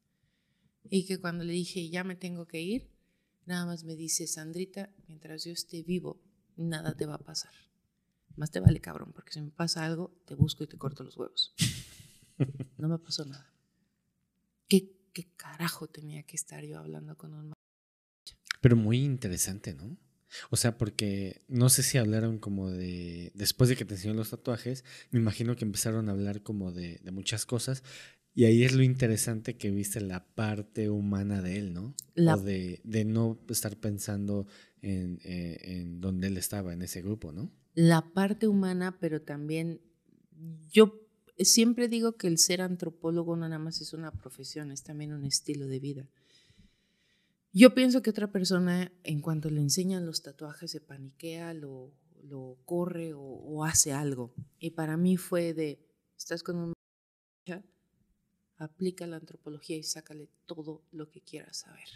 [0.89, 2.91] Y que cuando le dije, ya me tengo que ir,
[3.45, 6.21] Nada más me dice, Sandrita, mientras yo esté vivo,
[6.55, 7.51] nada te va a pasar.
[8.35, 11.17] Más te vale, cabrón, porque si me pasa algo, te busco y te corto los
[11.17, 11.53] huevos.
[12.77, 13.53] No me pasó nada.
[14.67, 17.53] ¿Qué, qué carajo tenía que estar yo hablando con un...
[18.61, 19.97] Pero muy interesante, ¿no?
[20.49, 24.29] O sea, porque no sé si hablaron como de, después de que te enseñó los
[24.29, 27.83] tatuajes, me imagino que empezaron a hablar como de, de muchas cosas
[28.33, 31.95] y ahí es lo interesante que viste la parte humana de él, ¿no?
[32.15, 34.47] O de, de, no estar pensando
[34.81, 37.51] en, eh, en donde él estaba, en ese grupo, ¿no?
[37.73, 39.81] La parte humana, pero también
[40.71, 41.01] yo
[41.39, 45.25] siempre digo que el ser antropólogo no nada más es una profesión, es también un
[45.25, 46.07] estilo de vida.
[47.53, 51.91] Yo pienso que otra persona, en cuanto le enseñan los tatuajes, se paniquea, lo,
[52.23, 54.33] lo corre o, o hace algo.
[54.59, 55.79] Y para mí fue de,
[56.17, 56.73] estás con un
[58.61, 61.87] aplica la antropología y sácale todo lo que quieras saber.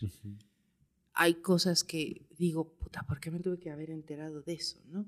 [1.13, 4.79] Hay cosas que digo, puta, ¿por qué me tuve que haber enterado de eso?
[4.87, 5.05] ¿no?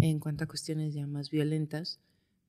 [0.00, 2.00] En cuanto a cuestiones ya más violentas,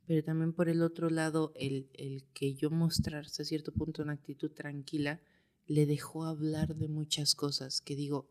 [0.09, 4.13] pero también por el otro lado, el, el que yo mostrara hasta cierto punto una
[4.13, 5.21] actitud tranquila,
[5.67, 8.27] le dejó hablar de muchas cosas que digo,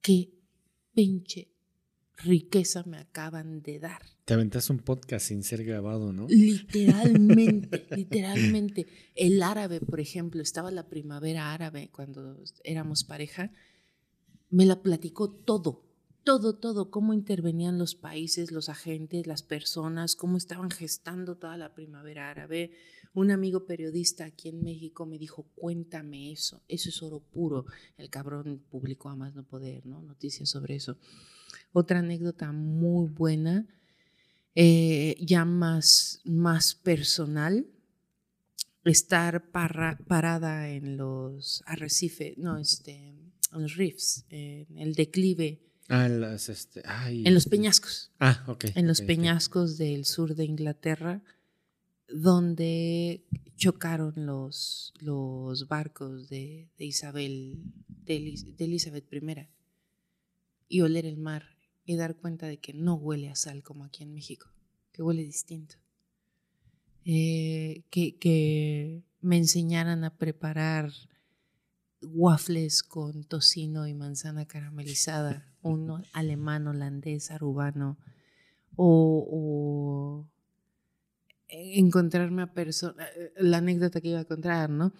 [0.00, 0.32] qué
[0.94, 1.48] pinche
[2.16, 4.00] riqueza me acaban de dar.
[4.24, 6.28] Te aventas un podcast sin ser grabado, ¿no?
[6.30, 8.86] Literalmente, literalmente.
[9.14, 13.52] El árabe, por ejemplo, estaba la primavera árabe cuando éramos pareja,
[14.48, 15.84] me la platicó todo,
[16.24, 21.74] todo, todo, cómo intervenían los países, los agentes, las personas, cómo estaban gestando toda la
[21.74, 22.72] primavera árabe.
[23.14, 27.66] Un amigo periodista aquí en México me dijo, cuéntame eso, eso es oro puro.
[27.96, 30.02] El cabrón publicó a más no poder, ¿no?
[30.02, 30.96] Noticias sobre eso.
[31.72, 33.66] Otra anécdota muy buena,
[34.54, 37.66] eh, ya más, más personal,
[38.84, 42.96] estar parada en los arrecifes, no, este,
[43.52, 45.71] en los reefs, en el declive.
[45.94, 48.10] Ah, en, las, este, en los peñascos.
[48.18, 48.64] Ah, ok.
[48.76, 51.22] En los peñascos del sur de Inglaterra,
[52.08, 59.48] donde chocaron los, los barcos de, Isabel, de, de Elizabeth I
[60.66, 64.02] y oler el mar y dar cuenta de que no huele a sal como aquí
[64.02, 64.50] en México,
[64.92, 65.74] que huele distinto.
[67.04, 70.90] Eh, que, que me enseñaran a preparar
[72.00, 77.98] waffles con tocino y manzana caramelizada, uno alemán, holandés, arubano,
[78.76, 80.26] o,
[81.48, 84.92] encontrarme a personas, eh, la anécdota que iba a contar, ¿no?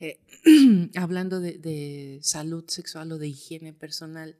[0.00, 0.20] Eh,
[0.96, 4.38] hablando de, de, salud sexual o de higiene personal,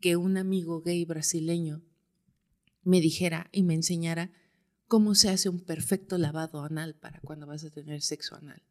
[0.00, 1.82] que un amigo gay brasileño
[2.82, 4.30] me dijera y me enseñara
[4.86, 8.62] cómo se hace un perfecto lavado anal para cuando vas a tener sexo anal.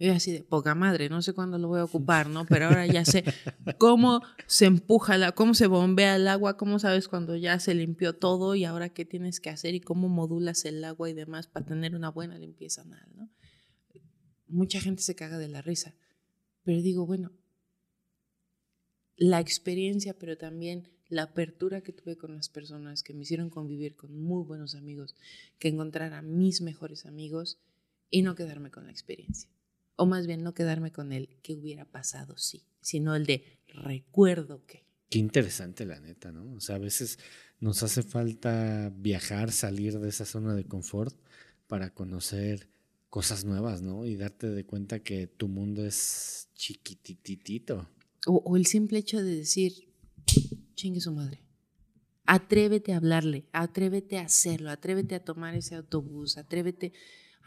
[0.00, 2.46] Y así de poca madre, no sé cuándo lo voy a ocupar, ¿no?
[2.46, 3.24] Pero ahora ya sé
[3.78, 8.14] cómo se empuja, la, cómo se bombea el agua, cómo sabes cuando ya se limpió
[8.14, 11.66] todo y ahora qué tienes que hacer y cómo modulas el agua y demás para
[11.66, 13.28] tener una buena limpieza anal, ¿no?
[14.46, 15.94] Mucha gente se caga de la risa,
[16.62, 17.32] pero digo, bueno,
[19.16, 23.96] la experiencia, pero también la apertura que tuve con las personas que me hicieron convivir
[23.96, 25.16] con muy buenos amigos,
[25.58, 27.58] que encontrar a mis mejores amigos
[28.10, 29.50] y no quedarme con la experiencia.
[30.00, 34.64] O más bien no quedarme con el que hubiera pasado, sí, sino el de recuerdo
[34.64, 34.86] que.
[35.10, 36.54] Qué interesante la neta, ¿no?
[36.54, 37.18] O sea, a veces
[37.58, 41.16] nos hace falta viajar, salir de esa zona de confort
[41.66, 42.68] para conocer
[43.10, 44.06] cosas nuevas, ¿no?
[44.06, 47.88] Y darte de cuenta que tu mundo es chiquititito.
[48.26, 49.88] O, el simple hecho de decir,
[50.74, 51.42] chingue su madre.
[52.24, 56.92] Atrévete a hablarle, atrévete a hacerlo, atrévete a tomar ese autobús, atrévete,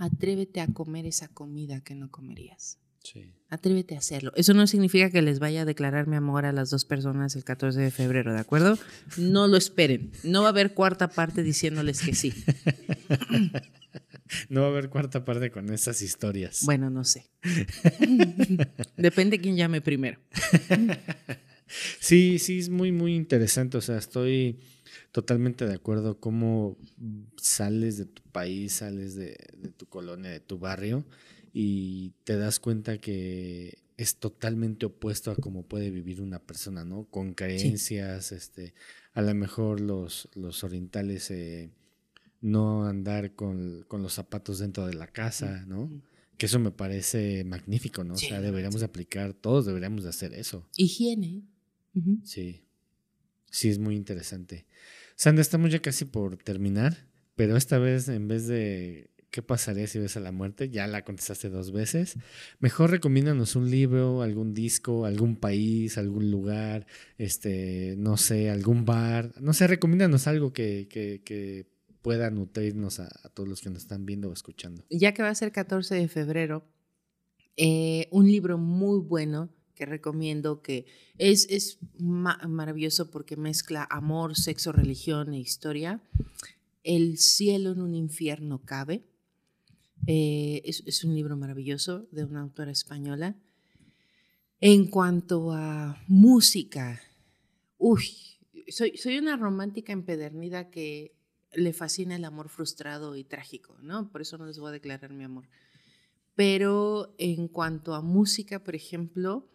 [0.02, 2.80] atrévete a comer esa comida que no comerías.
[3.04, 3.34] Sí.
[3.50, 4.32] Atrévete a hacerlo.
[4.36, 7.44] Eso no significa que les vaya a declarar mi amor a las dos personas el
[7.44, 8.78] 14 de febrero, ¿de acuerdo?
[9.18, 10.12] No lo esperen.
[10.24, 12.34] No va a haber cuarta parte diciéndoles que sí.
[14.48, 16.62] No va a haber cuarta parte con esas historias.
[16.64, 17.30] Bueno, no sé.
[18.96, 20.20] Depende quién llame primero.
[22.02, 23.78] Sí, sí, es muy, muy interesante.
[23.78, 24.60] O sea, estoy
[25.12, 26.78] totalmente de acuerdo cómo
[27.38, 29.36] sales de tu país, sales de,
[29.78, 31.06] tu colonia, de tu barrio
[31.54, 37.06] y te das cuenta que es totalmente opuesto a cómo puede vivir una persona, ¿no?
[37.06, 38.74] Con creencias, este,
[39.14, 41.70] a lo mejor los, los orientales eh,
[42.40, 45.90] no andar con, los zapatos dentro de la casa, ¿no?
[46.38, 48.16] Que eso me parece magnífico, ¿no?
[48.16, 50.68] o sea, deberíamos aplicar, todos deberíamos de hacer eso.
[50.76, 51.44] Higiene.
[52.24, 52.64] Sí.
[53.52, 54.66] Sí, es muy interesante.
[55.22, 56.98] Sandra, estamos ya casi por terminar,
[57.36, 60.72] pero esta vez en vez de ¿qué pasaría si ves a la muerte?
[60.72, 62.16] Ya la contestaste dos veces.
[62.60, 66.88] Mejor recomiéndanos un libro, algún disco, algún país, algún lugar,
[67.20, 69.32] este, no sé, algún bar.
[69.40, 71.68] No sé, recomiéndanos algo que, que,
[72.02, 74.84] pueda nutrirnos a, todos los que nos están viendo o escuchando.
[74.90, 76.66] Ya que va a ser 14 de febrero,
[77.58, 79.52] eh, un libro muy bueno
[79.86, 80.86] recomiendo, que
[81.18, 86.02] es, es maravilloso porque mezcla amor, sexo, religión e historia.
[86.84, 89.04] El cielo en un infierno cabe.
[90.08, 93.36] Eh, es, es, un libro maravilloso de una autora española.
[94.60, 97.02] En cuanto a música,
[97.78, 98.04] uy,
[98.68, 101.16] soy, soy una romántica empedernida que
[101.54, 104.10] le fascina el amor frustrado y trágico, ¿no?
[104.12, 105.48] Por eso no les voy a declarar mi amor.
[106.36, 109.50] Pero en cuanto a música, por ejemplo,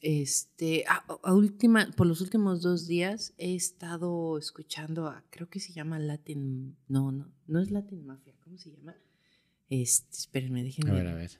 [0.00, 5.72] este, a, última, por los últimos dos días he estado escuchando a, creo que se
[5.72, 8.94] llama Latin, no, no, no es Latin Mafia, ¿cómo se llama?
[9.68, 10.90] Este, espérenme, déjenme.
[10.90, 11.30] A ver, a ver.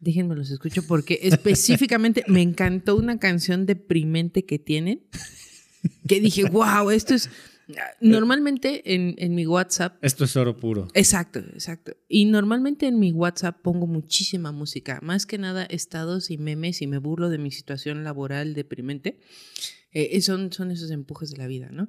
[0.00, 5.02] Déjenme los escucho porque específicamente me encantó una canción deprimente que tienen,
[6.08, 7.30] que dije, wow, esto es
[8.00, 9.96] Normalmente en, mi WhatsApp.
[10.02, 10.88] Esto es oro puro.
[10.94, 11.96] Exacto, exacto.
[12.08, 16.86] Y normalmente en mi WhatsApp pongo muchísima música, más que nada estados y memes y
[16.86, 19.18] me burlo de mi situación laboral deprimente.
[19.92, 21.88] Eh, son, son esos empujes de la vida, ¿no?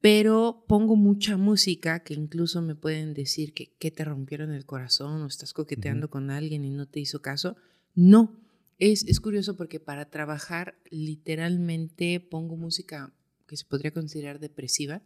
[0.00, 5.22] Pero pongo mucha música que incluso me pueden decir que, que te rompieron el corazón
[5.22, 7.56] o estás coqueteando con alguien y no te hizo caso.
[7.94, 8.38] No,
[8.78, 13.12] es, es curioso porque para trabajar literalmente pongo música
[13.48, 15.02] que se podría considerar depresiva,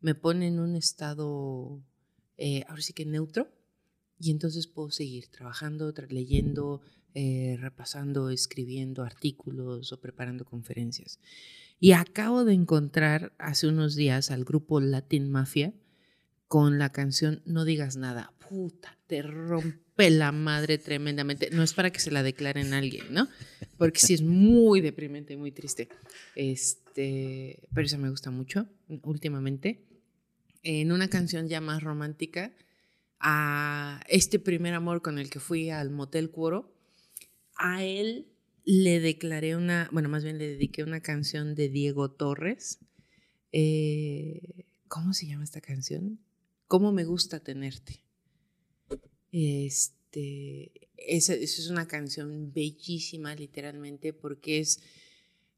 [0.00, 1.82] me pone en un estado,
[2.36, 3.48] eh, ahora sí que neutro,
[4.20, 6.80] y entonces puedo seguir trabajando, leyendo,
[7.14, 11.18] eh, repasando, escribiendo artículos o preparando conferencias.
[11.80, 15.72] Y acabo de encontrar hace unos días al grupo Latin Mafia
[16.48, 18.32] con la canción No digas nada.
[18.48, 21.50] Puta, te rompe la madre tremendamente.
[21.50, 23.28] No es para que se la declaren a alguien, ¿no?
[23.78, 25.88] Porque sí es muy deprimente, muy triste.
[26.34, 28.68] Este, pero esa me gusta mucho
[29.02, 29.84] últimamente.
[30.62, 32.52] En una canción ya más romántica,
[33.20, 36.74] a este primer amor con el que fui al Motel Cuoro,
[37.56, 38.26] a él
[38.64, 42.80] le declaré una, bueno, más bien le dediqué una canción de Diego Torres.
[43.52, 46.18] Eh, ¿Cómo se llama esta canción?
[46.66, 48.00] ¿Cómo me gusta tenerte?
[49.32, 54.80] Este, esa es una canción bellísima, literalmente, porque es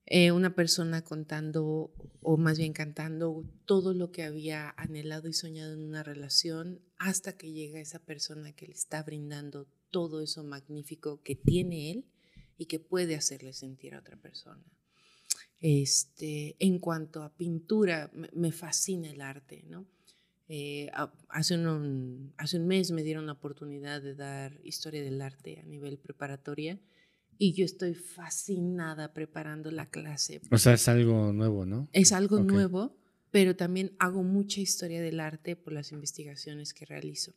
[0.06, 5.72] eh, una persona contando, o más bien cantando, todo lo que había anhelado y soñado
[5.72, 11.22] en una relación, hasta que llega esa persona que le está brindando todo eso magnífico
[11.22, 12.04] que tiene él
[12.58, 14.64] y que puede hacerle sentir a otra persona.
[15.60, 19.86] Este, en cuanto a pintura, me fascina el arte, ¿no?
[20.52, 20.90] Eh,
[21.28, 25.62] hace, un, hace un mes me dieron la oportunidad de dar historia del arte a
[25.62, 26.80] nivel preparatoria
[27.38, 30.40] y yo estoy fascinada preparando la clase.
[30.50, 31.88] O sea, es algo nuevo, ¿no?
[31.92, 32.96] Es algo nuevo,
[33.30, 37.32] pero también hago mucha historia del arte por las investigaciones que realizo.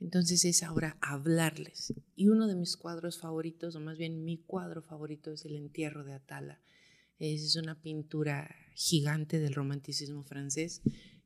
[0.00, 1.92] Entonces es ahora hablarles.
[2.16, 6.02] Y uno de mis cuadros favoritos, o más bien mi cuadro favorito, es el entierro
[6.02, 6.62] de Atala.
[7.18, 10.80] Es una pintura gigante del romanticismo francés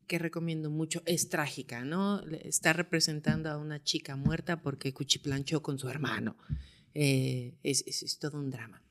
[0.06, 1.02] que recomiendo mucho.
[1.06, 2.20] Es trágica, ¿no?
[2.28, 6.36] Está representando a una chica muerta porque cuchiplanchó con su hermano.
[6.94, 8.82] Eh, es, es, todo un drama.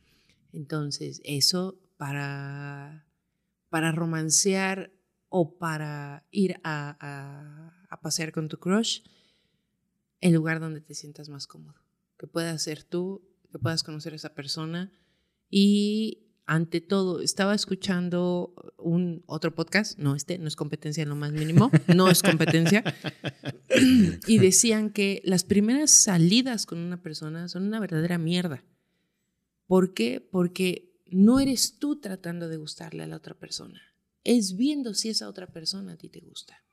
[0.54, 3.06] Entonces, eso para,
[3.70, 4.92] para romancear
[5.30, 6.98] o para ir a,
[7.90, 9.02] a, pasear con tu crush,
[10.20, 11.80] el lugar donde te sientas más cómodo.
[12.18, 13.22] Que puedas ser tú,
[13.52, 14.92] que puedas conocer a esa persona
[15.50, 21.16] y ante todo, estaba escuchando un otro podcast, no este, no es competencia en lo
[21.16, 22.84] más mínimo, no es competencia,
[24.28, 28.66] y decían que las primeras salidas con una persona son una verdadera mierda.
[29.66, 30.20] ¿Por qué?
[30.20, 33.80] Porque no eres tú tratando de gustarle a la otra persona,
[34.26, 36.66] es viendo si esa otra persona a ti te gusta.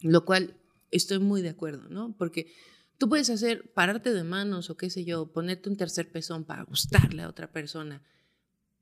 [0.00, 0.56] Lo cual
[0.90, 2.16] estoy muy de acuerdo, ¿no?
[2.16, 2.54] Porque
[2.96, 6.62] tú puedes hacer, pararte de manos o qué sé yo, ponerte un tercer pezón para
[6.62, 8.02] gustarle a otra persona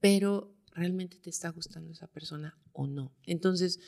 [0.02, 3.14] pero realmente te está gustando esa persona o no.
[3.24, 3.78] Entonces,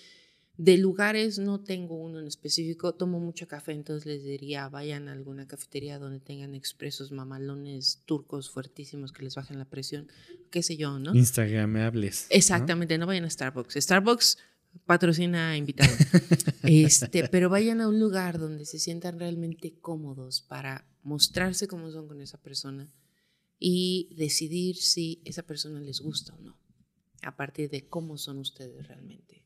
[0.56, 5.12] de lugares no tengo uno en específico, tomo mucho café, entonces les diría, vayan a
[5.12, 10.06] alguna cafetería donde tengan expresos mamalones turcos fuertísimos que les bajen la presión,
[10.50, 11.12] qué sé yo, ¿no?
[11.16, 12.28] Instagramables.
[12.30, 13.06] Exactamente, ¿no?
[13.06, 13.74] vayan a Starbucks.
[13.74, 14.38] Starbucks
[14.86, 15.92] patrocina invitado.
[16.62, 22.06] este, pero vayan a un lugar donde se sientan realmente cómodos para mostrarse cómo son
[22.06, 22.88] con esa persona
[23.58, 26.58] y decidir si esa persona les gusta o no,
[27.22, 29.42] a partir de cómo son ustedes realmente.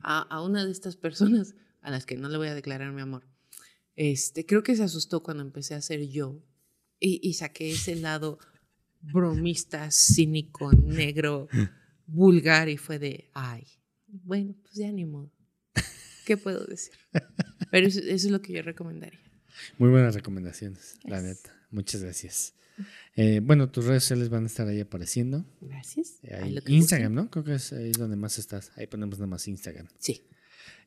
[0.00, 3.24] A, una de estas personas a las que no le voy a declarar mi amor,
[3.94, 6.42] este, creo que se asustó cuando empecé a ser yo
[6.98, 8.38] y, y saqué ese lado
[9.02, 11.48] bromista, cínico, negro,
[12.06, 13.66] vulgar y fue de, ay,
[14.06, 15.30] bueno, pues ya ni modo.
[16.24, 16.94] ¿Qué puedo decir?
[17.70, 19.20] Pero eso, es lo que yo recomendaría.
[19.78, 21.54] Muy buenas recomendaciones, la neta.
[21.70, 22.54] Muchas gracias.
[23.16, 25.44] Eh, bueno, tus redes sociales van a estar ahí apareciendo.
[25.60, 26.18] Gracias.
[26.22, 27.30] Eh, Instagram, ¿no?
[27.30, 28.72] Creo que es ahí donde más estás.
[28.76, 29.88] Ahí ponemos nada más Instagram.
[29.98, 30.22] Sí.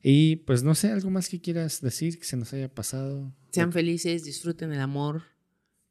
[0.02, 3.32] Y pues no sé, algo más que quieras decir que se nos haya pasado.
[3.50, 5.22] Sean felices, disfruten el amor.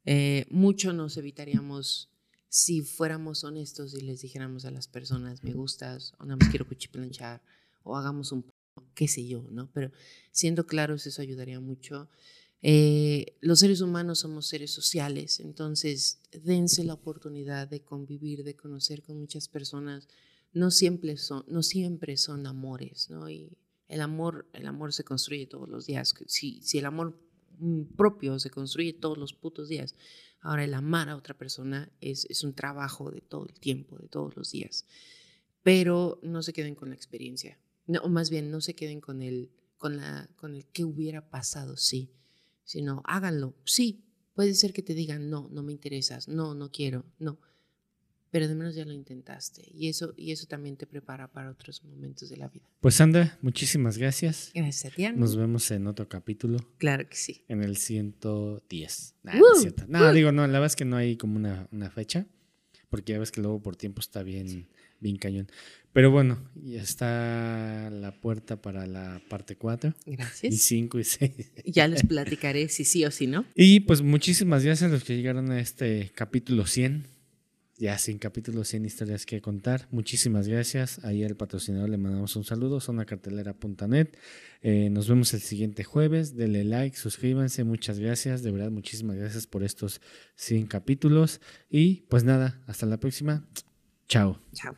[0.04, 2.10] Eh, mucho nos evitaríamos
[2.48, 6.66] si fuéramos honestos y les dijéramos a las personas, me gustas, o nada más quiero
[6.66, 7.42] cuchiplanchar,
[7.82, 8.46] o hagamos un
[8.94, 9.70] qué sé yo, ¿no?
[9.72, 9.90] Pero
[10.32, 12.08] siendo claros, eso ayudaría mucho.
[12.62, 19.02] Eh, los seres humanos somos seres sociales, entonces dense la oportunidad de convivir, de conocer
[19.02, 20.08] con muchas personas.
[20.52, 23.28] No siempre son, no siempre son amores, ¿no?
[23.28, 23.56] Y
[23.88, 26.14] el amor, el amor se construye todos los días.
[26.26, 27.18] Si, si el amor
[27.58, 29.94] mm, propio se construye todos los putos días,
[30.40, 34.08] ahora el amar a otra persona es, es un trabajo de todo el tiempo, de
[34.08, 34.86] todos los días.
[35.62, 39.20] Pero no se queden con la experiencia, no, o más bien no se queden con
[39.20, 42.10] el, con la, con el qué hubiera pasado, sí
[42.66, 43.54] sino háganlo.
[43.64, 47.40] Sí, puede ser que te digan, no, no me interesas, no, no quiero, no,
[48.30, 51.82] pero de menos ya lo intentaste y eso, y eso también te prepara para otros
[51.84, 52.68] momentos de la vida.
[52.80, 54.50] Pues Sandra, muchísimas gracias.
[54.54, 55.06] Gracias a ti.
[55.14, 56.58] Nos vemos en otro capítulo.
[56.76, 57.44] Claro que sí.
[57.48, 59.14] En el 110.
[59.88, 62.26] no, digo, no, la verdad es que no hay como una, una fecha,
[62.90, 64.68] porque ya ves que luego por tiempo está bien
[65.00, 65.48] bien cañón.
[65.92, 69.94] Pero bueno, ya está la puerta para la parte 4.
[70.04, 70.52] Gracias.
[70.52, 71.32] Y 5 y 6.
[71.64, 73.46] Ya les platicaré si sí o si no.
[73.54, 77.06] Y pues muchísimas gracias a los que llegaron a este capítulo 100.
[77.78, 79.86] Ya sin capítulo 100 historias que contar.
[79.90, 81.04] Muchísimas gracias.
[81.04, 82.80] Ahí al patrocinador le mandamos un saludo.
[82.80, 84.08] Sonacartelera.net.
[84.62, 86.36] Eh, nos vemos el siguiente jueves.
[86.36, 87.64] Denle like, suscríbanse.
[87.64, 88.42] Muchas gracias.
[88.42, 90.00] De verdad, muchísimas gracias por estos
[90.36, 91.40] 100 capítulos.
[91.70, 93.46] Y pues nada, hasta la próxima.
[94.08, 94.40] Chao.
[94.52, 94.76] Chao.